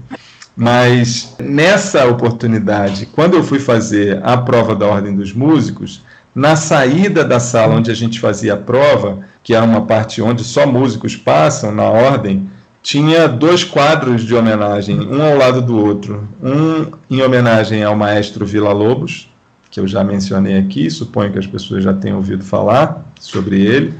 Mas 0.57 1.35
nessa 1.39 2.07
oportunidade, 2.07 3.05
quando 3.05 3.35
eu 3.35 3.43
fui 3.43 3.59
fazer 3.59 4.19
a 4.23 4.35
prova 4.35 4.75
da 4.75 4.87
Ordem 4.87 5.15
dos 5.15 5.31
Músicos, 5.31 6.01
na 6.33 6.55
saída 6.55 7.23
da 7.23 7.39
sala 7.39 7.75
onde 7.75 7.91
a 7.91 7.95
gente 7.95 8.19
fazia 8.19 8.55
a 8.55 8.57
prova, 8.57 9.19
que 9.43 9.53
era 9.53 9.63
uma 9.63 9.85
parte 9.85 10.23
onde 10.23 10.43
só 10.43 10.65
músicos 10.65 11.15
passam 11.15 11.71
na 11.71 11.83
ordem, 11.83 12.49
tinha 12.81 13.27
dois 13.27 13.63
quadros 13.63 14.23
de 14.23 14.33
homenagem, 14.33 14.99
um 14.99 15.21
ao 15.21 15.37
lado 15.37 15.61
do 15.61 15.77
outro. 15.77 16.27
Um 16.41 16.91
em 17.09 17.21
homenagem 17.21 17.83
ao 17.83 17.95
maestro 17.95 18.45
Vila 18.45 18.71
Lobos, 18.71 19.29
que 19.69 19.79
eu 19.79 19.87
já 19.87 20.03
mencionei 20.03 20.57
aqui, 20.57 20.89
suponho 20.89 21.31
que 21.31 21.39
as 21.39 21.47
pessoas 21.47 21.83
já 21.83 21.93
tenham 21.93 22.17
ouvido 22.17 22.43
falar 22.43 23.05
sobre 23.19 23.61
ele. 23.61 23.93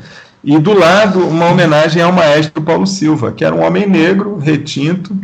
E 0.43 0.57
do 0.57 0.73
lado, 0.73 1.19
uma 1.27 1.49
homenagem 1.49 2.01
ao 2.01 2.13
maestro 2.13 2.61
Paulo 2.61 2.87
Silva, 2.87 3.31
que 3.31 3.43
era 3.43 3.53
um 3.53 3.61
homem 3.61 3.87
negro, 3.87 4.37
retinto, 4.37 5.15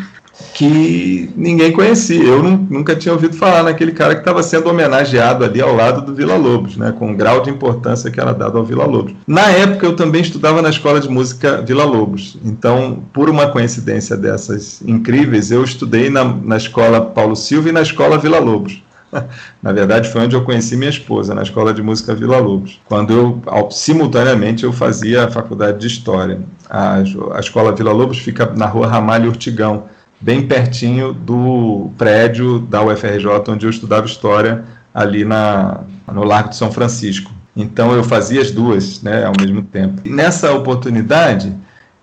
que 0.53 1.29
ninguém 1.35 1.71
conhecia. 1.71 2.23
Eu 2.23 2.41
nunca 2.43 2.95
tinha 2.95 3.13
ouvido 3.13 3.35
falar 3.35 3.63
naquele 3.63 3.91
cara 3.91 4.15
que 4.15 4.21
estava 4.21 4.41
sendo 4.41 4.69
homenageado 4.69 5.43
ali 5.43 5.61
ao 5.61 5.75
lado 5.75 6.01
do 6.01 6.15
Vila 6.15 6.35
Lobos, 6.35 6.77
né, 6.77 6.93
com 6.97 7.11
o 7.11 7.15
grau 7.15 7.41
de 7.41 7.49
importância 7.49 8.09
que 8.09 8.19
era 8.19 8.33
dado 8.33 8.57
ao 8.57 8.63
Vila 8.63 8.85
Lobos. 8.85 9.13
Na 9.27 9.49
época, 9.49 9.85
eu 9.85 9.95
também 9.95 10.21
estudava 10.21 10.61
na 10.61 10.69
escola 10.69 10.99
de 10.99 11.09
música 11.09 11.61
Vila 11.61 11.83
Lobos. 11.83 12.37
Então, 12.43 13.03
por 13.13 13.29
uma 13.29 13.47
coincidência 13.47 14.15
dessas 14.15 14.81
incríveis, 14.85 15.51
eu 15.51 15.63
estudei 15.63 16.09
na, 16.09 16.23
na 16.23 16.57
escola 16.57 17.01
Paulo 17.01 17.35
Silva 17.35 17.69
e 17.69 17.71
na 17.71 17.81
escola 17.81 18.17
Vila 18.17 18.39
Lobos. 18.39 18.81
Na 19.61 19.71
verdade, 19.71 20.09
foi 20.09 20.21
onde 20.21 20.35
eu 20.35 20.43
conheci 20.43 20.75
minha 20.75 20.89
esposa, 20.89 21.33
na 21.33 21.43
Escola 21.43 21.73
de 21.73 21.81
Música 21.81 22.13
Vila 22.13 22.37
Lobos. 22.37 22.79
Quando 22.85 23.13
eu, 23.13 23.69
simultaneamente, 23.71 24.63
eu 24.63 24.73
fazia 24.73 25.25
a 25.25 25.31
faculdade 25.31 25.79
de 25.79 25.87
História. 25.87 26.41
A, 26.69 26.95
a 27.33 27.39
Escola 27.39 27.73
Vila 27.73 27.91
Lobos 27.91 28.19
fica 28.19 28.51
na 28.55 28.65
rua 28.65 28.87
Ramalho 28.87 29.29
Urtigão, 29.29 29.85
bem 30.25 30.47
pertinho 30.47 31.13
do 31.13 31.91
prédio 31.99 32.57
da 32.57 32.83
UFRJ, 32.83 33.27
onde 33.47 33.67
eu 33.67 33.69
estudava 33.69 34.07
História, 34.07 34.65
ali 34.91 35.23
na, 35.23 35.81
no 36.11 36.23
Largo 36.23 36.49
de 36.49 36.55
São 36.55 36.71
Francisco. 36.71 37.31
Então 37.55 37.93
eu 37.93 38.03
fazia 38.03 38.41
as 38.41 38.49
duas 38.49 39.03
né, 39.03 39.23
ao 39.23 39.33
mesmo 39.39 39.61
tempo. 39.61 40.01
E 40.03 40.09
nessa 40.09 40.51
oportunidade, 40.51 41.55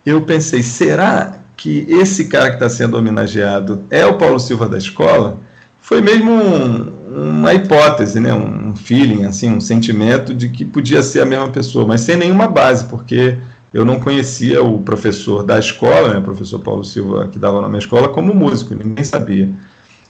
eu 0.07 0.21
pensei: 0.23 0.63
será 0.63 1.37
que 1.57 1.85
esse 1.89 2.27
cara 2.27 2.51
que 2.51 2.55
está 2.55 2.69
sendo 2.69 2.97
homenageado 2.97 3.83
é 3.91 4.07
o 4.07 4.15
Paulo 4.15 4.39
Silva 4.39 4.69
da 4.69 4.79
escola? 4.79 5.39
Foi 5.81 6.01
mesmo 6.01 6.31
um, 6.31 7.41
uma 7.41 7.53
hipótese, 7.53 8.21
né, 8.21 8.33
um 8.33 8.77
feeling, 8.77 9.25
assim, 9.25 9.51
um 9.51 9.61
sentimento 9.61 10.33
de 10.33 10.49
que 10.49 10.65
podia 10.65 11.03
ser 11.03 11.23
a 11.23 11.27
mesma 11.27 11.49
pessoa, 11.49 11.85
mas 11.85 12.03
sem 12.03 12.17
nenhuma 12.17 12.47
base, 12.47 12.85
porque 12.85 13.37
eu 13.73 13.85
não 13.85 13.99
conhecia 13.99 14.63
o 14.63 14.81
professor 14.81 15.43
da 15.43 15.59
escola, 15.59 16.13
né, 16.13 16.19
o 16.19 16.23
professor 16.23 16.59
Paulo 16.59 16.85
Silva, 16.85 17.29
que 17.29 17.39
dava 17.39 17.61
na 17.61 17.69
minha 17.69 17.79
escola, 17.79 18.09
como 18.09 18.35
músico, 18.35 18.75
ninguém 18.75 19.05
sabia. 19.05 19.49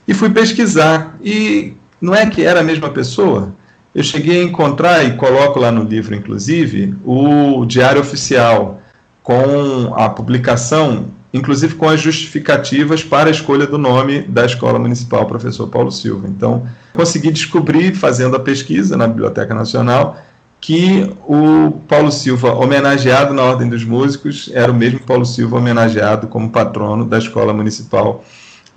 E 0.07 0.13
fui 0.13 0.29
pesquisar, 0.29 1.17
e 1.23 1.73
não 2.01 2.13
é 2.13 2.25
que 2.25 2.43
era 2.43 2.59
a 2.59 2.63
mesma 2.63 2.89
pessoa? 2.89 3.53
Eu 3.95 4.03
cheguei 4.03 4.41
a 4.41 4.43
encontrar, 4.43 5.03
e 5.05 5.15
coloco 5.15 5.59
lá 5.59 5.71
no 5.71 5.83
livro, 5.83 6.13
inclusive, 6.13 6.93
o 7.05 7.65
Diário 7.65 8.01
Oficial, 8.01 8.81
com 9.21 9.93
a 9.95 10.09
publicação, 10.09 11.05
inclusive 11.33 11.75
com 11.75 11.87
as 11.87 12.01
justificativas 12.01 13.03
para 13.03 13.29
a 13.29 13.31
escolha 13.31 13.65
do 13.65 13.77
nome 13.77 14.21
da 14.21 14.45
Escola 14.45 14.77
Municipal 14.77 15.25
Professor 15.25 15.67
Paulo 15.67 15.91
Silva. 15.91 16.27
Então, 16.27 16.67
consegui 16.93 17.31
descobrir, 17.31 17.95
fazendo 17.95 18.35
a 18.35 18.39
pesquisa 18.39 18.97
na 18.97 19.07
Biblioteca 19.07 19.53
Nacional, 19.53 20.17
que 20.63 21.13
o 21.27 21.71
Paulo 21.89 22.09
Silva, 22.09 22.53
homenageado 22.53 23.33
na 23.33 23.43
Ordem 23.43 23.67
dos 23.67 23.83
Músicos, 23.83 24.49
era 24.53 24.71
o 24.71 24.73
mesmo 24.73 25.01
Paulo 25.01 25.25
Silva 25.25 25.57
homenageado 25.57 26.27
como 26.27 26.49
patrono 26.49 27.03
da 27.03 27.17
Escola 27.17 27.53
Municipal 27.53 28.23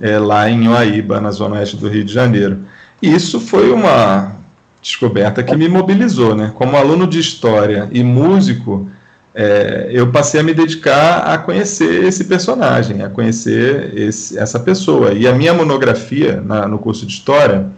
é, 0.01 0.19
lá 0.19 0.51
em 0.51 0.67
Oaíba, 0.67 1.21
na 1.21 1.31
zona 1.31 1.55
oeste 1.55 1.77
do 1.77 1.89
Rio 1.89 2.03
de 2.03 2.13
Janeiro. 2.13 2.59
E 3.01 3.15
isso 3.15 3.39
foi 3.39 3.71
uma 3.71 4.35
descoberta 4.83 5.45
que 5.45 5.55
me 5.55 5.69
mobilizou, 5.69 6.35
né? 6.35 6.51
Como 6.57 6.77
aluno 6.77 7.07
de 7.07 7.21
História 7.21 7.89
e 7.93 8.03
músico, 8.03 8.91
é, 9.33 9.89
eu 9.93 10.11
passei 10.11 10.41
a 10.41 10.43
me 10.43 10.53
dedicar 10.53 11.19
a 11.19 11.39
conhecer 11.39 12.03
esse 12.03 12.25
personagem, 12.25 13.03
a 13.03 13.09
conhecer 13.09 13.97
esse, 13.97 14.37
essa 14.37 14.59
pessoa. 14.59 15.13
E 15.13 15.29
a 15.29 15.33
minha 15.33 15.55
monografia 15.55 16.43
na, 16.45 16.67
no 16.67 16.81
curso 16.81 17.07
de 17.07 17.13
História, 17.13 17.71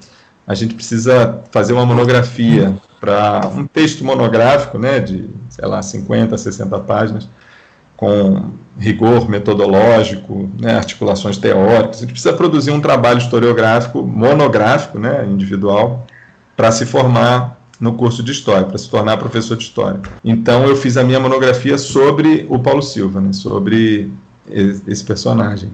a 0.49 0.55
gente 0.55 0.75
precisa 0.75 1.43
fazer 1.51 1.75
uma 1.75 1.85
monografia 1.85 2.75
para 2.99 3.47
um 3.55 3.67
texto 3.67 4.03
monográfico, 4.03 4.79
né, 4.79 4.99
de, 4.99 5.29
sei 5.51 5.69
lá, 5.69 5.83
50, 5.83 6.39
60 6.39 6.79
páginas, 6.81 7.29
com 7.95 8.53
rigor 8.79 9.29
metodológico, 9.29 10.49
né, 10.59 10.77
articulações 10.77 11.37
teóricas. 11.37 11.99
A 11.99 12.01
gente 12.01 12.13
precisa 12.13 12.33
produzir 12.33 12.71
um 12.71 12.81
trabalho 12.81 13.19
historiográfico 13.19 14.03
monográfico, 14.03 14.99
né, 14.99 15.27
individual, 15.29 16.07
para 16.57 16.73
se 16.73 16.87
formar 16.87 17.59
no 17.79 17.93
curso 17.93 18.23
de 18.23 18.33
História, 18.33 18.65
para 18.65 18.79
se 18.79 18.89
tornar 18.89 19.19
professor 19.19 19.57
de 19.57 19.65
História. 19.65 20.01
Então, 20.25 20.65
eu 20.65 20.75
fiz 20.75 20.97
a 20.97 21.05
minha 21.05 21.21
monografia 21.21 21.77
sobre 21.77 22.47
o 22.49 22.59
Paulo 22.59 22.83
Silva, 22.83 23.21
né, 23.21 23.35
sobre 23.35 24.11
esse 24.87 25.05
personagem. 25.05 25.71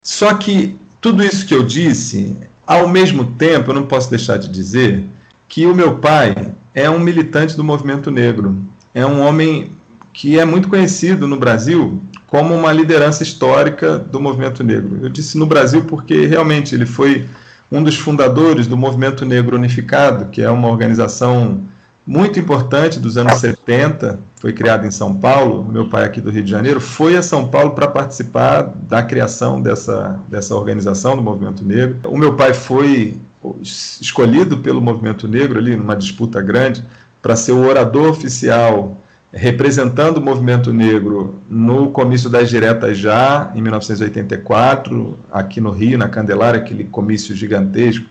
Só 0.00 0.32
que 0.34 0.78
tudo 1.00 1.24
isso 1.24 1.44
que 1.44 1.54
eu 1.54 1.64
disse, 1.64 2.36
ao 2.72 2.88
mesmo 2.88 3.24
tempo, 3.32 3.70
eu 3.70 3.74
não 3.74 3.84
posso 3.84 4.08
deixar 4.08 4.38
de 4.38 4.48
dizer 4.48 5.04
que 5.46 5.66
o 5.66 5.74
meu 5.74 5.98
pai 5.98 6.54
é 6.74 6.88
um 6.88 6.98
militante 6.98 7.54
do 7.54 7.62
movimento 7.62 8.10
negro. 8.10 8.64
É 8.94 9.04
um 9.04 9.20
homem 9.20 9.72
que 10.12 10.38
é 10.38 10.44
muito 10.44 10.68
conhecido 10.68 11.28
no 11.28 11.36
Brasil 11.36 12.02
como 12.26 12.54
uma 12.54 12.72
liderança 12.72 13.22
histórica 13.22 13.98
do 13.98 14.18
movimento 14.18 14.64
negro. 14.64 15.00
Eu 15.02 15.10
disse 15.10 15.36
no 15.36 15.44
Brasil 15.44 15.84
porque 15.84 16.24
realmente 16.24 16.74
ele 16.74 16.86
foi 16.86 17.26
um 17.70 17.82
dos 17.82 17.98
fundadores 17.98 18.66
do 18.66 18.76
Movimento 18.76 19.24
Negro 19.26 19.56
Unificado, 19.56 20.30
que 20.30 20.40
é 20.40 20.50
uma 20.50 20.68
organização 20.68 21.60
muito 22.06 22.40
importante 22.40 22.98
dos 22.98 23.18
anos 23.18 23.38
70, 23.38 24.18
foi 24.42 24.52
criada 24.52 24.84
em 24.84 24.90
São 24.90 25.14
Paulo. 25.14 25.64
Meu 25.70 25.88
pai 25.88 26.04
aqui 26.04 26.20
do 26.20 26.28
Rio 26.28 26.42
de 26.42 26.50
Janeiro 26.50 26.80
foi 26.80 27.16
a 27.16 27.22
São 27.22 27.46
Paulo 27.46 27.76
para 27.76 27.86
participar 27.86 28.62
da 28.88 29.00
criação 29.00 29.62
dessa, 29.62 30.20
dessa 30.28 30.56
organização 30.56 31.14
do 31.14 31.22
Movimento 31.22 31.64
Negro. 31.64 32.00
O 32.10 32.18
meu 32.18 32.34
pai 32.34 32.52
foi 32.52 33.20
escolhido 33.60 34.58
pelo 34.58 34.80
movimento 34.80 35.28
negro 35.28 35.60
ali 35.60 35.76
numa 35.76 35.94
disputa 35.94 36.42
grande 36.42 36.84
para 37.22 37.36
ser 37.36 37.52
o 37.52 37.64
orador 37.64 38.10
oficial 38.10 39.00
representando 39.32 40.18
o 40.18 40.20
movimento 40.20 40.72
negro 40.72 41.36
no 41.48 41.90
comício 41.90 42.28
das 42.28 42.50
diretas 42.50 42.98
já 42.98 43.50
em 43.54 43.62
1984 43.62 45.18
aqui 45.30 45.60
no 45.60 45.70
Rio 45.70 45.96
na 45.96 46.08
Candelária 46.08 46.60
aquele 46.60 46.84
comício 46.84 47.34
gigantesco 47.34 48.06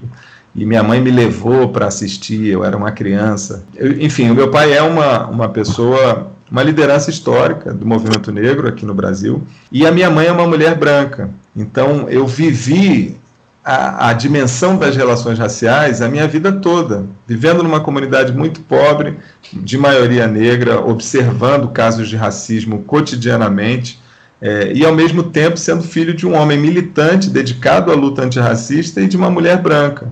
e 0.54 0.66
minha 0.66 0.84
mãe 0.84 1.00
me 1.00 1.12
levou 1.12 1.70
para 1.70 1.88
assistir, 1.88 2.48
eu 2.48 2.64
era 2.64 2.76
uma 2.76 2.92
criança. 2.92 3.64
Eu, 3.76 3.92
enfim, 4.02 4.30
o 4.30 4.36
meu 4.36 4.50
pai 4.50 4.74
é 4.74 4.82
uma, 4.82 5.28
uma 5.28 5.50
pessoa, 5.50 6.32
uma 6.50 6.62
liderança 6.62 7.10
histórica 7.10 7.74
do 7.74 7.86
movimento 7.86 8.32
negro 8.32 8.68
aqui 8.68 8.86
no 8.86 8.94
Brasil, 8.94 9.44
e 9.72 9.86
a 9.86 9.92
minha 9.92 10.10
mãe 10.10 10.28
é 10.28 10.32
uma 10.32 10.48
mulher 10.48 10.76
branca. 10.76 11.30
Então 11.56 12.10
eu 12.10 12.28
vivi 12.28 13.18
a, 13.64 14.10
a, 14.10 14.14
dimensão 14.14 14.78
das 14.78 14.96
relações 14.96 15.40
raciais 15.40 16.02
a 16.02 16.10
minha 16.10 16.28
vida 16.28 16.52
toda, 16.52 17.06
vivendo 17.26 17.64
numa 17.64 17.80
comunidade 17.80 18.34
muito 18.34 18.60
pobre, 18.62 19.18
de 19.54 19.78
maioria 19.78 20.28
negra, 20.28 20.82
observando 20.82 21.70
casos 21.70 22.10
de 22.10 22.18
racismo 22.18 22.84
cotidianamente, 22.84 24.02
é, 24.42 24.74
e 24.74 24.84
ao 24.84 24.94
mesmo 24.94 25.24
tempo 25.24 25.56
sendo 25.56 25.84
filho 25.84 26.16
de 26.16 26.26
um 26.26 26.34
homem 26.34 26.58
militante 26.58 27.30
dedicado 27.30 27.92
à 27.92 27.96
luta 27.96 28.24
antirracista 28.24 29.00
e 29.00 29.08
de 29.08 29.16
uma 29.16 29.30
mulher 29.30 29.62
branca 29.62 30.12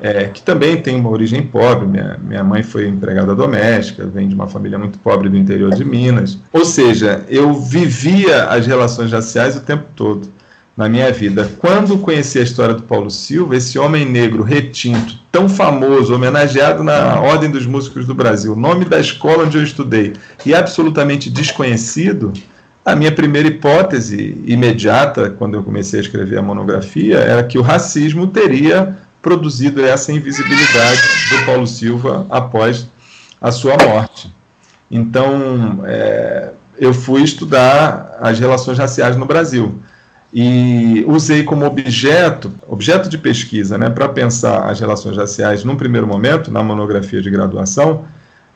é, 0.00 0.24
que 0.24 0.42
também 0.42 0.80
tem 0.80 0.96
uma 0.96 1.10
origem 1.10 1.42
pobre. 1.42 1.86
Minha, 1.86 2.18
minha 2.22 2.44
mãe 2.44 2.62
foi 2.62 2.86
empregada 2.88 3.34
doméstica, 3.34 4.06
vem 4.06 4.28
de 4.28 4.34
uma 4.34 4.46
família 4.46 4.78
muito 4.78 4.98
pobre 4.98 5.28
do 5.28 5.36
interior 5.36 5.74
de 5.74 5.84
Minas. 5.84 6.38
Ou 6.52 6.64
seja, 6.64 7.24
eu 7.28 7.54
vivia 7.54 8.44
as 8.44 8.66
relações 8.66 9.12
raciais 9.12 9.56
o 9.56 9.60
tempo 9.60 9.84
todo 9.94 10.28
na 10.78 10.88
minha 10.88 11.10
vida. 11.10 11.50
Quando 11.58 11.98
conheci 11.98 12.38
a 12.38 12.42
história 12.42 12.72
do 12.72 12.84
Paulo 12.84 13.10
Silva, 13.10 13.56
esse 13.56 13.76
homem 13.80 14.04
negro 14.04 14.44
retinto, 14.44 15.18
tão 15.32 15.48
famoso, 15.48 16.14
homenageado 16.14 16.84
na 16.84 17.20
Ordem 17.20 17.50
dos 17.50 17.66
Músicos 17.66 18.06
do 18.06 18.14
Brasil, 18.14 18.54
nome 18.54 18.84
da 18.84 19.00
escola 19.00 19.44
onde 19.44 19.58
eu 19.58 19.64
estudei 19.64 20.12
e 20.46 20.54
absolutamente 20.54 21.28
desconhecido, 21.28 22.32
a 22.84 22.94
minha 22.94 23.10
primeira 23.10 23.48
hipótese 23.48 24.40
imediata, 24.46 25.30
quando 25.30 25.54
eu 25.54 25.64
comecei 25.64 25.98
a 25.98 26.02
escrever 26.02 26.38
a 26.38 26.42
monografia, 26.42 27.18
era 27.18 27.42
que 27.42 27.58
o 27.58 27.62
racismo 27.62 28.28
teria 28.28 28.96
produzido 29.20 29.84
essa 29.84 30.12
invisibilidade 30.12 31.00
do 31.30 31.46
Paulo 31.46 31.66
Silva 31.66 32.26
após 32.30 32.86
a 33.40 33.50
sua 33.50 33.76
morte. 33.76 34.34
Então, 34.90 35.80
é, 35.84 36.52
eu 36.78 36.94
fui 36.94 37.22
estudar 37.22 38.16
as 38.20 38.38
relações 38.38 38.78
raciais 38.78 39.16
no 39.16 39.26
Brasil 39.26 39.80
e 40.32 41.04
usei 41.06 41.42
como 41.42 41.64
objeto, 41.64 42.52
objeto 42.66 43.08
de 43.08 43.16
pesquisa, 43.16 43.78
né, 43.78 43.88
para 43.88 44.08
pensar 44.08 44.68
as 44.68 44.78
relações 44.78 45.16
raciais 45.16 45.64
num 45.64 45.76
primeiro 45.76 46.06
momento, 46.06 46.50
na 46.50 46.62
monografia 46.62 47.20
de 47.22 47.30
graduação, 47.30 48.04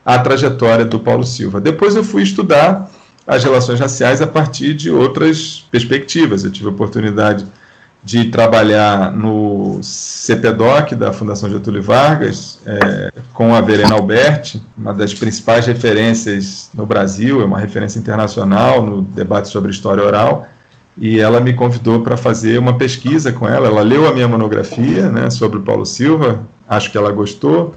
a 0.05 0.19
trajetória 0.19 0.85
do 0.85 0.99
Paulo 0.99 1.25
Silva. 1.25 1.59
Depois 1.59 1.95
eu 1.95 2.03
fui 2.03 2.23
estudar 2.23 2.89
as 3.25 3.43
relações 3.43 3.79
raciais 3.79 4.21
a 4.21 4.27
partir 4.27 4.73
de 4.73 4.91
outras 4.91 5.65
perspectivas. 5.71 6.43
Eu 6.43 6.51
tive 6.51 6.67
a 6.67 6.71
oportunidade 6.71 7.45
de 8.03 8.25
trabalhar 8.25 9.11
no 9.13 9.79
CPDOC 9.81 10.95
da 10.95 11.13
Fundação 11.13 11.49
Getúlio 11.49 11.81
Vargas, 11.81 12.59
é, 12.65 13.11
com 13.33 13.55
a 13.55 13.61
Verena 13.61 13.95
Alberti, 13.95 14.61
uma 14.77 14.93
das 14.93 15.13
principais 15.13 15.65
referências 15.65 16.69
no 16.73 16.85
Brasil, 16.85 17.41
é 17.41 17.45
uma 17.45 17.59
referência 17.59 17.97
internacional 17.97 18.85
no 18.85 19.01
debate 19.01 19.47
sobre 19.47 19.71
história 19.71 20.03
oral, 20.03 20.45
e 20.97 21.19
ela 21.19 21.39
me 21.39 21.53
convidou 21.53 22.01
para 22.01 22.17
fazer 22.17 22.59
uma 22.59 22.77
pesquisa 22.77 23.31
com 23.31 23.47
ela. 23.47 23.67
Ela 23.67 23.81
leu 23.81 24.07
a 24.07 24.13
minha 24.13 24.27
monografia 24.27 25.09
né, 25.09 25.29
sobre 25.29 25.57
o 25.59 25.61
Paulo 25.61 25.85
Silva, 25.85 26.41
acho 26.67 26.91
que 26.91 26.97
ela 26.97 27.11
gostou, 27.11 27.73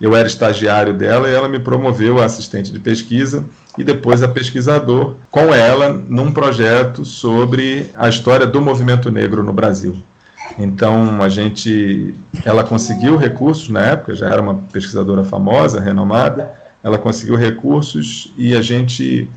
eu 0.00 0.16
era 0.16 0.26
estagiário 0.26 0.94
dela 0.94 1.28
e 1.28 1.34
ela 1.34 1.48
me 1.48 1.58
promoveu 1.58 2.20
a 2.20 2.24
assistente 2.24 2.72
de 2.72 2.78
pesquisa 2.78 3.44
e 3.76 3.84
depois 3.84 4.22
a 4.22 4.28
pesquisador 4.28 5.16
com 5.30 5.54
ela 5.54 5.90
num 5.90 6.32
projeto 6.32 7.04
sobre 7.04 7.90
a 7.94 8.08
história 8.08 8.46
do 8.46 8.60
movimento 8.60 9.10
negro 9.10 9.42
no 9.42 9.52
Brasil. 9.52 9.96
Então 10.58 11.22
a 11.22 11.28
gente, 11.28 12.14
ela 12.44 12.64
conseguiu 12.64 13.16
recursos 13.16 13.68
na 13.68 13.80
época, 13.80 14.14
já 14.14 14.28
era 14.28 14.40
uma 14.40 14.54
pesquisadora 14.72 15.22
famosa, 15.22 15.80
renomada, 15.80 16.50
ela 16.82 16.98
conseguiu 16.98 17.36
recursos 17.36 18.32
e 18.36 18.56
a 18.56 18.62
gente 18.62 19.28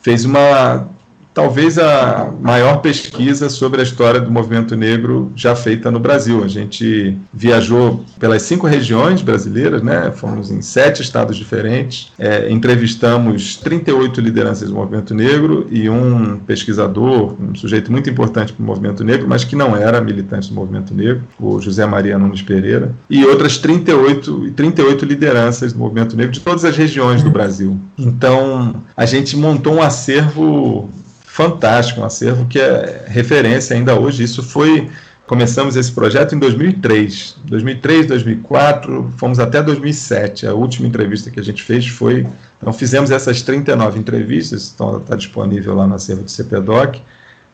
fez 0.00 0.24
uma 0.24 0.88
talvez 1.36 1.78
a 1.78 2.32
maior 2.40 2.78
pesquisa 2.78 3.50
sobre 3.50 3.82
a 3.82 3.84
história 3.84 4.18
do 4.18 4.30
movimento 4.30 4.74
negro 4.74 5.30
já 5.36 5.54
feita 5.54 5.90
no 5.90 6.00
Brasil. 6.00 6.42
A 6.42 6.48
gente 6.48 7.14
viajou 7.30 8.02
pelas 8.18 8.40
cinco 8.40 8.66
regiões 8.66 9.20
brasileiras, 9.20 9.82
né? 9.82 10.10
fomos 10.16 10.50
em 10.50 10.62
sete 10.62 11.02
estados 11.02 11.36
diferentes, 11.36 12.10
é, 12.18 12.50
entrevistamos 12.50 13.54
38 13.56 14.18
lideranças 14.18 14.70
do 14.70 14.74
movimento 14.74 15.12
negro 15.12 15.66
e 15.70 15.90
um 15.90 16.38
pesquisador, 16.38 17.36
um 17.38 17.54
sujeito 17.54 17.92
muito 17.92 18.08
importante 18.08 18.54
para 18.54 18.62
o 18.62 18.66
movimento 18.66 19.04
negro, 19.04 19.28
mas 19.28 19.44
que 19.44 19.54
não 19.54 19.76
era 19.76 20.00
militante 20.00 20.48
do 20.48 20.54
movimento 20.54 20.94
negro, 20.94 21.22
o 21.38 21.60
José 21.60 21.84
Maria 21.84 22.18
Nunes 22.18 22.40
Pereira, 22.40 22.94
e 23.10 23.26
outras 23.26 23.58
38, 23.58 24.52
38 24.56 25.04
lideranças 25.04 25.74
do 25.74 25.78
movimento 25.78 26.16
negro 26.16 26.32
de 26.32 26.40
todas 26.40 26.64
as 26.64 26.74
regiões 26.74 27.22
do 27.22 27.28
Brasil. 27.28 27.78
Então, 27.98 28.82
a 28.96 29.04
gente 29.04 29.36
montou 29.36 29.74
um 29.74 29.82
acervo 29.82 30.88
fantástico, 31.36 32.00
um 32.00 32.04
acervo 32.04 32.46
que 32.46 32.58
é 32.58 33.04
referência 33.06 33.76
ainda 33.76 33.94
hoje. 33.94 34.24
Isso 34.24 34.42
foi 34.42 34.88
começamos 35.26 35.76
esse 35.76 35.92
projeto 35.92 36.34
em 36.34 36.38
2003, 36.38 37.36
2003, 37.44 38.06
2004, 38.06 39.12
fomos 39.18 39.38
até 39.38 39.62
2007. 39.62 40.46
A 40.46 40.54
última 40.54 40.88
entrevista 40.88 41.30
que 41.30 41.38
a 41.38 41.42
gente 41.42 41.62
fez 41.62 41.86
foi, 41.88 42.26
então 42.56 42.72
fizemos 42.72 43.10
essas 43.10 43.42
39 43.42 43.98
entrevistas, 43.98 44.72
então 44.74 44.96
está 44.96 45.14
disponível 45.14 45.74
lá 45.74 45.86
no 45.86 45.96
acervo 45.96 46.22
do 46.22 46.30
CPDOC 46.30 47.02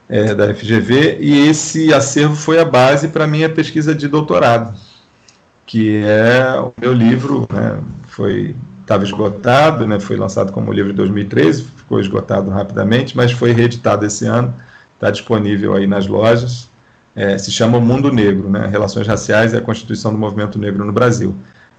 é, 0.09 0.33
da 0.33 0.55
FGV 0.55 1.19
e 1.19 1.49
esse 1.49 1.93
acervo 1.93 2.37
foi 2.37 2.61
a 2.61 2.65
base 2.65 3.09
para 3.09 3.27
minha 3.27 3.49
pesquisa 3.49 3.93
de 3.93 4.07
doutorado, 4.07 4.79
que 5.67 6.05
é 6.05 6.61
o 6.61 6.73
meu 6.81 6.93
livro, 6.93 7.49
né, 7.53 7.81
foi 8.07 8.55
estava 8.83 9.05
esgotado, 9.05 9.87
né, 9.87 9.99
foi 9.99 10.17
lançado 10.17 10.53
como 10.53 10.73
livro 10.73 10.93
em 10.93 10.95
2013, 10.95 11.65
ficou 11.77 12.01
esgotado 12.01 12.51
rapidamente, 12.51 13.17
mas 13.17 13.33
foi 13.33 13.53
reeditado 13.53 14.05
esse 14.05 14.27
ano, 14.27 14.53
está 14.95 15.11
disponível 15.11 15.75
aí 15.75 15.87
nas 15.87 16.07
lojas. 16.07 16.69
É, 17.15 17.37
se 17.39 17.51
chama 17.51 17.79
Mundo 17.79 18.13
Negro, 18.13 18.49
né, 18.49 18.67
Relações 18.71 19.07
Raciais 19.07 19.53
e 19.53 19.57
a 19.57 19.61
Constituição 19.61 20.13
do 20.13 20.19
Movimento 20.19 20.59
Negro 20.59 20.85
no 20.85 20.93
Brasil. 20.93 21.35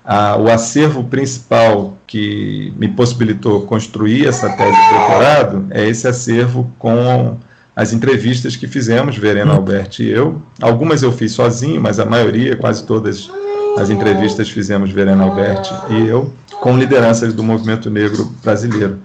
Ah, 0.06 0.36
o 0.38 0.52
acervo 0.52 1.04
principal 1.06 1.98
que 2.06 2.74
me 2.78 2.90
possibilitou 2.90 3.66
construir 3.66 4.28
essa 4.28 4.50
tese 4.50 4.78
de 4.78 4.90
doutorado 4.90 5.68
é 5.72 5.88
esse 5.88 6.08
acervo 6.08 6.70
com 6.78 7.38
as 7.76 7.94
entrevistas 7.94 8.56
que 8.56 8.68
fizemos, 8.68 9.18
Verena 9.18 9.54
Alberti 9.54 10.04
e 10.04 10.12
eu. 10.12 10.42
Algumas 10.62 11.02
eu 11.02 11.12
fiz 11.12 11.32
sozinho, 11.32 11.82
mas 11.82 12.00
a 12.00 12.06
maioria, 12.06 12.56
quase 12.56 12.84
todas 12.86 13.32
as 13.78 13.90
entrevistas 13.90 14.50
fizemos 14.50 14.92
Verena 14.92 15.24
Alberti 15.24 15.74
e 15.90 16.08
eu 16.08 16.32
com 16.64 16.78
lideranças 16.78 17.34
do 17.34 17.44
movimento 17.44 17.90
negro 17.90 18.34
brasileiro. 18.42 19.00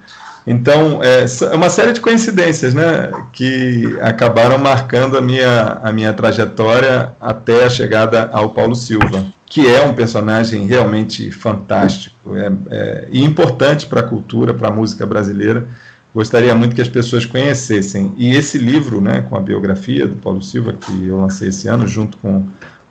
Então, 0.47 1.03
é, 1.03 1.25
é 1.25 1.57
uma 1.57 1.69
série 1.69 1.93
de 1.93 2.01
coincidências, 2.01 2.73
né, 2.73 3.11
que 3.33 3.99
acabaram 4.01 4.59
marcando 4.59 5.19
a 5.19 5.21
minha, 5.21 5.81
a 5.83 5.93
minha 5.93 6.13
trajetória 6.13 7.17
até 7.21 7.65
a 7.65 7.69
chegada 7.69 8.31
ao 8.33 8.51
Paulo 8.51 8.77
Silva, 8.77 9.27
que 9.45 9.67
é 9.67 9.85
um 9.85 9.93
personagem 9.93 10.67
realmente 10.67 11.33
fantástico 11.33 12.37
é, 12.37 12.53
é, 12.71 13.09
e 13.11 13.25
importante 13.25 13.87
para 13.87 14.01
a 14.03 14.05
cultura, 14.05 14.55
para 14.55 14.69
a 14.69 14.73
música 14.73 15.05
brasileira. 15.05 15.67
Gostaria 16.15 16.55
muito 16.55 16.77
que 16.77 16.81
as 16.81 16.89
pessoas 16.89 17.27
conhecessem. 17.27 18.15
E 18.17 18.37
esse 18.37 18.57
livro, 18.57 19.01
né, 19.01 19.27
com 19.29 19.37
a 19.37 19.41
biografia 19.41 20.07
do 20.07 20.15
Paulo 20.15 20.41
Silva, 20.41 20.75
que 20.75 21.09
eu 21.09 21.21
lancei 21.21 21.49
esse 21.49 21.67
ano, 21.67 21.89
junto 21.89 22.19
com 22.19 22.47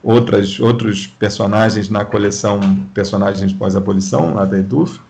outras, 0.07 0.57
outros 0.57 1.05
personagens 1.05 1.89
na 1.89 2.05
coleção 2.05 2.61
Personagens 2.93 3.51
Pós-Abolição, 3.51 4.33
lá 4.33 4.45
da 4.45 4.57
EDUF, 4.57 5.01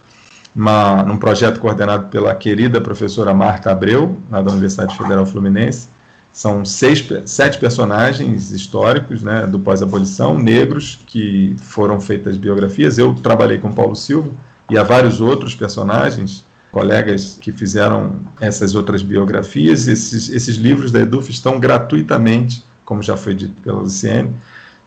uma, 0.56 1.04
num 1.04 1.18
projeto 1.18 1.60
coordenado 1.60 2.08
pela 2.08 2.34
querida 2.34 2.82
professora 2.82 3.32
Marta 3.32 3.72
Abreu, 3.72 4.18
lá 4.32 4.42
da 4.42 4.50
Universidade 4.50 4.98
Federal 4.98 5.24
Fluminense. 5.24 5.88
São 6.34 6.66
seis, 6.66 7.08
sete 7.28 7.60
personagens 7.60 8.52
históricos 8.52 9.22
né, 9.22 9.46
do 9.46 9.60
pós-abolição, 9.60 10.36
negros, 10.36 11.00
que 11.06 11.56
foram 11.60 12.02
feitas 12.02 12.36
biografias. 12.36 12.98
Eu 12.98 13.14
trabalhei 13.14 13.60
com 13.60 13.72
Paulo 13.72 13.96
Silva 13.96 14.32
e 14.68 14.80
há 14.80 14.84
vários 14.84 15.22
outros 15.22 15.54
personagens, 15.54 16.44
colegas 16.72 17.38
que 17.40 17.52
fizeram 17.52 18.22
essas 18.42 18.74
outras 18.74 19.04
biografias. 19.04 19.88
Esses, 19.88 20.30
esses 20.30 20.56
livros 20.56 20.92
da 20.92 21.02
EDUF 21.02 21.30
estão 21.30 21.60
gratuitamente, 21.60 22.64
como 22.84 23.04
já 23.04 23.16
foi 23.16 23.36
dito 23.36 23.62
pela 23.62 23.80
Luciene, 23.80 24.34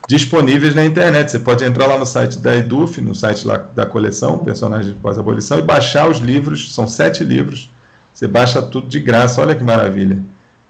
disponíveis 0.08 0.74
na 0.74 0.84
internet. 0.84 1.30
Você 1.30 1.38
pode 1.38 1.64
entrar 1.64 1.86
lá 1.86 1.98
no 1.98 2.06
site 2.06 2.38
da 2.38 2.56
Eduf, 2.56 3.00
no 3.00 3.14
site 3.14 3.46
lá 3.46 3.56
da 3.56 3.86
coleção, 3.86 4.38
Personagens 4.38 4.94
Pós-Abolição, 5.00 5.58
e 5.58 5.62
baixar 5.62 6.08
os 6.08 6.18
livros, 6.18 6.74
são 6.74 6.86
sete 6.86 7.24
livros, 7.24 7.70
você 8.12 8.26
baixa 8.26 8.60
tudo 8.60 8.86
de 8.86 9.00
graça, 9.00 9.40
olha 9.40 9.54
que 9.54 9.64
maravilha. 9.64 10.22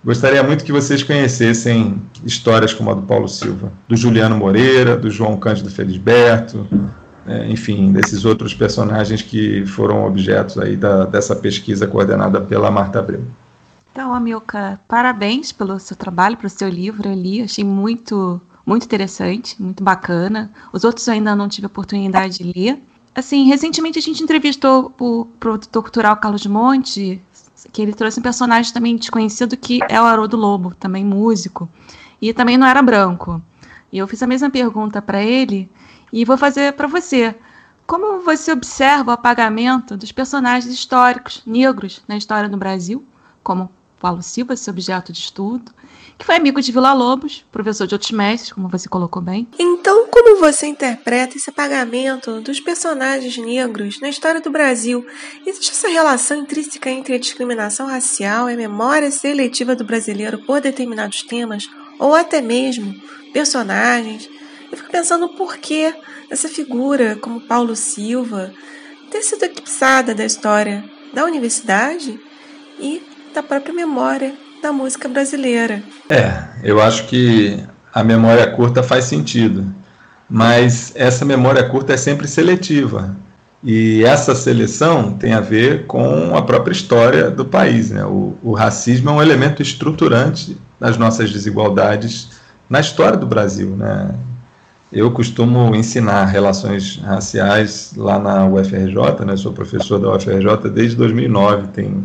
Gostaria 0.04 0.42
muito 0.42 0.64
que 0.64 0.72
vocês 0.72 1.02
conhecessem 1.02 2.00
histórias 2.24 2.72
como 2.72 2.90
a 2.90 2.94
do 2.94 3.02
Paulo 3.02 3.28
Silva, 3.28 3.72
do 3.86 3.96
Juliano 3.96 4.36
Moreira, 4.36 4.96
do 4.96 5.10
João 5.10 5.36
Cândido 5.36 5.70
Felisberto, 5.70 6.66
é, 7.26 7.46
enfim, 7.48 7.92
desses 7.92 8.24
outros 8.24 8.54
personagens 8.54 9.20
que 9.20 9.66
foram 9.66 10.06
objetos 10.06 10.58
aí 10.58 10.76
da, 10.76 11.04
dessa 11.04 11.36
pesquisa 11.36 11.86
coordenada 11.86 12.40
pela 12.40 12.70
Marta 12.70 12.98
Abreu. 12.98 13.22
Então, 13.92 14.14
Amilca, 14.14 14.80
parabéns 14.88 15.52
pelo 15.52 15.78
seu 15.78 15.96
trabalho, 15.96 16.36
pelo 16.36 16.48
seu 16.48 16.68
livro 16.68 17.10
ali. 17.10 17.42
Achei 17.42 17.64
muito 17.64 18.40
muito 18.64 18.85
interessante, 18.85 19.61
muito 19.61 19.83
bacana. 19.83 20.53
Os 20.73 20.85
outros 20.85 21.09
ainda 21.09 21.35
não 21.35 21.49
tive 21.49 21.66
a 21.66 21.68
oportunidade 21.68 22.38
de 22.38 22.53
ler. 22.53 22.83
Assim, 23.14 23.44
recentemente 23.44 23.99
a 23.99 24.03
gente 24.03 24.23
entrevistou 24.23 24.94
o 25.01 25.25
produtor 25.38 25.83
cultural 25.83 26.16
Carlos 26.16 26.46
Monte, 26.46 27.20
que 27.73 27.83
ele 27.83 27.92
trouxe 27.92 28.20
um 28.20 28.23
personagem 28.23 28.73
também 28.73 28.96
desconhecido 28.96 29.57
que 29.57 29.81
é 29.88 30.01
o 30.01 30.05
Haroldo 30.05 30.37
Lobo, 30.37 30.75
também 30.75 31.05
músico, 31.05 31.68
e 32.20 32.33
também 32.33 32.57
não 32.57 32.66
era 32.66 32.83
branco. 32.83 33.42
E 33.92 33.99
eu 33.99 34.07
fiz 34.07 34.23
a 34.23 34.27
mesma 34.27 34.49
pergunta 34.49 35.03
para 35.03 35.23
ele 35.23 35.70
e 36.12 36.25
vou 36.25 36.38
fazer 36.38 36.73
para 36.75 36.87
você. 36.87 37.35
Como 37.87 38.20
você 38.20 38.53
observa 38.53 39.11
o 39.11 39.14
apagamento 39.14 39.96
dos 39.96 40.12
personagens 40.12 40.73
históricos 40.73 41.42
negros 41.44 42.03
na 42.07 42.16
história 42.16 42.49
do 42.49 42.57
Brasil, 42.57 43.05
como 43.42 43.70
Paulo 43.99 44.23
Silva, 44.23 44.55
seu 44.55 44.73
objeto 44.73 45.12
de 45.12 45.18
estudo, 45.18 45.73
que 46.20 46.26
foi 46.26 46.37
amigo 46.37 46.61
de 46.61 46.70
Vila 46.70 46.92
Lobos, 46.92 47.46
professor 47.50 47.87
de 47.87 47.94
outros 47.94 48.11
mestres, 48.11 48.52
como 48.52 48.68
você 48.68 48.90
colocou 48.90 49.22
bem. 49.22 49.48
Então, 49.59 50.06
como 50.09 50.38
você 50.38 50.66
interpreta 50.66 51.38
esse 51.38 51.48
apagamento 51.48 52.42
dos 52.42 52.61
personagens 52.61 53.38
negros 53.38 53.98
na 54.00 54.09
história 54.11 54.38
do 54.38 54.50
Brasil? 54.50 55.04
Existe 55.46 55.70
essa 55.70 55.88
relação 55.88 56.37
intrínseca 56.37 56.90
entre 56.90 57.14
a 57.14 57.18
discriminação 57.18 57.87
racial 57.87 58.50
e 58.50 58.52
a 58.52 58.56
memória 58.56 59.11
seletiva 59.11 59.74
do 59.74 59.83
brasileiro 59.83 60.44
por 60.44 60.61
determinados 60.61 61.22
temas, 61.22 61.70
ou 61.98 62.14
até 62.14 62.42
mesmo 62.42 62.94
personagens? 63.33 64.28
Eu 64.70 64.76
fico 64.76 64.90
pensando 64.90 65.24
o 65.24 65.35
porquê 65.35 65.94
essa 66.28 66.50
figura 66.50 67.16
como 67.16 67.40
Paulo 67.40 67.74
Silva 67.74 68.52
ter 69.11 69.22
sido 69.22 69.42
eclipsada 69.44 70.14
da 70.14 70.24
história 70.26 70.85
da 71.14 71.24
universidade 71.24 72.20
e 72.78 73.02
da 73.33 73.42
própria 73.42 73.72
memória 73.72 74.37
da 74.61 74.73
música 74.73 75.09
brasileira. 75.09 75.83
É, 76.09 76.42
eu 76.62 76.81
acho 76.81 77.07
que 77.07 77.59
a 77.92 78.05
memória 78.05 78.46
curta 78.46 78.83
faz 78.83 79.05
sentido, 79.05 79.66
mas 80.29 80.92
essa 80.94 81.25
memória 81.25 81.68
curta 81.68 81.94
é 81.94 81.96
sempre 81.96 82.29
seletiva. 82.29 83.16
E 83.62 84.03
essa 84.05 84.35
seleção 84.35 85.12
tem 85.12 85.35
a 85.35 85.40
ver 85.40 85.87
com 85.87 86.35
a 86.35 86.40
própria 86.40 86.73
história 86.73 87.31
do 87.31 87.44
país. 87.44 87.90
Né? 87.90 88.05
O, 88.05 88.35
o 88.42 88.53
racismo 88.53 89.11
é 89.11 89.12
um 89.12 89.23
elemento 89.23 89.61
estruturante 89.61 90.57
das 90.79 90.96
nossas 90.96 91.31
desigualdades 91.31 92.31
na 92.70 92.81
história 92.81 93.18
do 93.18 93.27
Brasil. 93.27 93.77
Né? 93.77 94.14
Eu 94.90 95.11
costumo 95.11 95.75
ensinar 95.75 96.25
relações 96.25 96.96
raciais 97.05 97.92
lá 97.96 98.18
na 98.18 98.46
UFRJ, 98.46 99.27
né? 99.27 99.37
sou 99.37 99.53
professor 99.53 99.99
da 99.99 100.14
UFRJ 100.14 100.70
desde 100.73 100.96
2009. 100.96 101.68
Tem... 101.68 102.05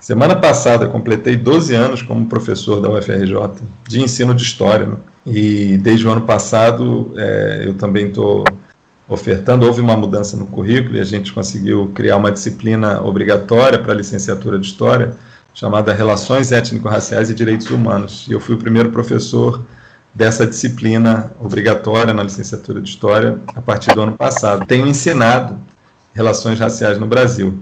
Semana 0.00 0.36
passada 0.36 0.86
completei 0.86 1.36
12 1.36 1.74
anos 1.74 2.02
como 2.02 2.26
professor 2.26 2.80
da 2.80 2.90
UFRJ 2.90 3.62
de 3.88 4.02
ensino 4.02 4.34
de 4.34 4.42
história. 4.42 4.86
Né? 4.86 4.96
E 5.26 5.78
desde 5.78 6.06
o 6.06 6.10
ano 6.10 6.22
passado 6.22 7.12
é, 7.16 7.62
eu 7.64 7.74
também 7.74 8.08
estou 8.08 8.44
ofertando. 9.08 9.66
Houve 9.66 9.80
uma 9.80 9.96
mudança 9.96 10.36
no 10.36 10.46
currículo 10.46 10.96
e 10.96 11.00
a 11.00 11.04
gente 11.04 11.32
conseguiu 11.32 11.90
criar 11.94 12.16
uma 12.16 12.30
disciplina 12.30 13.00
obrigatória 13.02 13.78
para 13.78 13.92
a 13.92 13.96
licenciatura 13.96 14.58
de 14.58 14.66
história 14.66 15.14
chamada 15.54 15.92
Relações 15.92 16.50
Étnico-Raciais 16.50 17.30
e 17.30 17.34
Direitos 17.34 17.70
Humanos. 17.70 18.26
E 18.28 18.32
eu 18.32 18.40
fui 18.40 18.56
o 18.56 18.58
primeiro 18.58 18.90
professor 18.90 19.64
dessa 20.12 20.46
disciplina 20.46 21.32
obrigatória 21.40 22.12
na 22.12 22.22
licenciatura 22.22 22.80
de 22.80 22.88
História 22.88 23.38
a 23.54 23.60
partir 23.60 23.94
do 23.94 24.02
ano 24.02 24.12
passado. 24.12 24.66
Tenho 24.66 24.86
ensinado 24.86 25.58
relações 26.14 26.58
raciais 26.58 26.98
no 26.98 27.06
Brasil. 27.06 27.58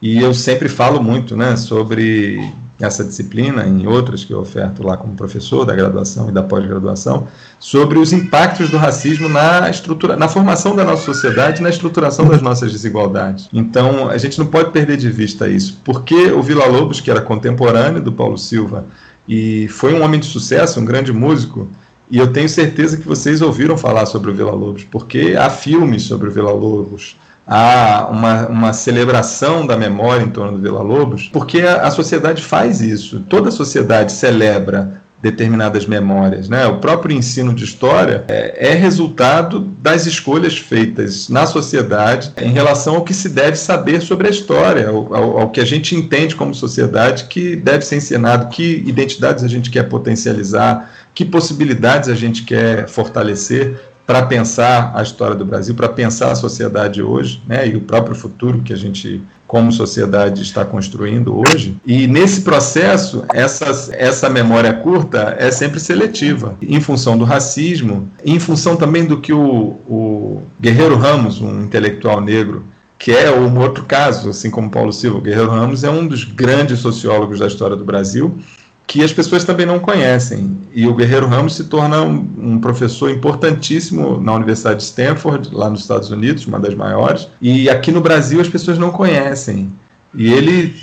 E 0.00 0.18
eu 0.18 0.34
sempre 0.34 0.68
falo 0.68 1.02
muito 1.02 1.36
né, 1.36 1.56
sobre 1.56 2.38
essa 2.78 3.02
disciplina, 3.02 3.66
em 3.66 3.86
outras 3.86 4.22
que 4.22 4.32
eu 4.32 4.40
oferto 4.40 4.82
lá 4.82 4.96
como 4.96 5.14
professor 5.14 5.64
da 5.64 5.74
graduação 5.74 6.28
e 6.28 6.32
da 6.32 6.42
pós-graduação, 6.42 7.26
sobre 7.58 7.98
os 7.98 8.12
impactos 8.12 8.68
do 8.68 8.76
racismo 8.76 9.28
na 9.28 9.70
estrutura, 9.70 10.14
na 10.14 10.28
formação 10.28 10.76
da 10.76 10.84
nossa 10.84 11.02
sociedade, 11.02 11.62
na 11.62 11.70
estruturação 11.70 12.28
das 12.28 12.42
nossas 12.42 12.70
desigualdades. 12.70 13.48
Então, 13.52 14.10
a 14.10 14.18
gente 14.18 14.38
não 14.38 14.46
pode 14.46 14.72
perder 14.72 14.98
de 14.98 15.10
vista 15.10 15.48
isso, 15.48 15.80
porque 15.82 16.30
o 16.32 16.42
Vila 16.42 16.66
Lobos, 16.66 17.00
que 17.00 17.10
era 17.10 17.22
contemporâneo 17.22 18.02
do 18.02 18.12
Paulo 18.12 18.36
Silva 18.36 18.84
e 19.26 19.66
foi 19.68 19.94
um 19.94 20.02
homem 20.02 20.20
de 20.20 20.26
sucesso, 20.26 20.78
um 20.78 20.84
grande 20.84 21.12
músico, 21.12 21.68
e 22.10 22.18
eu 22.18 22.32
tenho 22.32 22.48
certeza 22.48 22.96
que 22.98 23.08
vocês 23.08 23.40
ouviram 23.40 23.76
falar 23.76 24.06
sobre 24.06 24.30
o 24.30 24.34
Vila 24.34 24.52
Lobos, 24.52 24.84
porque 24.84 25.34
há 25.36 25.48
filmes 25.48 26.02
sobre 26.02 26.28
o 26.28 26.30
Vila 26.30 26.52
Lobos, 26.52 27.16
há 27.46 28.08
uma, 28.10 28.46
uma 28.48 28.72
celebração 28.72 29.66
da 29.66 29.76
memória 29.76 30.24
em 30.24 30.30
torno 30.30 30.52
do 30.52 30.62
Vila 30.62 30.82
Lobos, 30.82 31.28
porque 31.32 31.60
a, 31.60 31.86
a 31.86 31.90
sociedade 31.90 32.42
faz 32.42 32.80
isso. 32.80 33.20
Toda 33.28 33.48
a 33.50 33.52
sociedade 33.52 34.12
celebra 34.12 35.02
determinadas 35.22 35.86
memórias. 35.86 36.48
Né? 36.48 36.66
O 36.66 36.78
próprio 36.78 37.16
ensino 37.16 37.54
de 37.54 37.64
história 37.64 38.24
é, 38.28 38.70
é, 38.70 38.74
resultado 38.74 39.60
das 39.60 40.06
escolhas 40.06 40.58
feitas 40.58 41.28
na 41.28 41.46
sociedade 41.46 42.32
em 42.36 42.52
relação 42.52 42.96
ao 42.96 43.04
que 43.04 43.14
se 43.14 43.28
deve 43.28 43.56
saber 43.56 44.02
sobre 44.02 44.28
a 44.28 44.30
história, 44.30 44.88
ao, 44.88 45.14
ao, 45.14 45.38
ao, 45.40 45.50
que 45.50 45.60
a 45.60 45.64
gente 45.64 45.94
entende 45.94 46.36
como 46.36 46.54
sociedade 46.54 47.24
que 47.24 47.56
deve 47.56 47.84
ser 47.84 47.96
ensinado, 47.96 48.48
que 48.48 48.84
identidades 48.86 49.42
a 49.42 49.48
gente 49.48 49.70
quer 49.70 49.84
potencializar, 49.84 50.92
que 51.14 51.24
possibilidades 51.24 52.08
a 52.08 52.14
gente 52.14 52.42
quer 52.42 52.86
fortalecer 52.88 53.80
para 54.06 54.22
pensar 54.22 54.92
a 54.94 55.02
história 55.02 55.34
do 55.34 55.44
Brasil, 55.44 55.74
para 55.74 55.88
pensar 55.88 56.30
a 56.30 56.36
sociedade 56.36 57.02
hoje, 57.02 57.42
né, 57.46 57.66
e 57.66 57.74
o 57.74 57.80
próprio 57.80 58.14
futuro 58.14 58.62
que 58.62 58.72
a 58.72 58.76
gente, 58.76 59.20
como 59.48 59.72
sociedade, 59.72 60.42
está 60.42 60.64
construindo 60.64 61.36
hoje. 61.36 61.76
E 61.84 62.06
nesse 62.06 62.42
processo, 62.42 63.24
essa, 63.34 63.94
essa 63.94 64.30
memória 64.30 64.72
curta 64.72 65.34
é 65.38 65.50
sempre 65.50 65.80
seletiva, 65.80 66.56
em 66.62 66.80
função 66.80 67.18
do 67.18 67.24
racismo, 67.24 68.08
em 68.24 68.38
função 68.38 68.76
também 68.76 69.04
do 69.04 69.20
que 69.20 69.32
o, 69.32 69.76
o 69.88 70.42
Guerreiro 70.60 70.96
Ramos, 70.96 71.40
um 71.40 71.62
intelectual 71.62 72.20
negro, 72.20 72.64
que 72.98 73.10
é 73.10 73.30
um 73.30 73.58
outro 73.58 73.84
caso, 73.84 74.30
assim 74.30 74.50
como 74.50 74.70
Paulo 74.70 74.92
Silva. 74.92 75.20
Guerreiro 75.20 75.50
Ramos 75.50 75.82
é 75.84 75.90
um 75.90 76.06
dos 76.06 76.24
grandes 76.24 76.78
sociólogos 76.78 77.40
da 77.40 77.46
história 77.46 77.76
do 77.76 77.84
Brasil 77.84 78.38
que 78.86 79.02
as 79.02 79.12
pessoas 79.12 79.44
também 79.44 79.66
não 79.66 79.78
conhecem. 79.78 80.56
E 80.72 80.86
o 80.86 80.94
Guerreiro 80.94 81.26
Ramos 81.26 81.56
se 81.56 81.64
torna 81.64 82.02
um, 82.02 82.28
um, 82.38 82.58
professor 82.58 83.10
importantíssimo 83.10 84.20
na 84.20 84.34
Universidade 84.34 84.78
de 84.78 84.84
Stanford, 84.84 85.50
lá 85.52 85.68
nos 85.68 85.80
Estados 85.80 86.10
Unidos, 86.10 86.46
uma 86.46 86.60
das 86.60 86.74
maiores. 86.74 87.28
E 87.42 87.68
aqui 87.68 87.90
no 87.90 88.00
Brasil 88.00 88.40
as 88.40 88.48
pessoas 88.48 88.78
não 88.78 88.90
conhecem. 88.90 89.72
E 90.14 90.32
ele 90.32 90.74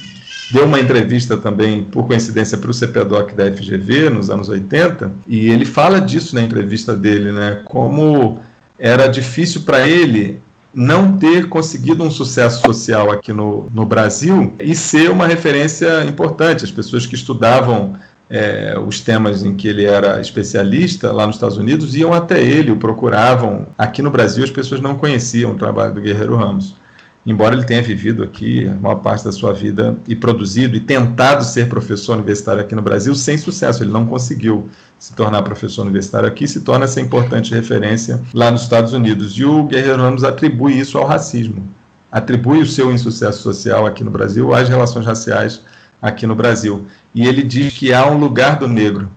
deu 0.51 0.65
uma 0.65 0.79
entrevista 0.79 1.37
também, 1.37 1.83
por 1.85 2.05
coincidência, 2.05 2.57
para 2.57 2.69
o 2.69 2.73
CPDOC 2.73 3.33
da 3.33 3.51
FGV, 3.51 4.09
nos 4.09 4.29
anos 4.29 4.49
80, 4.49 5.11
e 5.27 5.49
ele 5.49 5.65
fala 5.65 5.99
disso 5.99 6.35
na 6.35 6.41
entrevista 6.41 6.95
dele, 6.95 7.31
né? 7.31 7.61
Como 7.65 8.39
era 8.77 9.07
difícil 9.07 9.61
para 9.61 9.87
ele 9.87 10.42
não 10.73 11.17
ter 11.17 11.47
conseguido 11.49 12.03
um 12.03 12.09
sucesso 12.09 12.61
social 12.65 13.11
aqui 13.11 13.31
no, 13.31 13.67
no 13.73 13.85
Brasil 13.85 14.53
e 14.59 14.75
ser 14.75 15.11
uma 15.11 15.27
referência 15.27 16.03
importante. 16.03 16.63
As 16.63 16.71
pessoas 16.71 17.05
que 17.05 17.15
estudavam 17.15 17.95
é, 18.29 18.75
os 18.79 18.99
temas 18.99 19.43
em 19.43 19.55
que 19.55 19.67
ele 19.67 19.85
era 19.85 20.19
especialista 20.19 21.11
lá 21.11 21.27
nos 21.27 21.35
Estados 21.35 21.57
Unidos 21.57 21.95
iam 21.95 22.13
até 22.13 22.41
ele, 22.41 22.71
o 22.71 22.77
procuravam. 22.77 23.67
Aqui 23.77 24.01
no 24.01 24.09
Brasil, 24.09 24.43
as 24.43 24.49
pessoas 24.49 24.81
não 24.81 24.95
conheciam 24.95 25.51
o 25.51 25.55
trabalho 25.55 25.93
do 25.93 26.01
Guerreiro 26.01 26.35
Ramos 26.35 26.75
embora 27.25 27.55
ele 27.55 27.63
tenha 27.63 27.81
vivido 27.81 28.23
aqui 28.23 28.67
a 28.67 28.73
maior 28.73 28.95
parte 28.95 29.23
da 29.23 29.31
sua 29.31 29.53
vida 29.53 29.97
e 30.07 30.15
produzido 30.15 30.75
e 30.75 30.79
tentado 30.79 31.43
ser 31.43 31.69
professor 31.69 32.13
universitário 32.15 32.61
aqui 32.61 32.75
no 32.75 32.81
Brasil 32.81 33.15
sem 33.15 33.37
sucesso, 33.37 33.83
ele 33.83 33.91
não 33.91 34.05
conseguiu 34.05 34.69
se 34.99 35.13
tornar 35.13 35.41
professor 35.43 35.83
universitário 35.83 36.27
aqui, 36.27 36.47
se 36.47 36.61
torna 36.61 36.85
essa 36.85 36.99
importante 36.99 37.53
referência 37.53 38.21
lá 38.33 38.51
nos 38.51 38.63
Estados 38.63 38.93
Unidos. 38.93 39.33
E 39.33 39.45
o 39.45 39.63
Guerreiro 39.63 40.01
Ramos 40.01 40.23
atribui 40.23 40.77
isso 40.77 40.97
ao 40.97 41.05
racismo, 41.05 41.67
atribui 42.11 42.61
o 42.61 42.65
seu 42.65 42.91
insucesso 42.91 43.41
social 43.41 43.85
aqui 43.85 44.03
no 44.03 44.11
Brasil 44.11 44.53
às 44.53 44.67
relações 44.67 45.05
raciais 45.05 45.61
aqui 46.01 46.27
no 46.27 46.35
Brasil. 46.35 46.85
E 47.15 47.25
ele 47.25 47.43
diz 47.43 47.73
que 47.73 47.93
há 47.93 48.05
um 48.05 48.17
lugar 48.17 48.59
do 48.59 48.67
negro 48.67 49.09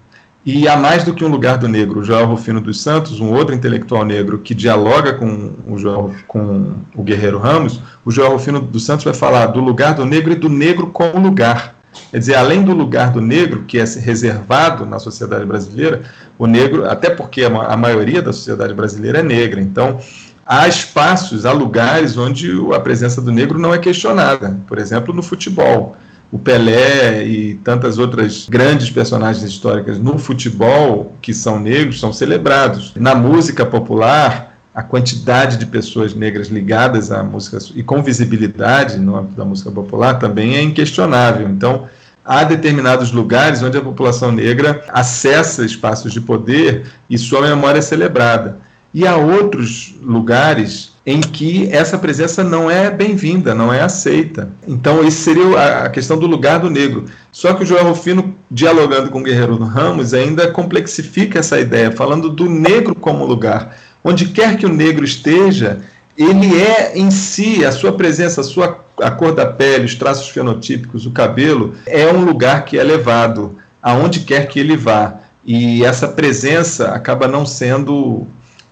e 0.46 0.68
há 0.68 0.76
mais 0.76 1.02
do 1.02 1.12
que 1.12 1.24
um 1.24 1.28
lugar 1.28 1.58
do 1.58 1.66
negro. 1.66 1.98
O 1.98 2.04
Joel 2.04 2.26
Rufino 2.26 2.60
dos 2.60 2.80
Santos, 2.80 3.18
um 3.18 3.32
outro 3.32 3.52
intelectual 3.52 4.04
negro 4.04 4.38
que 4.38 4.54
dialoga 4.54 5.14
com 5.14 5.56
o, 5.66 5.76
Joel, 5.76 6.14
com 6.28 6.74
o 6.94 7.02
Guerreiro 7.02 7.40
Ramos, 7.40 7.80
o 8.04 8.12
Joel 8.12 8.30
Rufino 8.30 8.60
dos 8.60 8.86
Santos 8.86 9.04
vai 9.04 9.12
falar 9.12 9.46
do 9.46 9.60
lugar 9.60 9.94
do 9.94 10.06
negro 10.06 10.32
e 10.32 10.36
do 10.36 10.48
negro 10.48 10.86
como 10.86 11.18
lugar. 11.18 11.74
Quer 12.12 12.18
dizer, 12.18 12.34
além 12.36 12.62
do 12.62 12.72
lugar 12.72 13.10
do 13.10 13.20
negro, 13.20 13.64
que 13.66 13.78
é 13.78 13.84
reservado 13.84 14.86
na 14.86 15.00
sociedade 15.00 15.44
brasileira, 15.44 16.02
o 16.38 16.46
negro, 16.46 16.88
até 16.88 17.10
porque 17.10 17.42
a 17.42 17.76
maioria 17.76 18.22
da 18.22 18.32
sociedade 18.32 18.72
brasileira 18.72 19.18
é 19.18 19.22
negra, 19.22 19.60
então 19.60 19.98
há 20.44 20.68
espaços, 20.68 21.44
há 21.44 21.52
lugares 21.52 22.16
onde 22.16 22.52
a 22.72 22.78
presença 22.78 23.20
do 23.20 23.32
negro 23.32 23.58
não 23.58 23.74
é 23.74 23.78
questionada. 23.78 24.60
Por 24.68 24.78
exemplo, 24.78 25.12
no 25.12 25.22
futebol 25.22 25.96
o 26.30 26.38
Pelé 26.38 27.24
e 27.24 27.54
tantas 27.56 27.98
outras 27.98 28.46
grandes 28.48 28.90
personagens 28.90 29.44
históricas 29.44 29.98
no 29.98 30.18
futebol 30.18 31.14
que 31.22 31.32
são 31.32 31.60
negros 31.60 32.00
são 32.00 32.12
celebrados. 32.12 32.92
Na 32.96 33.14
música 33.14 33.64
popular, 33.64 34.58
a 34.74 34.82
quantidade 34.82 35.56
de 35.56 35.66
pessoas 35.66 36.14
negras 36.14 36.48
ligadas 36.48 37.10
à 37.10 37.22
música 37.22 37.58
e 37.74 37.82
com 37.82 38.02
visibilidade 38.02 38.98
no 38.98 39.16
âmbito 39.16 39.36
da 39.36 39.44
música 39.44 39.70
popular 39.70 40.18
também 40.18 40.56
é 40.56 40.62
inquestionável. 40.62 41.48
Então, 41.48 41.88
há 42.24 42.44
determinados 42.44 43.12
lugares 43.12 43.62
onde 43.62 43.78
a 43.78 43.80
população 43.80 44.32
negra 44.32 44.84
acessa 44.88 45.64
espaços 45.64 46.12
de 46.12 46.20
poder 46.20 46.86
e 47.08 47.16
sua 47.16 47.40
memória 47.40 47.78
é 47.78 47.82
celebrada. 47.82 48.58
E 48.92 49.06
há 49.06 49.16
outros 49.16 49.94
lugares 50.02 50.95
em 51.06 51.20
que 51.20 51.72
essa 51.72 51.96
presença 51.96 52.42
não 52.42 52.68
é 52.68 52.90
bem-vinda, 52.90 53.54
não 53.54 53.72
é 53.72 53.80
aceita. 53.80 54.50
Então, 54.66 55.06
isso 55.06 55.22
seria 55.22 55.84
a 55.84 55.88
questão 55.88 56.18
do 56.18 56.26
lugar 56.26 56.58
do 56.58 56.68
negro. 56.68 57.04
Só 57.30 57.54
que 57.54 57.62
o 57.62 57.66
João 57.66 57.90
Rufino, 57.90 58.34
dialogando 58.50 59.08
com 59.08 59.20
o 59.20 59.22
Guerreiro 59.22 59.56
Ramos, 59.56 60.12
ainda 60.12 60.50
complexifica 60.50 61.38
essa 61.38 61.60
ideia, 61.60 61.92
falando 61.92 62.28
do 62.28 62.50
negro 62.50 62.92
como 62.92 63.24
lugar. 63.24 63.76
Onde 64.02 64.26
quer 64.26 64.56
que 64.56 64.66
o 64.66 64.72
negro 64.72 65.04
esteja, 65.04 65.80
ele 66.18 66.60
é 66.60 66.98
em 66.98 67.10
si, 67.12 67.64
a 67.64 67.70
sua 67.70 67.92
presença, 67.92 68.40
a 68.40 68.44
sua 68.44 68.84
a 69.00 69.10
cor 69.10 69.34
da 69.34 69.46
pele, 69.46 69.84
os 69.84 69.94
traços 69.94 70.28
fenotípicos, 70.30 71.06
o 71.06 71.10
cabelo, 71.10 71.74
é 71.86 72.06
um 72.10 72.24
lugar 72.24 72.64
que 72.64 72.78
é 72.78 72.82
levado 72.82 73.56
aonde 73.82 74.20
quer 74.20 74.48
que 74.48 74.58
ele 74.58 74.76
vá. 74.76 75.20
E 75.44 75.84
essa 75.84 76.08
presença 76.08 76.88
acaba 76.88 77.28
não 77.28 77.46
sendo 77.46 78.26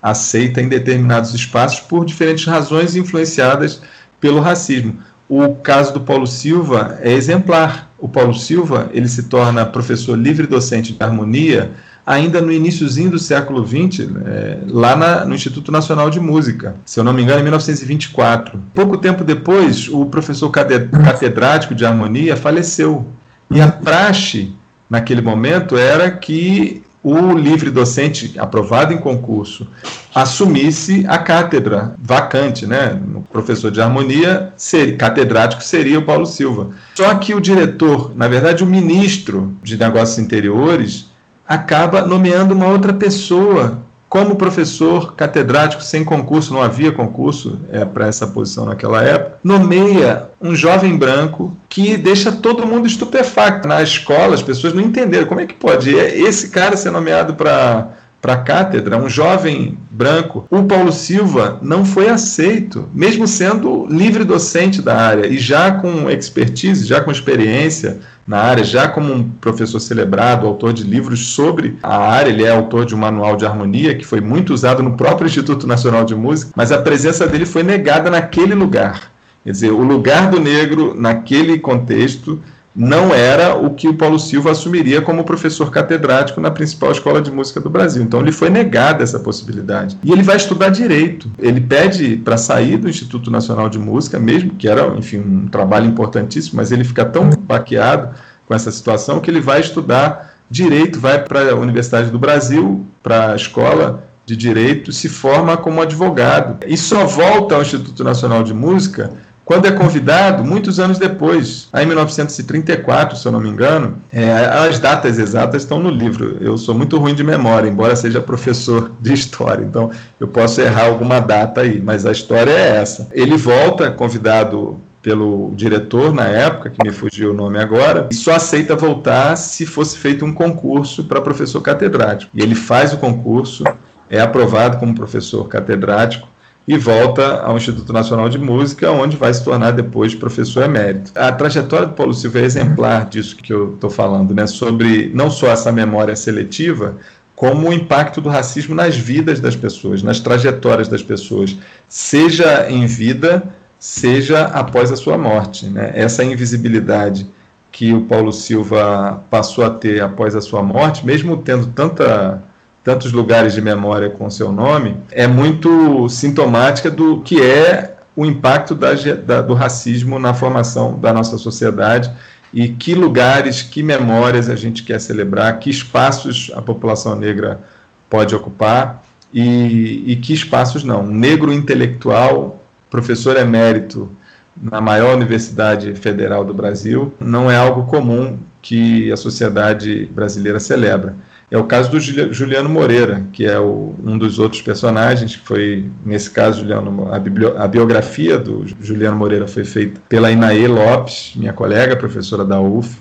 aceita 0.05 0.61
em 0.61 0.69
determinados 0.69 1.33
espaços 1.33 1.81
por 1.81 2.05
diferentes 2.05 2.45
razões 2.45 2.95
influenciadas 2.95 3.81
pelo 4.21 4.39
racismo. 4.39 4.99
O 5.27 5.55
caso 5.55 5.95
do 5.95 6.01
Paulo 6.03 6.27
Silva 6.27 6.99
é 7.01 7.11
exemplar. 7.11 7.91
O 7.99 8.07
Paulo 8.07 8.35
Silva 8.35 8.91
ele 8.93 9.09
se 9.09 9.23
torna 9.23 9.65
professor 9.65 10.19
livre 10.19 10.47
docente 10.47 10.93
de 10.93 11.03
harmonia 11.03 11.73
ainda 12.07 12.39
no 12.43 12.53
iníciozinho 12.53 13.13
do 13.13 13.19
século 13.19 13.67
XX, 13.67 14.11
é, 14.27 14.59
lá 14.69 14.95
na, 14.95 15.25
no 15.25 15.35
Instituto 15.35 15.73
Nacional 15.73 16.11
de 16.11 16.21
Música, 16.21 16.77
se 16.85 17.01
eu 17.01 17.05
não 17.05 17.15
me 17.15 17.23
engano, 17.23 17.41
em 17.41 17.45
1924. 17.45 18.63
Pouco 18.75 18.99
tempo 18.99 19.25
depois, 19.25 19.89
o 19.89 20.05
professor 20.05 20.51
catedrático 20.51 21.75
de 21.75 21.87
harmonia 21.87 22.37
faleceu. 22.37 23.07
E 23.51 23.59
a 23.59 23.69
praxe, 23.69 24.55
naquele 24.91 25.23
momento, 25.23 25.79
era 25.79 26.11
que 26.11 26.85
o 27.05 27.35
livre 27.35 27.71
docente 27.71 28.35
aprovado 28.39 28.95
em 28.95 28.97
concurso 28.97 29.69
assumisse 30.15 31.05
a 31.07 31.19
cátedra 31.19 31.95
vacante, 32.03 32.67
né? 32.67 32.99
O 33.15 33.21
professor 33.21 33.71
de 33.71 33.81
harmonia, 33.83 34.55
ser, 34.57 34.97
catedrático 34.97 35.63
seria 35.63 35.99
o 35.99 36.05
Paulo 36.05 36.25
Silva. 36.25 36.71
Só 36.95 37.15
que 37.17 37.35
o 37.35 37.41
diretor, 37.41 38.13
na 38.17 38.27
verdade, 38.27 38.65
o 38.65 38.67
ministro 38.67 39.55
de 39.63 39.77
Negócios 39.77 40.19
Interiores, 40.19 41.11
acaba 41.47 42.07
nomeando 42.07 42.55
uma 42.55 42.69
outra 42.69 42.95
pessoa 42.95 43.84
como 44.15 44.37
professor 44.37 45.17
catedrático 45.17 45.83
sem 45.83 46.05
concurso, 46.05 46.55
não 46.55 46.63
havia 46.63 46.93
concurso 46.93 47.59
é, 47.69 47.85
para 47.85 48.07
essa 48.07 48.29
posição 48.29 48.65
naquela 48.65 49.03
época, 49.03 49.39
nomeia 49.43 50.29
um 50.41 50.55
jovem 50.55 50.97
branco 50.97 51.57
que 51.69 51.97
deixa 51.97 52.31
todo 52.31 52.65
mundo 52.65 52.87
estupefacto. 52.87 53.67
Na 53.67 53.83
escola, 53.83 54.35
as 54.35 54.41
pessoas 54.41 54.73
não 54.73 54.83
entenderam 54.83 55.27
como 55.27 55.41
é 55.41 55.47
que 55.47 55.55
pode 55.55 55.93
esse 55.93 56.51
cara 56.51 56.77
ser 56.77 56.93
nomeado 56.93 57.35
para 57.35 57.89
para 58.23 58.33
a 58.33 58.39
cátedra, 58.39 58.97
um 58.97 59.07
jovem 59.07 59.77
branco. 59.91 60.47
O 60.51 60.63
Paulo 60.63 60.91
Silva 60.91 61.59
não 61.61 61.85
foi 61.85 62.09
aceito, 62.09 62.89
mesmo 62.95 63.29
sendo 63.29 63.87
livre 63.87 64.25
docente 64.25 64.81
da 64.81 64.97
área 64.97 65.27
e 65.27 65.37
já 65.37 65.73
com 65.73 66.09
expertise, 66.09 66.87
já 66.87 67.03
com 67.03 67.11
experiência 67.11 67.99
na 68.27 68.39
área, 68.39 68.65
já 68.65 68.89
como 68.89 69.13
um 69.13 69.29
professor 69.29 69.79
celebrado, 69.81 70.47
autor 70.47 70.73
de 70.73 70.83
livros 70.83 71.35
sobre 71.35 71.79
a 71.83 71.97
área, 71.97 72.31
ele 72.31 72.45
é 72.45 72.51
autor 72.51 72.87
de 72.87 72.95
um 72.95 72.99
manual 72.99 73.37
de 73.37 73.45
harmonia 73.45 73.95
que 73.95 74.05
foi 74.05 74.21
muito 74.21 74.55
usado 74.55 74.83
no 74.83 74.97
próprio 74.97 75.27
Instituto 75.27 75.67
Nacional 75.67 76.05
de 76.05 76.15
Música, 76.15 76.53
mas 76.57 76.73
a 76.73 76.81
presença 76.81 77.27
dele 77.27 77.45
foi 77.45 77.63
negada 77.63 78.11
naquele 78.11 78.55
lugar. 78.55 79.13
Quer 79.45 79.51
dizer, 79.51 79.71
o 79.73 79.83
lugar 79.83 80.31
do 80.31 80.41
negro 80.41 80.95
naquele 80.99 81.59
contexto 81.59 82.41
não 82.75 83.15
era 83.15 83.55
o 83.55 83.71
que 83.71 83.87
o 83.87 83.95
Paulo 83.95 84.19
Silva 84.19 84.51
assumiria 84.51 85.01
como 85.01 85.23
professor 85.23 85.71
catedrático 85.71 86.41
na 86.41 86.51
principal 86.51 86.91
escola 86.91 87.23
de 87.23 87.31
música 87.31 87.61
do 87.61 87.71
Brasil. 87.71 88.03
Então 88.03 88.21
lhe 88.21 88.33
foi 88.33 88.51
negada 88.51 89.05
essa 89.05 89.21
possibilidade. 89.21 89.97
E 90.03 90.11
ele 90.11 90.23
vai 90.23 90.37
estudar 90.37 90.71
direito. 90.71 91.31
Ele 91.39 91.61
pede 91.61 92.17
para 92.17 92.37
sair 92.37 92.77
do 92.77 92.89
Instituto 92.89 93.31
Nacional 93.31 93.69
de 93.69 93.79
Música, 93.79 94.19
mesmo 94.19 94.55
que 94.55 94.69
era, 94.69 94.87
enfim, 94.97 95.19
um 95.19 95.49
trabalho 95.49 95.87
importantíssimo, 95.87 96.57
mas 96.57 96.73
ele 96.73 96.85
fica 96.85 97.05
tão 97.05 97.31
baqueado 97.31 98.15
com 98.47 98.55
essa 98.55 98.71
situação 98.73 99.21
que 99.21 99.31
ele 99.31 99.41
vai 99.41 99.61
estudar 99.61 100.35
direito, 100.51 100.99
vai 100.99 101.23
para 101.23 101.53
a 101.53 101.55
Universidade 101.55 102.11
do 102.11 102.19
Brasil, 102.19 102.85
para 103.03 103.33
a 103.33 103.37
escola 103.37 104.09
de 104.27 104.37
direito, 104.37 104.91
se 104.91 105.09
forma 105.09 105.57
como 105.57 105.83
advogado 105.83 106.65
e 106.67 106.77
só 106.77 107.05
volta 107.05 107.55
ao 107.55 107.63
Instituto 107.63 108.03
Nacional 108.03 108.43
de 108.43 108.55
Música 108.55 109.13
quando 109.45 109.67
é 109.67 109.73
convidado, 109.73 110.43
muitos 110.43 110.81
anos 110.81 110.99
depois, 110.99 111.69
em 111.75 111.87
1934, 111.87 113.19
se 113.19 113.27
eu 113.27 113.33
não 113.33 113.41
me 113.41 113.51
engano, 113.51 113.99
é, 114.11 114.33
as 114.33 114.79
datas 114.79 115.19
exatas 115.19 115.63
estão 115.63 115.79
no 115.79 115.91
livro. 115.91 116.39
Eu 116.41 116.57
sou 116.57 116.75
muito 116.75 116.97
ruim 116.99 117.15
de 117.15 117.23
memória, 117.23 117.69
embora 117.69 117.95
seja 117.95 118.23
professor 118.23 118.93
de 119.01 119.13
história, 119.13 119.63
então 119.63 119.91
eu 120.19 120.29
posso 120.29 120.63
errar 120.63 120.87
alguma 120.87 121.21
data 121.21 121.61
aí, 121.61 121.81
mas 121.81 122.07
a 122.07 122.13
história 122.13 122.51
é 122.51 122.77
essa. 122.77 123.09
Ele 123.13 123.37
volta, 123.37 123.91
convidado 123.91 124.81
pelo 125.03 125.53
diretor 125.55 126.15
na 126.15 126.25
época, 126.25 126.71
que 126.71 126.83
me 126.83 126.91
fugiu 126.91 127.33
o 127.33 127.35
nome 127.35 127.59
agora, 127.59 128.09
e 128.11 128.15
só 128.15 128.37
aceita 128.37 128.75
voltar 128.75 129.37
se 129.37 129.67
fosse 129.67 129.99
feito 129.99 130.25
um 130.25 130.33
concurso 130.33 131.05
para 131.05 131.21
professor 131.21 131.61
catedrático. 131.61 132.31
E 132.33 132.41
ele 132.41 132.55
faz 132.55 132.95
o 132.95 132.97
concurso, 132.97 133.63
é 134.09 134.19
aprovado 134.19 134.79
como 134.79 134.95
professor 134.95 135.47
catedrático 135.47 136.34
e 136.67 136.79
volta 136.79 137.43
ao 137.43 137.57
Instituto 137.57 137.93
Nacional 137.93 138.29
de 138.29 138.39
Música, 138.39 138.91
onde 138.91 139.17
vai 139.17 139.33
se 139.33 139.45
tornar 139.45 139.73
depois 139.73 140.15
professor 140.15 140.65
emérito. 140.65 141.13
A 141.15 141.31
trajetória 141.31 141.87
do 141.87 141.93
Paulo 141.93 142.15
Silva 142.15 142.41
é 142.41 142.45
exemplar 142.45 143.07
disso 143.07 143.37
que 143.37 143.53
eu 143.53 143.75
estou 143.75 143.91
falando, 143.91 144.35
né, 144.35 144.47
sobre 144.47 145.11
não 145.15 145.31
só 145.31 145.49
essa 145.49 145.71
memória 145.71 146.17
seletiva, 146.17 146.97
como 147.35 147.69
o 147.69 147.73
impacto 147.73 148.21
do 148.21 148.29
racismo 148.29 148.75
nas 148.75 148.97
vidas 148.97 149.41
das 149.41 149.57
pessoas, 149.57 150.03
nas 150.03 150.21
trajetórias 150.21 150.89
das 150.89 151.03
pessoas, 151.03 151.57
seja 151.89 152.71
em 152.71 152.87
vida, 152.87 153.43
seja 153.79 154.45
após 154.45 154.91
a 154.93 154.97
sua 154.97 155.19
morte. 155.19 155.67
Né? 155.67 155.93
Essa 155.95 156.25
invisibilidade 156.25 157.27
que 157.73 157.93
o 157.93 158.03
Paulo 158.03 158.33
Silva 158.33 159.25
passou 159.29 159.65
a 159.65 159.71
ter 159.71 160.01
após 160.01 160.37
a 160.37 160.41
sua 160.41 160.63
morte, 160.63 161.05
mesmo 161.05 161.37
tendo 161.39 161.67
tanta 161.67 162.41
tantos 162.85 163.13
lugares 163.13 163.55
de 163.55 163.63
memória 163.63 164.11
com 164.11 164.29
seu 164.29 164.53
nome, 164.53 164.99
é 165.11 165.27
muito 165.27 166.07
sintomática 166.11 166.91
do 166.91 167.23
que 167.23 167.41
é 167.41 167.97
o 168.15 168.27
impacto 168.27 168.75
da, 168.75 168.93
da, 168.93 169.41
do 169.41 169.55
racismo 169.55 170.19
na 170.19 170.35
formação 170.35 171.01
da 171.01 171.13
nossa 171.13 171.39
sociedade 171.39 172.13
e 172.53 172.69
que 172.69 172.95
lugares, 172.95 173.63
que 173.63 173.83
memórias 173.83 174.49
a 174.49 174.55
gente 174.55 174.85
quer 174.85 175.01
celebrar, 175.01 175.59
que 175.59 175.71
espaços 175.71 176.53
a 176.55 176.63
população 176.63 177.17
negra 177.17 177.61
pode 178.09 178.35
ocupar 178.35 179.03
e, 179.33 180.05
e 180.07 180.17
que 180.17 180.33
espaços 180.33 180.85
não. 180.85 181.05
Negro 181.05 181.53
intelectual, 181.53 182.63
professor 182.91 183.37
emérito 183.37 184.09
na 184.57 184.81
maior 184.81 185.17
universidade 185.17 185.95
federal 185.97 186.45
do 186.45 186.55
Brasil, 186.55 187.13
não 187.19 187.51
é 187.51 187.57
algo 187.57 187.87
comum 187.87 188.39
que 188.63 189.11
a 189.11 189.17
sociedade 189.17 190.07
brasileira 190.07 190.61
celebra. 190.61 191.17
É 191.51 191.59
o 191.59 191.65
caso 191.65 191.91
do 191.91 192.01
Juliano 192.01 192.69
Moreira, 192.69 193.23
que 193.33 193.45
é 193.45 193.59
o, 193.59 193.95
um 194.03 194.17
dos 194.17 194.39
outros 194.39 194.63
personagens, 194.63 195.37
que 195.37 195.47
foi, 195.47 195.91
nesse 196.05 196.31
caso, 196.31 196.61
Juliano, 196.61 197.09
a, 197.13 197.17
a, 197.65 197.69
biografia 197.69 198.39
do 198.39 198.65
Juliano 198.81 199.17
Moreira 199.17 199.47
foi 199.47 199.65
feita 199.65 200.01
pela 200.09 200.31
Inaê 200.31 200.67
Lopes, 200.67 201.33
minha 201.37 201.53
colega, 201.53 201.97
professora 201.97 202.45
da 202.45 202.61
UF, 202.61 202.99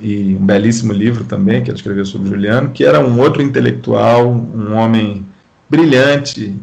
e 0.00 0.36
um 0.38 0.44
belíssimo 0.44 0.92
livro 0.92 1.24
também 1.24 1.62
que 1.62 1.70
ela 1.70 1.76
escreveu 1.76 2.04
sobre 2.04 2.28
Juliano, 2.28 2.70
que 2.70 2.84
era 2.84 3.00
um 3.00 3.18
outro 3.20 3.42
intelectual, 3.42 4.28
um 4.28 4.74
homem 4.74 5.24
brilhante, 5.70 6.54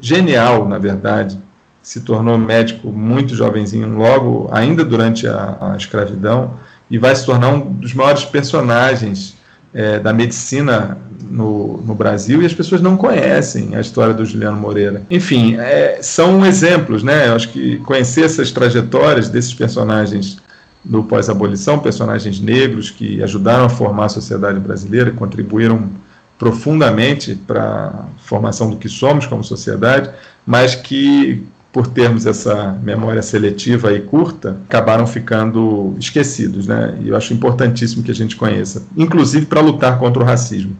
genial, 0.00 0.68
na 0.68 0.78
verdade, 0.78 1.38
se 1.82 2.00
tornou 2.00 2.36
médico 2.36 2.88
muito 2.88 3.34
jovenzinho, 3.34 3.96
logo, 3.96 4.48
ainda 4.52 4.84
durante 4.84 5.26
a, 5.26 5.56
a 5.72 5.76
escravidão, 5.76 6.54
e 6.90 6.98
vai 6.98 7.14
se 7.14 7.24
tornar 7.24 7.48
um 7.48 7.72
dos 7.72 7.94
maiores 7.94 8.24
personagens 8.24 9.39
é, 9.72 9.98
da 9.98 10.12
medicina 10.12 10.98
no, 11.22 11.80
no, 11.82 11.94
Brasil 11.94 12.42
e 12.42 12.46
as 12.46 12.52
pessoas 12.52 12.80
não 12.80 12.96
conhecem 12.96 13.76
a 13.76 13.80
história 13.80 14.12
do 14.12 14.24
Juliano 14.24 14.56
Moreira. 14.56 15.02
Enfim, 15.10 15.56
é, 15.58 16.00
são 16.02 16.44
exemplos, 16.44 17.02
né? 17.02 17.28
Eu 17.28 17.36
acho 17.36 17.50
que 17.50 17.76
conhecer 17.78 18.24
essas 18.24 18.50
trajetórias 18.50 19.28
desses 19.28 19.54
personagens 19.54 20.38
do 20.84 21.04
pós-abolição, 21.04 21.78
personagens 21.78 22.40
negros 22.40 22.90
que 22.90 23.22
ajudaram 23.22 23.66
a 23.66 23.68
formar 23.68 24.06
a 24.06 24.08
sociedade 24.08 24.58
brasileira, 24.58 25.10
contribuíram 25.10 25.90
profundamente 26.38 27.34
para 27.34 27.62
a 27.62 28.04
formação 28.18 28.70
do 28.70 28.76
que 28.76 28.88
somos 28.88 29.26
como 29.26 29.44
sociedade, 29.44 30.10
mas 30.46 30.74
que 30.74 31.46
por 31.72 31.86
termos 31.86 32.26
essa 32.26 32.76
memória 32.82 33.22
seletiva 33.22 33.92
e 33.92 34.00
curta, 34.00 34.56
acabaram 34.68 35.06
ficando 35.06 35.94
esquecidos, 35.98 36.66
né? 36.66 36.98
E 37.00 37.08
eu 37.08 37.16
acho 37.16 37.32
importantíssimo 37.32 38.02
que 38.02 38.10
a 38.10 38.14
gente 38.14 38.34
conheça, 38.36 38.82
inclusive 38.96 39.46
para 39.46 39.60
lutar 39.60 39.98
contra 39.98 40.22
o 40.22 40.26
racismo. 40.26 40.76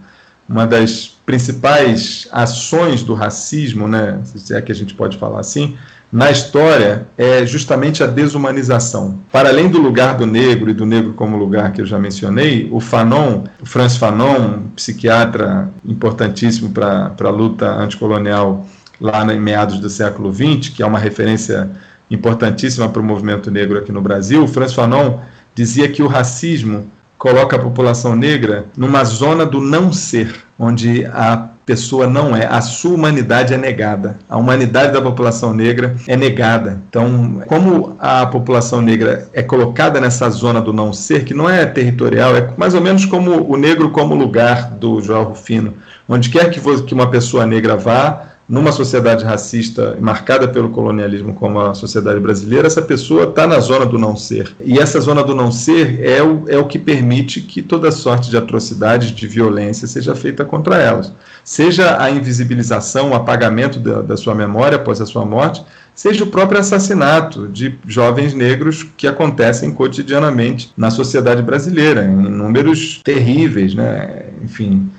Uma 0.48 0.66
das 0.66 1.16
principais 1.24 2.26
ações 2.32 3.04
do 3.04 3.14
racismo, 3.14 3.86
né, 3.86 4.18
se 4.24 4.52
é 4.52 4.60
que 4.60 4.72
a 4.72 4.74
gente 4.74 4.94
pode 4.94 5.16
falar 5.16 5.38
assim, 5.38 5.76
na 6.12 6.28
história 6.28 7.06
é 7.16 7.46
justamente 7.46 8.02
a 8.02 8.06
desumanização. 8.08 9.20
Para 9.30 9.48
além 9.48 9.68
do 9.68 9.80
lugar 9.80 10.16
do 10.16 10.26
negro 10.26 10.68
e 10.68 10.74
do 10.74 10.84
negro 10.84 11.12
como 11.12 11.36
lugar 11.36 11.72
que 11.72 11.80
eu 11.80 11.86
já 11.86 12.00
mencionei, 12.00 12.68
o 12.72 12.80
Fanon, 12.80 13.44
o 13.62 13.66
Franz 13.66 13.96
Fanon, 13.96 14.62
psiquiatra 14.74 15.70
importantíssimo 15.84 16.70
para 16.70 17.14
a 17.16 17.30
luta 17.30 17.70
anticolonial 17.76 18.66
lá 19.00 19.24
em 19.32 19.40
meados 19.40 19.80
do 19.80 19.88
século 19.88 20.32
XX, 20.32 20.68
que 20.68 20.82
é 20.82 20.86
uma 20.86 20.98
referência 20.98 21.70
importantíssima 22.10 22.88
para 22.88 23.00
o 23.00 23.04
movimento 23.04 23.50
negro 23.50 23.78
aqui 23.78 23.92
no 23.92 24.02
Brasil, 24.02 24.46
Franz 24.48 24.74
Fanon 24.74 25.20
dizia 25.54 25.88
que 25.88 26.02
o 26.02 26.06
racismo 26.08 26.86
coloca 27.16 27.56
a 27.56 27.58
população 27.58 28.16
negra 28.16 28.66
numa 28.76 29.04
zona 29.04 29.44
do 29.44 29.60
não 29.60 29.92
ser, 29.92 30.34
onde 30.58 31.04
a 31.04 31.50
pessoa 31.66 32.08
não 32.08 32.34
é, 32.34 32.46
a 32.46 32.60
sua 32.60 32.94
humanidade 32.94 33.54
é 33.54 33.56
negada, 33.56 34.18
a 34.28 34.36
humanidade 34.36 34.92
da 34.92 35.00
população 35.00 35.54
negra 35.54 35.94
é 36.08 36.16
negada. 36.16 36.82
Então, 36.88 37.42
como 37.46 37.94
a 38.00 38.26
população 38.26 38.82
negra 38.82 39.28
é 39.32 39.42
colocada 39.42 40.00
nessa 40.00 40.28
zona 40.30 40.60
do 40.60 40.72
não 40.72 40.92
ser, 40.92 41.24
que 41.24 41.32
não 41.32 41.48
é 41.48 41.64
territorial, 41.66 42.34
é 42.34 42.50
mais 42.56 42.74
ou 42.74 42.80
menos 42.80 43.04
como 43.04 43.48
o 43.48 43.56
negro 43.56 43.90
como 43.90 44.16
lugar 44.16 44.70
do 44.70 45.00
João 45.00 45.24
Rufino, 45.24 45.74
onde 46.08 46.28
quer 46.28 46.50
que 46.50 46.94
uma 46.94 47.08
pessoa 47.08 47.46
negra 47.46 47.76
vá, 47.76 48.30
numa 48.50 48.72
sociedade 48.72 49.24
racista 49.24 49.96
marcada 50.00 50.48
pelo 50.48 50.70
colonialismo 50.70 51.32
como 51.34 51.60
a 51.60 51.72
sociedade 51.72 52.18
brasileira, 52.18 52.66
essa 52.66 52.82
pessoa 52.82 53.22
está 53.22 53.46
na 53.46 53.60
zona 53.60 53.86
do 53.86 53.96
não 53.96 54.16
ser. 54.16 54.52
E 54.60 54.76
essa 54.76 55.00
zona 55.00 55.22
do 55.22 55.36
não 55.36 55.52
ser 55.52 56.04
é 56.04 56.20
o, 56.20 56.44
é 56.48 56.58
o 56.58 56.66
que 56.66 56.76
permite 56.76 57.42
que 57.42 57.62
toda 57.62 57.92
sorte 57.92 58.28
de 58.28 58.36
atrocidades, 58.36 59.12
de 59.12 59.28
violência 59.28 59.86
seja 59.86 60.16
feita 60.16 60.44
contra 60.44 60.78
elas. 60.78 61.12
Seja 61.44 62.02
a 62.02 62.10
invisibilização, 62.10 63.10
o 63.10 63.14
apagamento 63.14 63.78
da, 63.78 64.02
da 64.02 64.16
sua 64.16 64.34
memória 64.34 64.74
após 64.74 65.00
a 65.00 65.06
sua 65.06 65.24
morte, 65.24 65.62
seja 65.94 66.24
o 66.24 66.26
próprio 66.26 66.58
assassinato 66.58 67.46
de 67.46 67.78
jovens 67.86 68.34
negros 68.34 68.84
que 68.96 69.06
acontecem 69.06 69.70
cotidianamente 69.70 70.72
na 70.76 70.90
sociedade 70.90 71.40
brasileira, 71.40 72.04
em 72.04 72.16
números 72.16 73.00
terríveis, 73.04 73.76
né? 73.76 74.24
enfim 74.42 74.90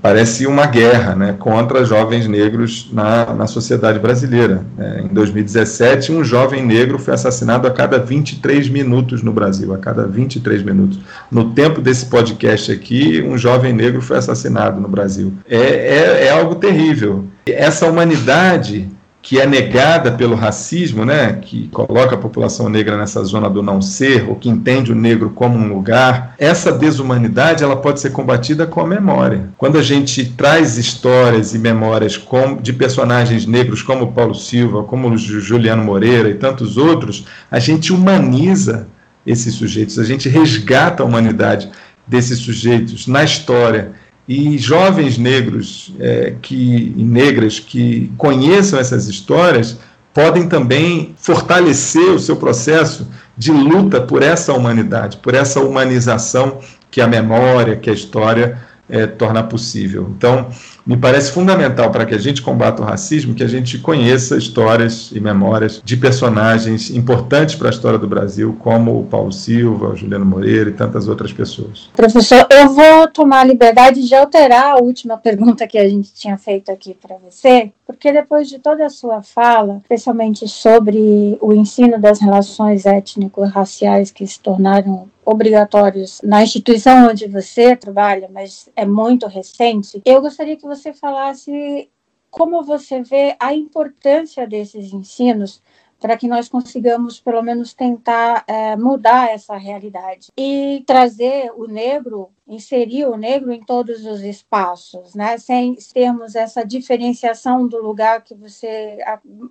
parece 0.00 0.46
uma 0.46 0.66
guerra 0.66 1.14
né, 1.14 1.34
contra 1.38 1.84
jovens 1.84 2.26
negros 2.26 2.88
na, 2.92 3.34
na 3.34 3.46
sociedade 3.46 3.98
brasileira. 3.98 4.64
É, 4.78 5.02
em 5.02 5.08
2017, 5.08 6.12
um 6.12 6.24
jovem 6.24 6.64
negro 6.64 6.98
foi 6.98 7.14
assassinado 7.14 7.68
a 7.68 7.70
cada 7.70 7.98
23 7.98 8.68
minutos 8.68 9.22
no 9.22 9.32
Brasil, 9.32 9.74
a 9.74 9.78
cada 9.78 10.06
23 10.06 10.62
minutos. 10.62 10.98
No 11.30 11.50
tempo 11.50 11.80
desse 11.80 12.06
podcast 12.06 12.72
aqui, 12.72 13.22
um 13.22 13.36
jovem 13.36 13.72
negro 13.72 14.00
foi 14.00 14.16
assassinado 14.16 14.80
no 14.80 14.88
Brasil. 14.88 15.32
É, 15.48 15.58
é, 15.58 16.26
é 16.26 16.30
algo 16.30 16.54
terrível. 16.54 17.26
Essa 17.46 17.86
humanidade 17.86 18.88
que 19.24 19.40
é 19.40 19.46
negada 19.46 20.12
pelo 20.12 20.34
racismo, 20.34 21.02
né, 21.02 21.38
que 21.40 21.68
coloca 21.68 22.14
a 22.14 22.18
população 22.18 22.68
negra 22.68 22.94
nessa 22.98 23.24
zona 23.24 23.48
do 23.48 23.62
não 23.62 23.80
ser, 23.80 24.28
ou 24.28 24.36
que 24.36 24.50
entende 24.50 24.92
o 24.92 24.94
negro 24.94 25.30
como 25.30 25.58
um 25.58 25.66
lugar, 25.66 26.34
essa 26.38 26.70
desumanidade 26.70 27.64
ela 27.64 27.74
pode 27.74 28.00
ser 28.00 28.10
combatida 28.10 28.66
com 28.66 28.82
a 28.82 28.86
memória. 28.86 29.48
Quando 29.56 29.78
a 29.78 29.82
gente 29.82 30.26
traz 30.26 30.76
histórias 30.76 31.54
e 31.54 31.58
memórias 31.58 32.18
com, 32.18 32.56
de 32.56 32.74
personagens 32.74 33.46
negros 33.46 33.82
como 33.82 34.12
Paulo 34.12 34.34
Silva, 34.34 34.84
como 34.84 35.16
Juliano 35.16 35.82
Moreira 35.82 36.28
e 36.28 36.34
tantos 36.34 36.76
outros, 36.76 37.24
a 37.50 37.58
gente 37.58 37.94
humaniza 37.94 38.86
esses 39.26 39.54
sujeitos, 39.54 39.98
a 39.98 40.04
gente 40.04 40.28
resgata 40.28 41.02
a 41.02 41.06
humanidade 41.06 41.70
desses 42.06 42.40
sujeitos 42.40 43.06
na 43.06 43.24
história 43.24 43.92
e 44.26 44.56
jovens 44.56 45.18
negros 45.18 45.92
é, 46.00 46.34
que, 46.40 46.94
e 46.96 47.04
negras 47.04 47.60
que 47.60 48.10
conheçam 48.16 48.78
essas 48.78 49.06
histórias 49.06 49.78
podem 50.14 50.48
também 50.48 51.14
fortalecer 51.18 52.10
o 52.10 52.18
seu 52.18 52.36
processo 52.36 53.08
de 53.36 53.50
luta 53.50 54.00
por 54.00 54.22
essa 54.22 54.52
humanidade, 54.52 55.16
por 55.18 55.34
essa 55.34 55.60
humanização 55.60 56.60
que 56.90 57.00
a 57.00 57.06
memória, 57.06 57.76
que 57.76 57.90
a 57.90 57.92
história 57.92 58.58
é, 58.88 59.06
torna 59.06 59.42
possível. 59.42 60.12
Então, 60.16 60.48
me 60.86 60.96
parece 60.96 61.32
fundamental 61.32 61.90
para 61.90 62.04
que 62.04 62.14
a 62.14 62.18
gente 62.18 62.42
combata 62.42 62.82
o 62.82 62.84
racismo 62.84 63.34
que 63.34 63.42
a 63.42 63.48
gente 63.48 63.78
conheça 63.78 64.36
histórias 64.36 65.10
e 65.12 65.20
memórias 65.20 65.80
de 65.84 65.96
personagens 65.96 66.90
importantes 66.90 67.54
para 67.54 67.68
a 67.68 67.70
história 67.70 67.98
do 67.98 68.06
Brasil, 68.06 68.56
como 68.60 69.00
o 69.00 69.04
Paulo 69.04 69.32
Silva, 69.32 69.90
o 69.90 69.96
Juliano 69.96 70.24
Moreira 70.24 70.70
e 70.70 70.72
tantas 70.72 71.08
outras 71.08 71.32
pessoas. 71.32 71.88
Professor, 71.94 72.46
eu 72.50 72.68
vou 72.68 73.08
tomar 73.08 73.40
a 73.40 73.44
liberdade 73.44 74.06
de 74.06 74.14
alterar 74.14 74.76
a 74.76 74.76
última 74.76 75.16
pergunta 75.16 75.66
que 75.66 75.78
a 75.78 75.88
gente 75.88 76.12
tinha 76.12 76.36
feito 76.36 76.70
aqui 76.70 76.94
para 76.94 77.16
você, 77.16 77.72
porque 77.86 78.12
depois 78.12 78.48
de 78.48 78.58
toda 78.58 78.86
a 78.86 78.90
sua 78.90 79.22
fala, 79.22 79.78
especialmente 79.82 80.48
sobre 80.48 81.38
o 81.40 81.52
ensino 81.52 81.98
das 81.98 82.20
relações 82.20 82.86
étnico-raciais 82.86 84.10
que 84.10 84.26
se 84.26 84.40
tornaram 84.40 85.08
obrigatórios 85.24 86.20
na 86.22 86.42
instituição 86.42 87.08
onde 87.08 87.26
você 87.26 87.76
trabalha, 87.76 88.28
mas 88.32 88.68
é 88.74 88.84
muito 88.84 89.26
recente, 89.26 90.00
eu 90.04 90.20
gostaria 90.20 90.56
que 90.56 90.66
você 90.66 90.92
falasse 90.92 91.88
como 92.30 92.64
você 92.64 93.00
vê 93.00 93.36
a 93.38 93.54
importância 93.54 94.46
desses 94.46 94.92
ensinos 94.92 95.62
para 96.00 96.16
que 96.16 96.28
nós 96.28 96.48
consigamos, 96.48 97.20
pelo 97.20 97.42
menos, 97.42 97.72
tentar 97.72 98.44
é, 98.46 98.76
mudar 98.76 99.30
essa 99.30 99.56
realidade 99.56 100.30
e 100.36 100.82
trazer 100.86 101.50
o 101.56 101.66
negro, 101.66 102.30
inserir 102.46 103.06
o 103.06 103.16
negro 103.16 103.52
em 103.52 103.62
todos 103.62 104.04
os 104.04 104.20
espaços, 104.20 105.14
né? 105.14 105.38
sem 105.38 105.74
termos 105.92 106.34
essa 106.34 106.64
diferenciação 106.64 107.66
do 107.66 107.82
lugar 107.82 108.22
que 108.22 108.34
você 108.34 108.98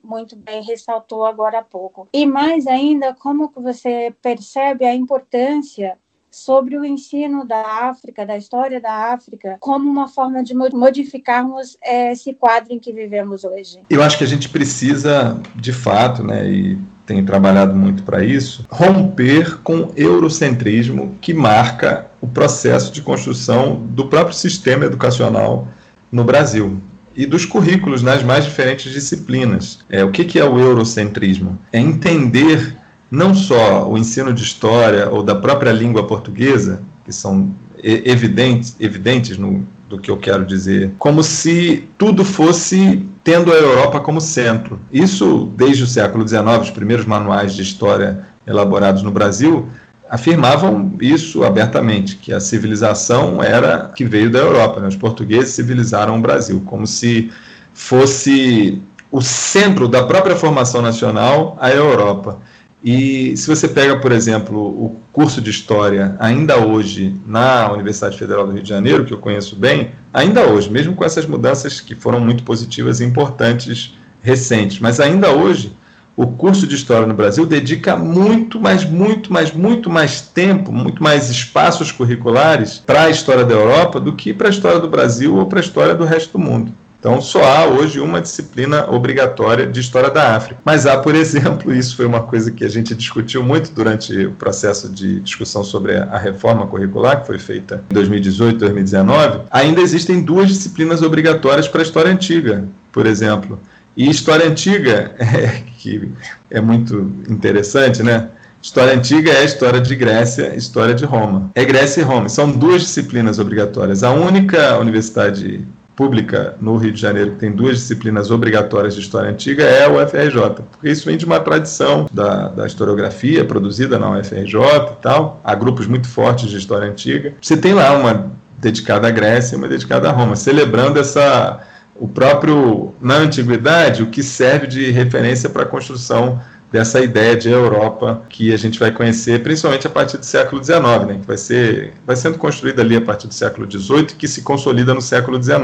muito 0.04 0.36
bem 0.36 0.62
ressaltou 0.64 1.26
agora 1.26 1.60
há 1.60 1.64
pouco. 1.64 2.08
E 2.14 2.26
mais 2.26 2.68
ainda, 2.68 3.14
como 3.14 3.50
que 3.50 3.60
você 3.60 4.14
percebe 4.22 4.86
a 4.86 4.94
importância 4.94 5.98
sobre 6.34 6.76
o 6.78 6.84
ensino 6.84 7.46
da 7.46 7.62
África, 7.90 8.26
da 8.26 8.36
história 8.36 8.82
da 8.82 9.14
África, 9.14 9.58
como 9.60 9.88
uma 9.88 10.08
forma 10.08 10.44
de 10.44 10.54
modificarmos 10.54 11.78
é, 11.84 12.12
esse 12.12 12.34
quadro 12.34 12.74
em 12.74 12.80
que 12.80 12.92
vivemos 12.92 13.44
hoje? 13.44 13.80
Eu 13.88 14.02
acho 14.02 14.18
que 14.18 14.24
a 14.24 14.28
gente 14.28 14.50
precisa, 14.50 15.40
de 15.56 15.72
fato, 15.72 16.24
né, 16.24 16.50
e 16.50 16.78
tenho 17.06 17.24
trabalhado 17.24 17.76
muito 17.76 18.02
para 18.02 18.24
isso, 18.24 18.66
romper 18.70 19.60
com 19.62 19.82
o 19.82 19.94
eurocentrismo 19.96 21.16
que 21.22 21.34
marca 21.34 22.08
o 22.20 22.28
processo 22.28 22.92
de 22.92 23.02
construção 23.02 23.76
do 23.76 24.08
próprio 24.08 24.36
sistema 24.36 24.86
educacional 24.86 25.68
no 26.12 26.24
Brasil 26.24 26.82
e 27.16 27.26
dos 27.26 27.46
currículos 27.46 28.02
nas 28.02 28.24
mais 28.24 28.46
diferentes 28.46 28.92
disciplinas. 28.92 29.80
É, 29.90 30.04
o 30.04 30.12
que, 30.12 30.26
que 30.26 30.40
é 30.40 30.46
o 30.46 30.58
eurocentrismo? 30.58 31.60
É 31.72 31.80
entender 31.80 32.76
não 33.14 33.36
só 33.36 33.88
o 33.88 33.96
ensino 33.96 34.34
de 34.34 34.42
história 34.42 35.08
ou 35.08 35.22
da 35.22 35.36
própria 35.36 35.72
língua 35.72 36.08
portuguesa, 36.08 36.82
que 37.06 37.14
são 37.14 37.54
evidentes, 37.84 38.76
evidentes 38.80 39.38
no, 39.38 39.64
do 39.88 40.00
que 40.00 40.10
eu 40.10 40.18
quero 40.18 40.44
dizer, 40.44 40.94
como 40.98 41.22
se 41.22 41.88
tudo 41.96 42.26
fosse 42.26 43.08
tendo 43.24 43.54
a 43.54 43.56
Europa 43.56 44.00
como 44.00 44.20
centro. 44.20 44.80
Isso, 44.92 45.48
desde 45.56 45.84
o 45.84 45.88
século 45.88 46.28
XIX, 46.28 46.60
os 46.64 46.72
primeiros 46.72 47.06
manuais 47.06 47.54
de 47.54 47.62
história 47.62 48.26
elaborados 48.48 49.04
no 49.04 49.12
Brasil 49.12 49.68
afirmavam 50.10 50.94
isso 51.00 51.44
abertamente, 51.44 52.16
que 52.16 52.34
a 52.34 52.40
civilização 52.40 53.44
era 53.44 53.92
que 53.96 54.06
veio 54.06 54.32
da 54.32 54.40
Europa. 54.40 54.80
Né? 54.80 54.88
Os 54.88 54.96
portugueses 54.96 55.54
civilizaram 55.54 56.18
o 56.18 56.22
Brasil, 56.22 56.64
como 56.66 56.88
se 56.88 57.32
fosse 57.76 58.82
o 59.12 59.22
centro 59.22 59.88
da 59.88 60.02
própria 60.02 60.36
formação 60.36 60.82
nacional 60.82 61.56
a 61.62 61.70
Europa. 61.70 62.40
E 62.84 63.38
se 63.38 63.48
você 63.48 63.68
pega, 63.68 63.98
por 63.98 64.12
exemplo, 64.12 64.60
o 64.60 64.98
curso 65.14 65.42
de 65.42 65.50
História, 65.50 66.18
ainda 66.20 66.58
hoje, 66.58 67.16
na 67.26 67.72
Universidade 67.72 68.18
Federal 68.18 68.46
do 68.46 68.52
Rio 68.52 68.62
de 68.62 68.68
Janeiro, 68.68 69.06
que 69.06 69.14
eu 69.14 69.20
conheço 69.20 69.56
bem, 69.56 69.92
ainda 70.14 70.42
hoje, 70.42 70.70
mesmo 70.70 70.94
com 70.94 71.06
essas 71.06 71.26
mudanças 71.26 71.80
que 71.80 71.96
foram 71.96 72.20
muito 72.20 72.44
positivas 72.44 73.00
e 73.00 73.06
importantes 73.06 73.94
recentes, 74.22 74.80
mas 74.80 75.00
ainda 75.00 75.32
hoje, 75.32 75.72
o 76.16 76.28
curso 76.28 76.68
de 76.68 76.76
História 76.76 77.08
no 77.08 77.14
Brasil 77.14 77.46
dedica 77.46 77.96
muito, 77.96 78.60
mas 78.60 78.84
muito, 78.84 79.32
mas 79.32 79.54
muito 79.54 79.90
mais 79.90 80.20
tempo, 80.22 80.72
muito 80.72 81.02
mais 81.02 81.30
espaços 81.30 81.92
curriculares 81.92 82.84
para 82.86 83.04
a 83.04 83.10
história 83.10 83.46
da 83.46 83.54
Europa 83.54 84.00
do 84.00 84.14
que 84.14 84.34
para 84.34 84.48
a 84.48 84.52
história 84.52 84.80
do 84.80 84.90
Brasil 84.90 85.38
ou 85.38 85.46
para 85.46 85.60
a 85.60 85.64
história 85.64 85.96
do 85.96 86.04
resto 86.04 86.38
do 86.38 86.40
mundo. 86.40 86.74
Então, 87.04 87.20
só 87.20 87.44
há 87.44 87.66
hoje 87.66 88.00
uma 88.00 88.22
disciplina 88.22 88.90
obrigatória 88.90 89.68
de 89.68 89.78
história 89.82 90.10
da 90.10 90.38
África. 90.38 90.62
Mas 90.64 90.86
há, 90.86 90.98
por 90.98 91.14
exemplo, 91.14 91.76
isso 91.76 91.98
foi 91.98 92.06
uma 92.06 92.24
coisa 92.24 92.50
que 92.50 92.64
a 92.64 92.70
gente 92.70 92.96
discutiu 92.96 93.44
muito 93.44 93.74
durante 93.74 94.26
o 94.26 94.32
processo 94.32 94.88
de 94.88 95.20
discussão 95.20 95.66
sobre 95.66 95.98
a 95.98 96.18
reforma 96.18 96.66
curricular, 96.66 97.20
que 97.20 97.28
foi 97.28 97.38
feita 97.38 97.84
em 97.92 97.94
2018, 97.94 98.58
2019. 98.58 99.42
Ainda 99.52 99.82
existem 99.82 100.22
duas 100.22 100.48
disciplinas 100.48 101.02
obrigatórias 101.02 101.68
para 101.68 101.82
a 101.82 101.84
história 101.84 102.10
antiga, 102.10 102.64
por 102.90 103.06
exemplo. 103.06 103.60
E 103.98 104.10
história 104.10 104.48
antiga, 104.48 105.14
é, 105.20 105.62
que 105.80 106.10
é 106.50 106.62
muito 106.62 107.12
interessante, 107.30 108.02
né? 108.02 108.30
História 108.62 108.94
antiga 108.94 109.30
é 109.30 109.44
história 109.44 109.82
de 109.82 109.94
Grécia, 109.94 110.56
história 110.56 110.96
de 110.96 111.04
Roma. 111.04 111.52
É 111.54 111.66
Grécia 111.66 112.00
e 112.00 112.04
Roma. 112.06 112.30
São 112.30 112.50
duas 112.50 112.82
disciplinas 112.84 113.40
obrigatórias. 113.40 114.04
A 114.04 114.14
única 114.14 114.78
universidade 114.78 115.68
pública 115.96 116.56
no 116.60 116.76
Rio 116.78 116.92
de 116.92 117.00
Janeiro, 117.00 117.32
que 117.32 117.38
tem 117.38 117.52
duas 117.52 117.78
disciplinas 117.78 118.32
obrigatórias 118.32 118.96
de 118.96 119.02
história 119.02 119.30
antiga, 119.30 119.64
é 119.64 119.86
a 119.86 119.90
UFRJ, 119.90 120.64
porque 120.72 120.90
isso 120.90 121.06
vem 121.06 121.18
de 121.18 121.26
uma 121.26 121.40
tradição 121.40 122.08
da, 122.12 122.48
da 122.48 122.66
historiografia 122.66 123.46
produzida 123.46 124.00
na 124.00 124.12
UFRJ 124.18 124.56
e 124.56 125.02
tal. 125.02 125.40
Há 125.44 125.54
grupos 125.56 125.88
muito 125.88 126.08
fortes 126.08 126.50
de 126.50 126.58
história 126.58 126.88
antiga. 126.88 127.34
Você 127.42 127.56
tem 127.56 127.74
lá 127.74 127.96
uma 127.96 128.32
dedicada 128.58 129.08
à 129.08 129.12
Grécia 129.12 129.56
e 129.56 129.58
uma 129.58 129.68
dedicada 129.68 130.10
a 130.10 130.12
Roma, 130.12 130.36
celebrando 130.36 131.00
essa 131.00 131.62
o 131.96 132.08
próprio 132.08 132.94
na 133.00 133.16
antiguidade 133.16 134.02
o 134.02 134.08
que 134.08 134.24
serve 134.24 134.66
de 134.66 134.90
referência 134.90 135.48
para 135.50 135.64
a 135.64 135.66
construção 135.66 136.42
dessa 136.74 137.00
ideia 137.00 137.38
de 137.38 137.50
Europa 137.50 138.24
que 138.28 138.52
a 138.52 138.58
gente 138.58 138.80
vai 138.80 138.92
conhecer 138.92 139.44
principalmente 139.44 139.86
a 139.86 139.92
partir 139.92 140.18
do 140.18 140.26
século 140.26 140.62
XIX, 140.64 140.80
né, 141.08 141.20
que 141.22 141.28
vai 141.28 141.38
ser 141.38 141.94
vai 142.04 142.16
sendo 142.16 142.40
construída 142.40 142.82
ali 142.82 142.98
a 142.98 143.02
partir 143.02 143.28
do 143.28 143.34
século 143.34 143.70
XVIII, 143.72 144.06
que 144.18 144.28
se 144.28 144.42
consolida 144.42 144.92
no 144.92 145.00
século 145.00 145.42
XIX 145.42 145.62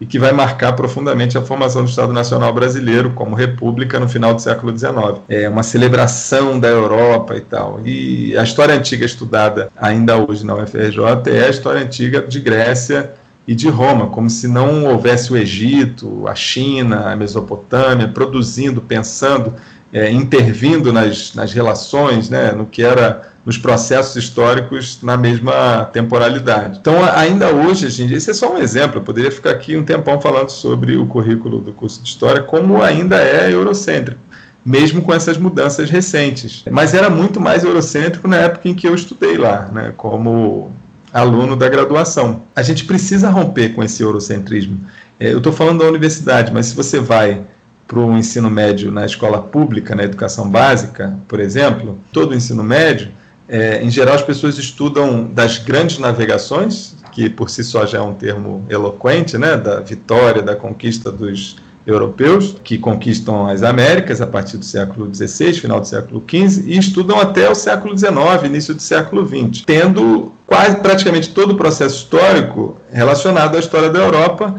e 0.00 0.04
que 0.04 0.18
vai 0.18 0.32
marcar 0.32 0.72
profundamente 0.72 1.38
a 1.38 1.42
formação 1.42 1.84
do 1.84 1.88
Estado 1.88 2.12
Nacional 2.12 2.52
Brasileiro 2.52 3.10
como 3.10 3.36
república 3.36 4.00
no 4.00 4.08
final 4.08 4.34
do 4.34 4.42
século 4.42 4.76
XIX. 4.76 5.20
É 5.28 5.48
uma 5.48 5.62
celebração 5.62 6.58
da 6.58 6.66
Europa 6.66 7.36
e 7.36 7.40
tal. 7.40 7.80
E 7.84 8.36
a 8.36 8.42
história 8.42 8.74
antiga 8.74 9.06
estudada 9.06 9.70
ainda 9.76 10.16
hoje 10.16 10.44
na 10.44 10.56
UFRJ 10.56 11.30
é 11.30 11.46
a 11.46 11.48
história 11.48 11.80
antiga 11.80 12.20
de 12.20 12.40
Grécia 12.40 13.14
e 13.46 13.54
de 13.54 13.68
Roma, 13.68 14.08
como 14.08 14.28
se 14.28 14.48
não 14.48 14.86
houvesse 14.86 15.32
o 15.32 15.36
Egito, 15.36 16.26
a 16.26 16.34
China, 16.34 17.12
a 17.12 17.14
Mesopotâmia 17.14 18.08
produzindo, 18.08 18.80
pensando 18.80 19.54
é, 19.94 20.10
intervindo 20.10 20.92
nas, 20.92 21.32
nas 21.34 21.52
relações, 21.52 22.28
né, 22.28 22.50
no 22.50 22.66
que 22.66 22.82
era 22.82 23.32
nos 23.46 23.56
processos 23.56 24.16
históricos 24.16 24.98
na 25.02 25.16
mesma 25.16 25.84
temporalidade. 25.92 26.78
Então, 26.80 26.96
ainda 27.14 27.54
hoje, 27.54 27.88
gente, 27.90 28.12
esse 28.12 28.30
é 28.30 28.34
só 28.34 28.52
um 28.52 28.58
exemplo, 28.58 28.98
eu 28.98 29.02
poderia 29.02 29.30
ficar 29.30 29.50
aqui 29.50 29.76
um 29.76 29.84
tempão 29.84 30.20
falando 30.20 30.50
sobre 30.50 30.96
o 30.96 31.06
currículo 31.06 31.60
do 31.60 31.72
curso 31.72 32.02
de 32.02 32.08
História, 32.08 32.42
como 32.42 32.82
ainda 32.82 33.22
é 33.22 33.52
eurocêntrico, 33.52 34.20
mesmo 34.66 35.00
com 35.00 35.14
essas 35.14 35.38
mudanças 35.38 35.88
recentes. 35.88 36.64
Mas 36.68 36.92
era 36.92 37.08
muito 37.08 37.40
mais 37.40 37.62
eurocêntrico 37.62 38.26
na 38.26 38.38
época 38.38 38.68
em 38.68 38.74
que 38.74 38.88
eu 38.88 38.94
estudei 38.96 39.36
lá, 39.36 39.68
né, 39.72 39.92
como 39.96 40.72
aluno 41.12 41.54
da 41.54 41.68
graduação. 41.68 42.42
A 42.56 42.62
gente 42.62 42.84
precisa 42.84 43.30
romper 43.30 43.68
com 43.74 43.84
esse 43.84 44.02
eurocentrismo. 44.02 44.80
É, 45.20 45.32
eu 45.32 45.38
estou 45.38 45.52
falando 45.52 45.78
da 45.78 45.88
universidade, 45.88 46.52
mas 46.52 46.66
se 46.66 46.74
você 46.74 46.98
vai 46.98 47.44
para 47.86 47.98
o 47.98 48.16
ensino 48.16 48.50
médio 48.50 48.90
na 48.90 49.04
escola 49.04 49.40
pública, 49.40 49.94
na 49.94 50.04
educação 50.04 50.48
básica, 50.48 51.18
por 51.28 51.38
exemplo, 51.40 51.98
todo 52.12 52.32
o 52.32 52.34
ensino 52.34 52.62
médio, 52.62 53.10
é, 53.48 53.82
em 53.82 53.90
geral 53.90 54.14
as 54.14 54.22
pessoas 54.22 54.56
estudam 54.58 55.24
das 55.24 55.58
grandes 55.58 55.98
navegações, 55.98 56.96
que 57.12 57.28
por 57.28 57.50
si 57.50 57.62
só 57.62 57.86
já 57.86 57.98
é 57.98 58.00
um 58.00 58.14
termo 58.14 58.64
eloquente, 58.68 59.36
né, 59.36 59.56
da 59.56 59.80
vitória, 59.80 60.42
da 60.42 60.56
conquista 60.56 61.12
dos 61.12 61.56
europeus, 61.86 62.56
que 62.64 62.78
conquistam 62.78 63.46
as 63.46 63.62
Américas 63.62 64.20
a 64.20 64.26
partir 64.26 64.56
do 64.56 64.64
século 64.64 65.14
XVI, 65.14 65.52
final 65.52 65.80
do 65.80 65.86
século 65.86 66.24
XV, 66.26 66.64
e 66.66 66.78
estudam 66.78 67.20
até 67.20 67.48
o 67.48 67.54
século 67.54 67.96
XIX, 67.96 68.14
início 68.44 68.74
do 68.74 68.80
século 68.80 69.26
XX, 69.26 69.62
tendo 69.66 70.32
quase 70.46 70.76
praticamente 70.76 71.30
todo 71.30 71.52
o 71.52 71.56
processo 71.56 71.96
histórico 71.96 72.76
relacionado 72.90 73.56
à 73.56 73.60
história 73.60 73.90
da 73.90 73.98
Europa, 73.98 74.54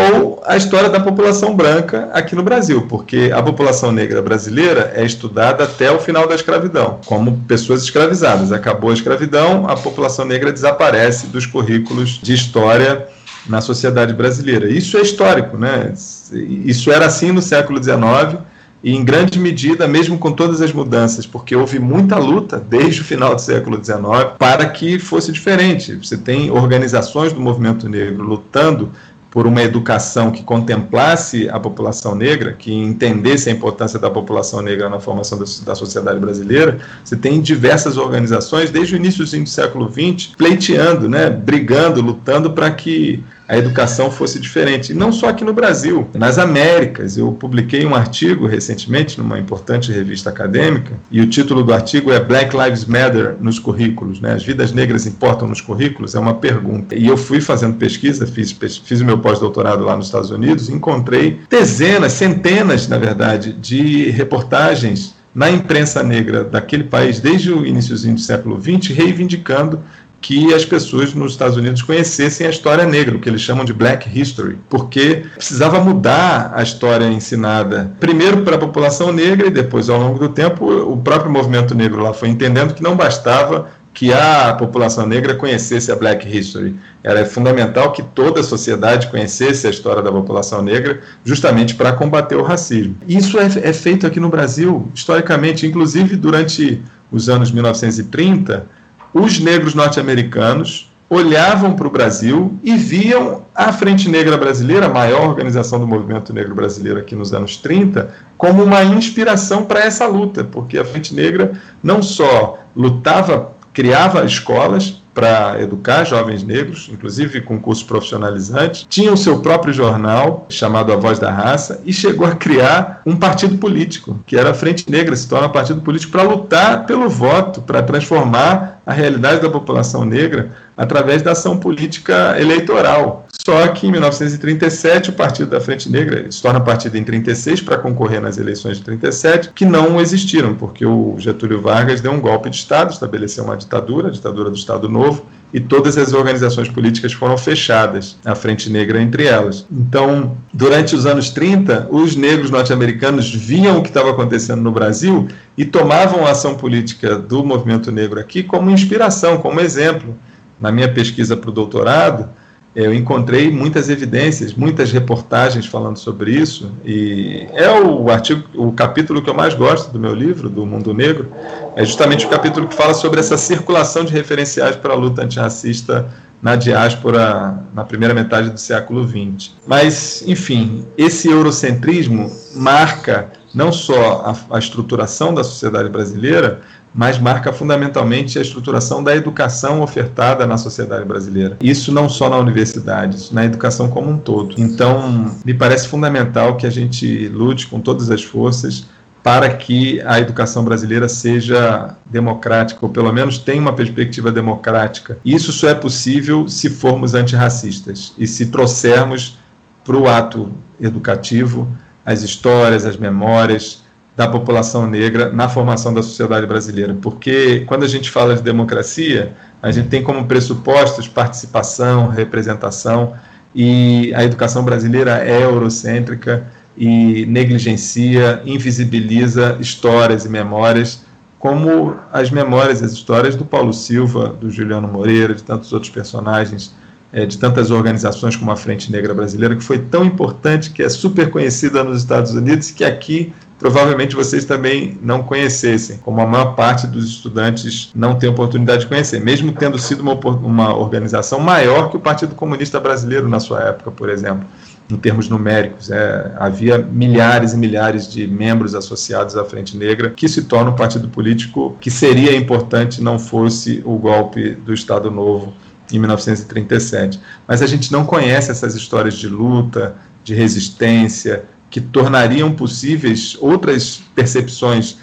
ou 0.00 0.42
a 0.46 0.56
história 0.56 0.88
da 0.88 1.00
população 1.00 1.54
branca 1.54 2.08
aqui 2.12 2.34
no 2.34 2.42
Brasil, 2.42 2.86
porque 2.88 3.30
a 3.34 3.42
população 3.42 3.92
negra 3.92 4.22
brasileira 4.22 4.92
é 4.94 5.04
estudada 5.04 5.64
até 5.64 5.90
o 5.90 5.98
final 5.98 6.26
da 6.26 6.34
escravidão, 6.34 7.00
como 7.06 7.38
pessoas 7.46 7.82
escravizadas. 7.82 8.52
Acabou 8.52 8.90
a 8.90 8.94
escravidão, 8.94 9.68
a 9.68 9.76
população 9.76 10.24
negra 10.24 10.52
desaparece 10.52 11.26
dos 11.26 11.46
currículos 11.46 12.18
de 12.22 12.34
história 12.34 13.06
na 13.46 13.60
sociedade 13.60 14.12
brasileira. 14.12 14.68
Isso 14.68 14.96
é 14.96 15.02
histórico, 15.02 15.56
né? 15.58 15.92
Isso 16.32 16.90
era 16.90 17.06
assim 17.06 17.32
no 17.32 17.42
século 17.42 17.82
XIX 17.82 18.40
e 18.82 18.94
em 18.94 19.04
grande 19.04 19.38
medida, 19.38 19.86
mesmo 19.86 20.18
com 20.18 20.32
todas 20.32 20.62
as 20.62 20.72
mudanças, 20.72 21.26
porque 21.26 21.54
houve 21.54 21.78
muita 21.78 22.16
luta 22.16 22.58
desde 22.58 23.02
o 23.02 23.04
final 23.04 23.34
do 23.34 23.40
século 23.40 23.82
XIX 23.82 24.00
para 24.38 24.66
que 24.66 24.98
fosse 24.98 25.30
diferente. 25.30 25.96
Você 25.96 26.16
tem 26.16 26.50
organizações 26.50 27.32
do 27.32 27.40
movimento 27.40 27.88
negro 27.88 28.24
lutando 28.24 28.90
por 29.30 29.46
uma 29.46 29.62
educação 29.62 30.30
que 30.30 30.42
contemplasse 30.42 31.48
a 31.48 31.60
população 31.60 32.14
negra, 32.14 32.52
que 32.52 32.72
entendesse 32.72 33.48
a 33.48 33.52
importância 33.52 33.98
da 33.98 34.10
população 34.10 34.60
negra 34.60 34.88
na 34.88 34.98
formação 34.98 35.38
da, 35.38 35.44
da 35.64 35.74
sociedade 35.74 36.18
brasileira, 36.18 36.78
você 37.04 37.16
tem 37.16 37.40
diversas 37.40 37.96
organizações, 37.96 38.70
desde 38.70 38.94
o 38.94 38.96
início 38.96 39.24
do 39.24 39.46
século 39.46 39.90
XX, 39.90 40.34
pleiteando, 40.36 41.08
né, 41.08 41.30
brigando, 41.30 42.00
lutando 42.00 42.50
para 42.50 42.70
que 42.72 43.22
a 43.50 43.58
educação 43.58 44.12
fosse 44.12 44.38
diferente. 44.38 44.92
E 44.92 44.94
não 44.94 45.10
só 45.10 45.28
aqui 45.28 45.44
no 45.44 45.52
Brasil, 45.52 46.08
nas 46.14 46.38
Américas. 46.38 47.18
Eu 47.18 47.32
publiquei 47.32 47.84
um 47.84 47.96
artigo 47.96 48.46
recentemente 48.46 49.18
numa 49.18 49.40
importante 49.40 49.90
revista 49.90 50.30
acadêmica, 50.30 50.92
e 51.10 51.20
o 51.20 51.26
título 51.26 51.64
do 51.64 51.72
artigo 51.72 52.12
é 52.12 52.20
Black 52.20 52.56
Lives 52.56 52.84
Matter 52.84 53.34
nos 53.40 53.58
currículos. 53.58 54.20
Né? 54.20 54.34
As 54.34 54.44
vidas 54.44 54.72
negras 54.72 55.04
importam 55.04 55.48
nos 55.48 55.60
currículos? 55.60 56.14
É 56.14 56.20
uma 56.20 56.34
pergunta. 56.34 56.94
E 56.94 57.08
eu 57.08 57.16
fui 57.16 57.40
fazendo 57.40 57.76
pesquisa, 57.76 58.24
fiz, 58.24 58.52
fiz 58.52 59.00
o 59.00 59.04
meu 59.04 59.18
pós-doutorado 59.18 59.84
lá 59.84 59.96
nos 59.96 60.06
Estados 60.06 60.30
Unidos, 60.30 60.68
encontrei 60.68 61.40
dezenas, 61.50 62.12
centenas, 62.12 62.86
na 62.86 62.98
verdade, 62.98 63.52
de 63.52 64.10
reportagens 64.10 65.18
na 65.34 65.50
imprensa 65.50 66.02
negra 66.02 66.42
daquele 66.44 66.84
país 66.84 67.20
desde 67.20 67.52
o 67.52 67.64
iníciozinho 67.64 68.14
do 68.14 68.20
século 68.20 68.60
XX, 68.60 68.94
reivindicando 68.94 69.80
que 70.20 70.52
as 70.52 70.64
pessoas 70.64 71.14
nos 71.14 71.32
Estados 71.32 71.56
Unidos 71.56 71.82
conhecessem 71.82 72.46
a 72.46 72.50
história 72.50 72.84
negra, 72.84 73.16
o 73.16 73.20
que 73.20 73.28
eles 73.28 73.40
chamam 73.40 73.64
de 73.64 73.72
Black 73.72 74.08
History, 74.18 74.58
porque 74.68 75.24
precisava 75.34 75.80
mudar 75.80 76.52
a 76.54 76.62
história 76.62 77.06
ensinada, 77.06 77.92
primeiro 77.98 78.42
para 78.42 78.56
a 78.56 78.58
população 78.58 79.12
negra 79.12 79.46
e 79.46 79.50
depois, 79.50 79.88
ao 79.88 79.98
longo 79.98 80.18
do 80.18 80.28
tempo, 80.28 80.66
o 80.66 80.96
próprio 80.96 81.30
movimento 81.30 81.74
negro 81.74 82.02
lá 82.02 82.12
foi 82.12 82.28
entendendo 82.28 82.74
que 82.74 82.82
não 82.82 82.96
bastava 82.96 83.68
que 83.92 84.12
a 84.12 84.54
população 84.54 85.04
negra 85.04 85.34
conhecesse 85.34 85.90
a 85.90 85.96
Black 85.96 86.26
History. 86.26 86.76
Era 87.02 87.26
fundamental 87.26 87.92
que 87.92 88.02
toda 88.02 88.40
a 88.40 88.44
sociedade 88.44 89.08
conhecesse 89.08 89.66
a 89.66 89.70
história 89.70 90.00
da 90.00 90.12
população 90.12 90.62
negra, 90.62 91.00
justamente 91.24 91.74
para 91.74 91.92
combater 91.92 92.36
o 92.36 92.42
racismo. 92.42 92.96
Isso 93.08 93.38
é, 93.38 93.46
é 93.62 93.72
feito 93.72 94.06
aqui 94.06 94.20
no 94.20 94.28
Brasil, 94.28 94.90
historicamente, 94.94 95.66
inclusive 95.66 96.16
durante 96.16 96.80
os 97.10 97.28
anos 97.28 97.50
1930 97.50 98.79
os 99.12 99.38
negros 99.38 99.74
norte-americanos 99.74 100.90
olhavam 101.08 101.74
para 101.74 101.88
o 101.88 101.90
Brasil 101.90 102.56
e 102.62 102.76
viam 102.76 103.42
a 103.52 103.72
Frente 103.72 104.08
Negra 104.08 104.38
Brasileira, 104.38 104.86
a 104.86 104.88
maior 104.88 105.28
organização 105.28 105.80
do 105.80 105.86
movimento 105.86 106.32
negro 106.32 106.54
brasileiro 106.54 107.00
aqui 107.00 107.16
nos 107.16 107.34
anos 107.34 107.56
30, 107.56 108.14
como 108.38 108.62
uma 108.62 108.84
inspiração 108.84 109.64
para 109.64 109.80
essa 109.80 110.06
luta, 110.06 110.44
porque 110.44 110.78
a 110.78 110.84
Frente 110.84 111.12
Negra 111.12 111.52
não 111.82 112.00
só 112.00 112.60
lutava, 112.76 113.52
criava 113.72 114.24
escolas, 114.24 114.99
para 115.14 115.60
educar 115.60 116.04
jovens 116.04 116.42
negros, 116.42 116.88
inclusive 116.92 117.40
com 117.40 117.60
curso 117.60 117.84
profissionalizante. 117.86 118.86
Tinha 118.88 119.12
o 119.12 119.16
seu 119.16 119.40
próprio 119.40 119.72
jornal, 119.72 120.46
chamado 120.48 120.92
A 120.92 120.96
Voz 120.96 121.18
da 121.18 121.30
Raça, 121.30 121.80
e 121.84 121.92
chegou 121.92 122.26
a 122.26 122.34
criar 122.34 123.02
um 123.04 123.16
partido 123.16 123.58
político, 123.58 124.18
que 124.26 124.36
era 124.36 124.50
a 124.50 124.54
Frente 124.54 124.90
Negra, 124.90 125.16
se 125.16 125.28
torna 125.28 125.48
partido 125.48 125.80
político 125.80 126.12
para 126.12 126.22
lutar 126.22 126.86
pelo 126.86 127.08
voto, 127.08 127.60
para 127.62 127.82
transformar 127.82 128.80
a 128.86 128.92
realidade 128.92 129.40
da 129.40 129.50
população 129.50 130.04
negra 130.04 130.56
através 130.80 131.20
da 131.20 131.32
ação 131.32 131.58
política 131.58 132.40
eleitoral. 132.40 133.26
Só 133.44 133.68
que 133.68 133.86
em 133.86 133.90
1937 133.90 135.10
o 135.10 135.12
Partido 135.12 135.50
da 135.50 135.60
Frente 135.60 135.90
Negra 135.90 136.30
se 136.30 136.40
torna 136.40 136.58
partido 136.58 136.96
em 136.96 137.04
36 137.04 137.60
para 137.60 137.76
concorrer 137.76 138.20
nas 138.20 138.38
eleições 138.38 138.78
de 138.78 138.84
37, 138.84 139.50
que 139.54 139.66
não 139.66 140.00
existiram, 140.00 140.54
porque 140.54 140.86
o 140.86 141.16
Getúlio 141.18 141.60
Vargas 141.60 142.00
deu 142.00 142.12
um 142.12 142.20
golpe 142.20 142.48
de 142.48 142.56
Estado, 142.56 142.92
estabeleceu 142.92 143.44
uma 143.44 143.58
ditadura, 143.58 144.08
a 144.08 144.10
ditadura 144.10 144.48
do 144.48 144.56
Estado 144.56 144.88
Novo, 144.88 145.26
e 145.52 145.60
todas 145.60 145.98
as 145.98 146.12
organizações 146.12 146.68
políticas 146.68 147.12
foram 147.12 147.36
fechadas, 147.36 148.16
a 148.24 148.34
Frente 148.34 148.70
Negra 148.70 149.02
entre 149.02 149.26
elas. 149.26 149.66
Então, 149.70 150.36
durante 150.52 150.94
os 150.94 151.04
anos 151.04 151.28
30, 151.30 151.88
os 151.90 152.16
negros 152.16 152.50
norte-americanos 152.50 153.34
viam 153.34 153.78
o 153.78 153.82
que 153.82 153.88
estava 153.88 154.10
acontecendo 154.10 154.62
no 154.62 154.70
Brasil 154.70 155.28
e 155.58 155.64
tomavam 155.64 156.26
a 156.26 156.30
ação 156.30 156.54
política 156.54 157.16
do 157.16 157.44
movimento 157.44 157.90
negro 157.92 158.18
aqui 158.18 158.42
como 158.42 158.70
inspiração, 158.70 159.38
como 159.38 159.60
exemplo. 159.60 160.16
Na 160.60 160.70
minha 160.70 160.92
pesquisa 160.92 161.36
para 161.36 161.50
o 161.50 161.52
doutorado, 161.52 162.28
eu 162.74 162.94
encontrei 162.94 163.50
muitas 163.50 163.88
evidências, 163.88 164.54
muitas 164.54 164.92
reportagens 164.92 165.66
falando 165.66 165.96
sobre 165.96 166.32
isso, 166.32 166.70
e 166.84 167.48
é 167.52 167.68
o 167.68 168.08
artigo, 168.10 168.44
o 168.54 168.72
capítulo 168.72 169.20
que 169.20 169.28
eu 169.28 169.34
mais 169.34 169.54
gosto 169.54 169.90
do 169.90 169.98
meu 169.98 170.14
livro, 170.14 170.48
do 170.48 170.64
Mundo 170.64 170.94
Negro, 170.94 171.28
é 171.74 171.84
justamente 171.84 172.26
o 172.26 172.28
capítulo 172.28 172.68
que 172.68 172.74
fala 172.74 172.94
sobre 172.94 173.18
essa 173.18 173.36
circulação 173.36 174.04
de 174.04 174.12
referenciais 174.12 174.76
para 174.76 174.92
a 174.92 174.96
luta 174.96 175.22
antirracista 175.22 176.08
na 176.40 176.56
diáspora 176.56 177.58
na 177.74 177.84
primeira 177.84 178.14
metade 178.14 178.50
do 178.50 178.58
século 178.58 179.06
XX. 179.06 179.52
Mas, 179.66 180.24
enfim, 180.26 180.86
esse 180.96 181.28
eurocentrismo 181.28 182.30
marca 182.54 183.30
não 183.54 183.72
só 183.72 184.24
a, 184.50 184.56
a 184.56 184.58
estruturação 184.58 185.34
da 185.34 185.44
sociedade 185.44 185.88
brasileira, 185.88 186.60
mas 186.94 187.18
marca 187.18 187.52
fundamentalmente 187.52 188.38
a 188.38 188.42
estruturação 188.42 189.02
da 189.02 189.14
educação 189.14 189.80
ofertada 189.80 190.46
na 190.46 190.58
sociedade 190.58 191.04
brasileira. 191.04 191.56
Isso 191.60 191.92
não 191.92 192.08
só 192.08 192.28
na 192.28 192.36
universidade, 192.36 193.16
isso 193.16 193.34
na 193.34 193.44
educação 193.44 193.88
como 193.88 194.10
um 194.10 194.18
todo. 194.18 194.54
Então, 194.58 195.30
me 195.44 195.54
parece 195.54 195.88
fundamental 195.88 196.56
que 196.56 196.66
a 196.66 196.70
gente 196.70 197.28
lute 197.28 197.68
com 197.68 197.80
todas 197.80 198.10
as 198.10 198.22
forças 198.22 198.86
para 199.22 199.50
que 199.50 200.00
a 200.02 200.18
educação 200.18 200.64
brasileira 200.64 201.08
seja 201.08 201.94
democrática, 202.06 202.80
ou 202.82 202.90
pelo 202.90 203.12
menos 203.12 203.38
tenha 203.38 203.60
uma 203.60 203.74
perspectiva 203.74 204.32
democrática. 204.32 205.18
Isso 205.24 205.52
só 205.52 205.68
é 205.68 205.74
possível 205.74 206.48
se 206.48 206.70
formos 206.70 207.14
antirracistas 207.14 208.14
e 208.18 208.26
se 208.26 208.46
trouxermos 208.46 209.38
para 209.84 209.96
o 209.96 210.08
ato 210.08 210.50
educativo 210.80 211.68
as 212.10 212.22
histórias, 212.22 212.84
as 212.84 212.96
memórias 212.96 213.82
da 214.16 214.26
população 214.26 214.84
negra 214.86 215.30
na 215.30 215.48
formação 215.48 215.94
da 215.94 216.02
sociedade 216.02 216.44
brasileira. 216.44 216.96
Porque 217.00 217.60
quando 217.66 217.84
a 217.84 217.88
gente 217.88 218.10
fala 218.10 218.34
de 218.34 218.42
democracia, 218.42 219.32
a 219.62 219.70
gente 219.70 219.88
tem 219.88 220.02
como 220.02 220.26
pressupostos 220.26 221.06
participação, 221.06 222.08
representação, 222.08 223.14
e 223.54 224.12
a 224.14 224.24
educação 224.24 224.64
brasileira 224.64 225.24
é 225.24 225.42
eurocêntrica 225.44 226.46
e 226.76 227.24
negligencia, 227.26 228.42
invisibiliza 228.44 229.56
histórias 229.60 230.24
e 230.24 230.28
memórias, 230.28 231.02
como 231.38 231.96
as 232.12 232.30
memórias 232.30 232.80
e 232.80 232.84
as 232.84 232.92
histórias 232.92 233.36
do 233.36 233.44
Paulo 233.44 233.72
Silva, 233.72 234.28
do 234.28 234.50
Juliano 234.50 234.88
Moreira, 234.88 235.34
de 235.34 235.42
tantos 235.42 235.72
outros 235.72 235.90
personagens 235.90 236.74
é, 237.12 237.26
de 237.26 237.38
tantas 237.38 237.70
organizações 237.70 238.36
como 238.36 238.50
a 238.50 238.56
Frente 238.56 238.90
Negra 238.90 239.12
Brasileira, 239.12 239.56
que 239.56 239.64
foi 239.64 239.78
tão 239.78 240.04
importante, 240.04 240.70
que 240.70 240.82
é 240.82 240.88
super 240.88 241.30
conhecida 241.30 241.82
nos 241.82 241.98
Estados 241.98 242.32
Unidos 242.32 242.70
que 242.70 242.84
aqui 242.84 243.32
provavelmente 243.58 244.16
vocês 244.16 244.46
também 244.46 244.98
não 245.02 245.22
conhecessem, 245.22 245.98
como 245.98 246.20
a 246.20 246.26
maior 246.26 246.54
parte 246.54 246.86
dos 246.86 247.06
estudantes 247.10 247.90
não 247.94 248.14
tem 248.14 248.28
oportunidade 248.28 248.82
de 248.82 248.86
conhecer, 248.86 249.20
mesmo 249.20 249.52
tendo 249.52 249.78
sido 249.78 250.00
uma, 250.00 250.14
uma 250.14 250.74
organização 250.74 251.38
maior 251.38 251.90
que 251.90 251.96
o 251.96 252.00
Partido 252.00 252.34
Comunista 252.34 252.80
Brasileiro 252.80 253.28
na 253.28 253.38
sua 253.38 253.62
época, 253.62 253.90
por 253.90 254.08
exemplo 254.08 254.46
em 254.90 254.96
termos 254.96 255.28
numéricos. 255.28 255.90
É, 255.90 256.32
havia 256.36 256.78
milhares 256.78 257.52
e 257.52 257.56
milhares 257.56 258.10
de 258.10 258.26
membros 258.26 258.74
associados 258.74 259.36
à 259.36 259.44
Frente 259.44 259.76
Negra, 259.76 260.10
que 260.10 260.28
se 260.28 260.44
torna 260.44 260.70
um 260.70 260.74
partido 260.74 261.08
político 261.08 261.76
que 261.80 261.90
seria 261.90 262.34
importante 262.36 263.00
não 263.00 263.18
fosse 263.18 263.82
o 263.84 263.96
golpe 263.96 264.50
do 264.50 264.74
Estado 264.74 265.10
Novo 265.10 265.54
em 265.92 265.98
1937. 265.98 267.20
Mas 267.46 267.62
a 267.62 267.66
gente 267.66 267.92
não 267.92 268.04
conhece 268.04 268.50
essas 268.50 268.74
histórias 268.74 269.14
de 269.14 269.28
luta, 269.28 269.96
de 270.24 270.34
resistência, 270.34 271.44
que 271.70 271.80
tornariam 271.80 272.52
possíveis 272.52 273.36
outras 273.40 274.02
percepções 274.14 274.98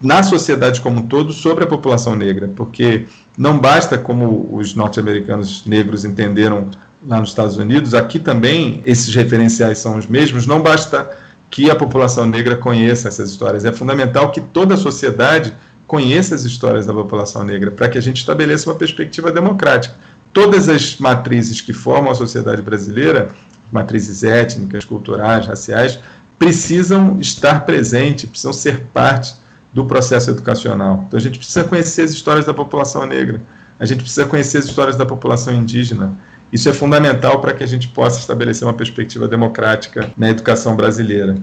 na 0.00 0.22
sociedade 0.22 0.80
como 0.80 1.00
um 1.00 1.06
todo 1.06 1.32
sobre 1.32 1.64
a 1.64 1.66
população 1.66 2.16
negra, 2.16 2.50
porque 2.56 3.06
não 3.38 3.58
basta, 3.58 3.96
como 3.96 4.48
os 4.52 4.74
norte-americanos 4.74 5.64
negros 5.64 6.04
entenderam 6.04 6.68
lá 7.06 7.20
nos 7.20 7.30
Estados 7.30 7.56
Unidos, 7.56 7.94
aqui 7.94 8.18
também 8.18 8.82
esses 8.84 9.14
referenciais 9.14 9.78
são 9.78 9.96
os 9.96 10.06
mesmos, 10.06 10.46
não 10.46 10.60
basta 10.60 11.16
que 11.50 11.70
a 11.70 11.76
população 11.76 12.26
negra 12.26 12.56
conheça 12.56 13.08
essas 13.08 13.30
histórias, 13.30 13.64
é 13.64 13.72
fundamental 13.72 14.30
que 14.32 14.40
toda 14.40 14.74
a 14.74 14.76
sociedade 14.76 15.54
conheça 15.86 16.34
as 16.34 16.44
histórias 16.44 16.86
da 16.86 16.92
população 16.92 17.44
negra, 17.44 17.70
para 17.70 17.88
que 17.88 17.98
a 17.98 18.00
gente 18.00 18.16
estabeleça 18.16 18.70
uma 18.70 18.76
perspectiva 18.76 19.30
democrática 19.30 19.94
todas 20.32 20.68
as 20.68 20.96
matrizes 20.98 21.60
que 21.60 21.72
formam 21.72 22.12
a 22.12 22.14
sociedade 22.14 22.62
brasileira, 22.62 23.28
matrizes 23.70 24.22
étnicas, 24.22 24.84
culturais, 24.84 25.46
raciais, 25.46 25.98
precisam 26.38 27.18
estar 27.20 27.64
presentes, 27.64 28.28
precisam 28.28 28.52
ser 28.52 28.86
parte 28.92 29.34
do 29.72 29.84
processo 29.84 30.30
educacional. 30.30 31.04
Então 31.06 31.18
a 31.18 31.22
gente 31.22 31.38
precisa 31.38 31.64
conhecer 31.64 32.02
as 32.02 32.10
histórias 32.10 32.44
da 32.44 32.52
população 32.52 33.06
negra, 33.06 33.40
a 33.78 33.86
gente 33.86 34.00
precisa 34.00 34.26
conhecer 34.26 34.58
as 34.58 34.64
histórias 34.64 34.96
da 34.96 35.06
população 35.06 35.54
indígena. 35.54 36.16
Isso 36.52 36.68
é 36.68 36.72
fundamental 36.72 37.40
para 37.40 37.54
que 37.54 37.64
a 37.64 37.66
gente 37.66 37.88
possa 37.88 38.20
estabelecer 38.20 38.66
uma 38.68 38.74
perspectiva 38.74 39.26
democrática 39.26 40.10
na 40.16 40.28
educação 40.28 40.76
brasileira. 40.76 41.36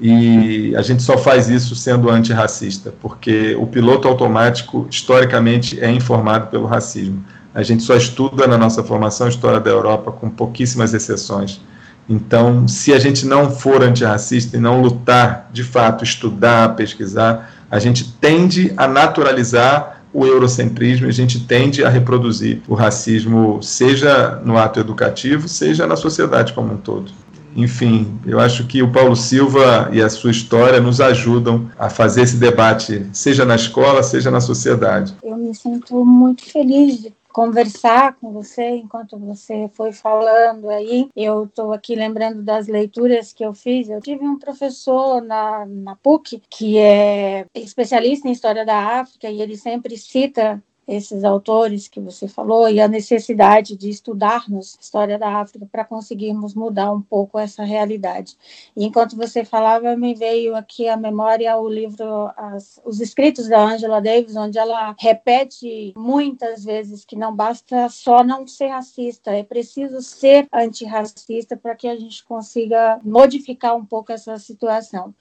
E 0.00 0.74
a 0.76 0.82
gente 0.82 1.02
só 1.02 1.16
faz 1.16 1.48
isso 1.48 1.74
sendo 1.74 2.10
antirracista, 2.10 2.92
porque 3.00 3.54
o 3.54 3.66
piloto 3.66 4.06
automático, 4.08 4.86
historicamente, 4.90 5.80
é 5.80 5.90
informado 5.90 6.48
pelo 6.48 6.66
racismo. 6.66 7.24
A 7.56 7.62
gente 7.62 7.82
só 7.82 7.96
estuda 7.96 8.46
na 8.46 8.58
nossa 8.58 8.84
formação 8.84 9.26
a 9.26 9.30
história 9.30 9.58
da 9.58 9.70
Europa 9.70 10.12
com 10.12 10.28
pouquíssimas 10.28 10.92
exceções. 10.92 11.58
Então, 12.06 12.68
se 12.68 12.92
a 12.92 12.98
gente 12.98 13.26
não 13.26 13.50
for 13.50 13.82
antirracista 13.82 14.58
e 14.58 14.60
não 14.60 14.82
lutar, 14.82 15.48
de 15.54 15.64
fato, 15.64 16.04
estudar, 16.04 16.76
pesquisar, 16.76 17.50
a 17.70 17.78
gente 17.78 18.12
tende 18.12 18.74
a 18.76 18.86
naturalizar 18.86 20.02
o 20.12 20.26
eurocentrismo, 20.26 21.06
a 21.06 21.10
gente 21.10 21.46
tende 21.46 21.82
a 21.82 21.88
reproduzir 21.88 22.60
o 22.68 22.74
racismo, 22.74 23.62
seja 23.62 24.38
no 24.44 24.58
ato 24.58 24.78
educativo, 24.78 25.48
seja 25.48 25.86
na 25.86 25.96
sociedade 25.96 26.52
como 26.52 26.74
um 26.74 26.76
todo. 26.76 27.10
Enfim, 27.56 28.20
eu 28.26 28.38
acho 28.38 28.66
que 28.66 28.82
o 28.82 28.92
Paulo 28.92 29.16
Silva 29.16 29.88
e 29.92 30.02
a 30.02 30.10
sua 30.10 30.30
história 30.30 30.78
nos 30.78 31.00
ajudam 31.00 31.70
a 31.78 31.88
fazer 31.88 32.20
esse 32.20 32.36
debate, 32.36 33.06
seja 33.14 33.46
na 33.46 33.56
escola, 33.56 34.02
seja 34.02 34.30
na 34.30 34.42
sociedade. 34.42 35.14
Eu 35.24 35.38
me 35.38 35.54
sinto 35.54 36.04
muito 36.04 36.44
feliz 36.44 37.00
de 37.00 37.12
conversar 37.36 38.14
com 38.14 38.32
você 38.32 38.66
enquanto 38.76 39.18
você 39.18 39.68
foi 39.74 39.92
falando 39.92 40.70
aí. 40.70 41.10
Eu 41.14 41.44
estou 41.44 41.70
aqui 41.70 41.94
lembrando 41.94 42.42
das 42.42 42.66
leituras 42.66 43.30
que 43.30 43.44
eu 43.44 43.52
fiz. 43.52 43.90
Eu 43.90 44.00
tive 44.00 44.26
um 44.26 44.38
professor 44.38 45.20
na, 45.20 45.66
na 45.66 45.94
PUC 45.96 46.42
que 46.48 46.78
é 46.78 47.44
especialista 47.54 48.26
em 48.26 48.32
história 48.32 48.64
da 48.64 49.00
África 49.00 49.28
e 49.28 49.42
ele 49.42 49.54
sempre 49.54 49.98
cita 49.98 50.64
esses 50.86 51.24
autores 51.24 51.88
que 51.88 52.00
você 52.00 52.28
falou 52.28 52.68
e 52.68 52.80
a 52.80 52.86
necessidade 52.86 53.76
de 53.76 53.90
estudarmos 53.90 54.76
a 54.78 54.80
história 54.80 55.18
da 55.18 55.40
África 55.40 55.66
para 55.70 55.84
conseguirmos 55.84 56.54
mudar 56.54 56.92
um 56.92 57.02
pouco 57.02 57.38
essa 57.38 57.64
realidade. 57.64 58.36
E 58.76 58.84
enquanto 58.84 59.16
você 59.16 59.44
falava, 59.44 59.96
me 59.96 60.14
veio 60.14 60.54
aqui 60.54 60.88
à 60.88 60.96
memória 60.96 61.56
o 61.58 61.68
livro 61.68 62.30
as, 62.36 62.80
Os 62.84 63.00
Escritos 63.00 63.48
da 63.48 63.62
Angela 63.62 64.00
Davis, 64.00 64.36
onde 64.36 64.58
ela 64.58 64.94
repete 64.98 65.92
muitas 65.96 66.64
vezes 66.64 67.04
que 67.04 67.16
não 67.16 67.34
basta 67.34 67.88
só 67.88 68.22
não 68.22 68.46
ser 68.46 68.68
racista, 68.68 69.32
é 69.32 69.42
preciso 69.42 70.00
ser 70.00 70.46
antirracista 70.52 71.56
para 71.56 71.74
que 71.74 71.88
a 71.88 71.96
gente 71.96 72.24
consiga 72.24 73.00
modificar 73.02 73.76
um 73.76 73.84
pouco 73.84 74.12
essa 74.12 74.38
situação. 74.38 75.14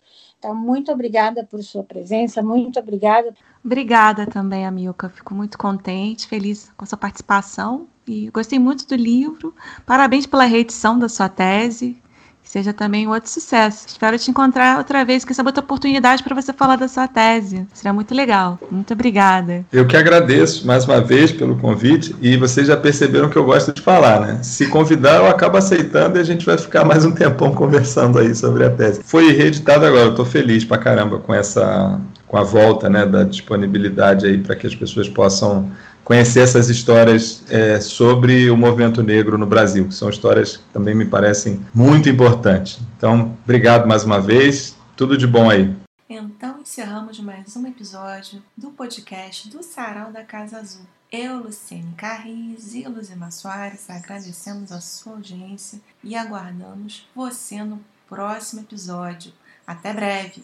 Então, 0.46 0.54
muito 0.54 0.92
obrigada 0.92 1.44
por 1.44 1.64
sua 1.64 1.84
presença, 1.84 2.40
muito 2.44 2.80
obrigada. 2.80 3.34
Obrigada 3.64 4.28
também, 4.28 4.64
Amilca. 4.64 5.10
Fico 5.10 5.34
muito 5.34 5.58
contente, 5.58 6.28
feliz 6.28 6.72
com 6.78 6.84
a 6.84 6.88
sua 6.88 7.00
participação 7.00 7.88
e 8.08 8.30
gostei 8.30 8.60
muito 8.60 8.88
do 8.88 8.96
livro. 8.96 9.56
Parabéns 9.88 10.28
pela 10.28 10.46
reedição 10.46 11.00
da 11.00 11.10
sua 11.10 11.28
tese 11.28 12.00
que 12.46 12.52
seja 12.52 12.72
também 12.72 13.08
um 13.08 13.12
outro 13.12 13.28
sucesso. 13.28 13.88
Espero 13.88 14.20
te 14.20 14.30
encontrar 14.30 14.78
outra 14.78 15.04
vez 15.04 15.26
com 15.26 15.32
essa 15.32 15.44
outra 15.44 15.64
oportunidade 15.64 16.22
para 16.22 16.36
você 16.36 16.54
falar 16.54 16.76
da 16.76 16.88
sua 16.88 17.08
tese. 17.08 17.66
Será 17.74 17.92
muito 17.92 18.14
legal. 18.14 18.60
Muito 18.70 18.94
obrigada. 18.94 19.66
Eu 19.74 19.88
que 19.88 19.98
agradeço 19.98 20.66
mais 20.68 20.86
uma 20.86 21.02
vez 21.02 21.32
pelo 21.32 21.58
convite 21.58 22.16
e 22.22 22.38
vocês 22.38 22.68
já 22.68 22.78
perceberam 22.78 23.30
que 23.30 23.36
eu 23.36 23.44
gosto 23.44 23.74
de 23.74 23.82
falar, 23.82 24.22
né? 24.22 24.44
Se 24.44 24.68
convidar, 24.68 25.16
eu 25.16 25.26
acabo 25.26 25.58
aceitando 25.58 26.20
e 26.20 26.22
a 26.22 26.24
gente 26.24 26.46
vai 26.46 26.56
ficar 26.56 26.86
mais 26.86 27.04
um 27.04 27.12
tempão 27.12 27.52
conversando 27.56 28.20
aí 28.20 28.36
sobre 28.36 28.64
a 28.64 28.70
tese. 28.70 29.02
Foi 29.04 29.32
reeditado 29.32 29.84
agora, 29.84 30.04
eu 30.04 30.12
estou 30.12 30.26
feliz 30.26 30.64
pra 30.64 30.78
caramba 30.78 31.18
com 31.18 31.34
essa 31.34 32.00
com 32.28 32.38
a 32.38 32.44
volta, 32.44 32.90
né, 32.90 33.06
da 33.06 33.24
disponibilidade 33.24 34.26
aí 34.26 34.38
para 34.38 34.56
que 34.56 34.68
as 34.68 34.76
pessoas 34.76 35.08
possam 35.08 35.72
conhecer 36.06 36.42
essas 36.42 36.70
histórias 36.70 37.44
é, 37.50 37.82
sobre 37.82 38.50
o 38.50 38.56
movimento 38.56 39.02
negro 39.02 39.38
no 39.38 39.48
Brasil, 39.48 39.88
que 39.88 39.94
são 39.94 40.08
histórias 40.08 40.58
que 40.58 40.64
também 40.72 40.96
me 40.96 41.06
parecem 41.06 41.66
muito 41.74 42.08
importantes. 42.08 42.80
Então, 42.96 43.36
obrigado 43.44 43.88
mais 43.88 44.06
uma 44.06 44.22
vez, 44.22 44.78
tudo 44.96 45.18
de 45.18 45.26
bom 45.26 45.50
aí. 45.50 45.76
Então, 46.08 46.60
encerramos 46.62 47.20
mais 47.20 47.58
um 47.58 47.66
episódio 47.66 48.42
do 48.56 48.70
podcast 48.70 49.50
do 49.50 49.64
Sarau 49.64 50.12
da 50.12 50.24
Casa 50.24 50.60
Azul. 50.60 50.86
Eu, 51.12 51.40
Luciene 51.40 51.94
Carriz 51.98 52.76
e 52.76 52.84
Luzima 52.88 53.32
Soares 53.32 53.90
agradecemos 53.90 54.72
a 54.72 54.80
sua 54.80 55.14
audiência 55.14 55.80
e 56.04 56.16
aguardamos 56.16 57.08
você 57.16 57.64
no 57.64 57.80
próximo 58.08 58.62
episódio. 58.62 59.32
Até 59.66 59.92
breve! 59.92 60.44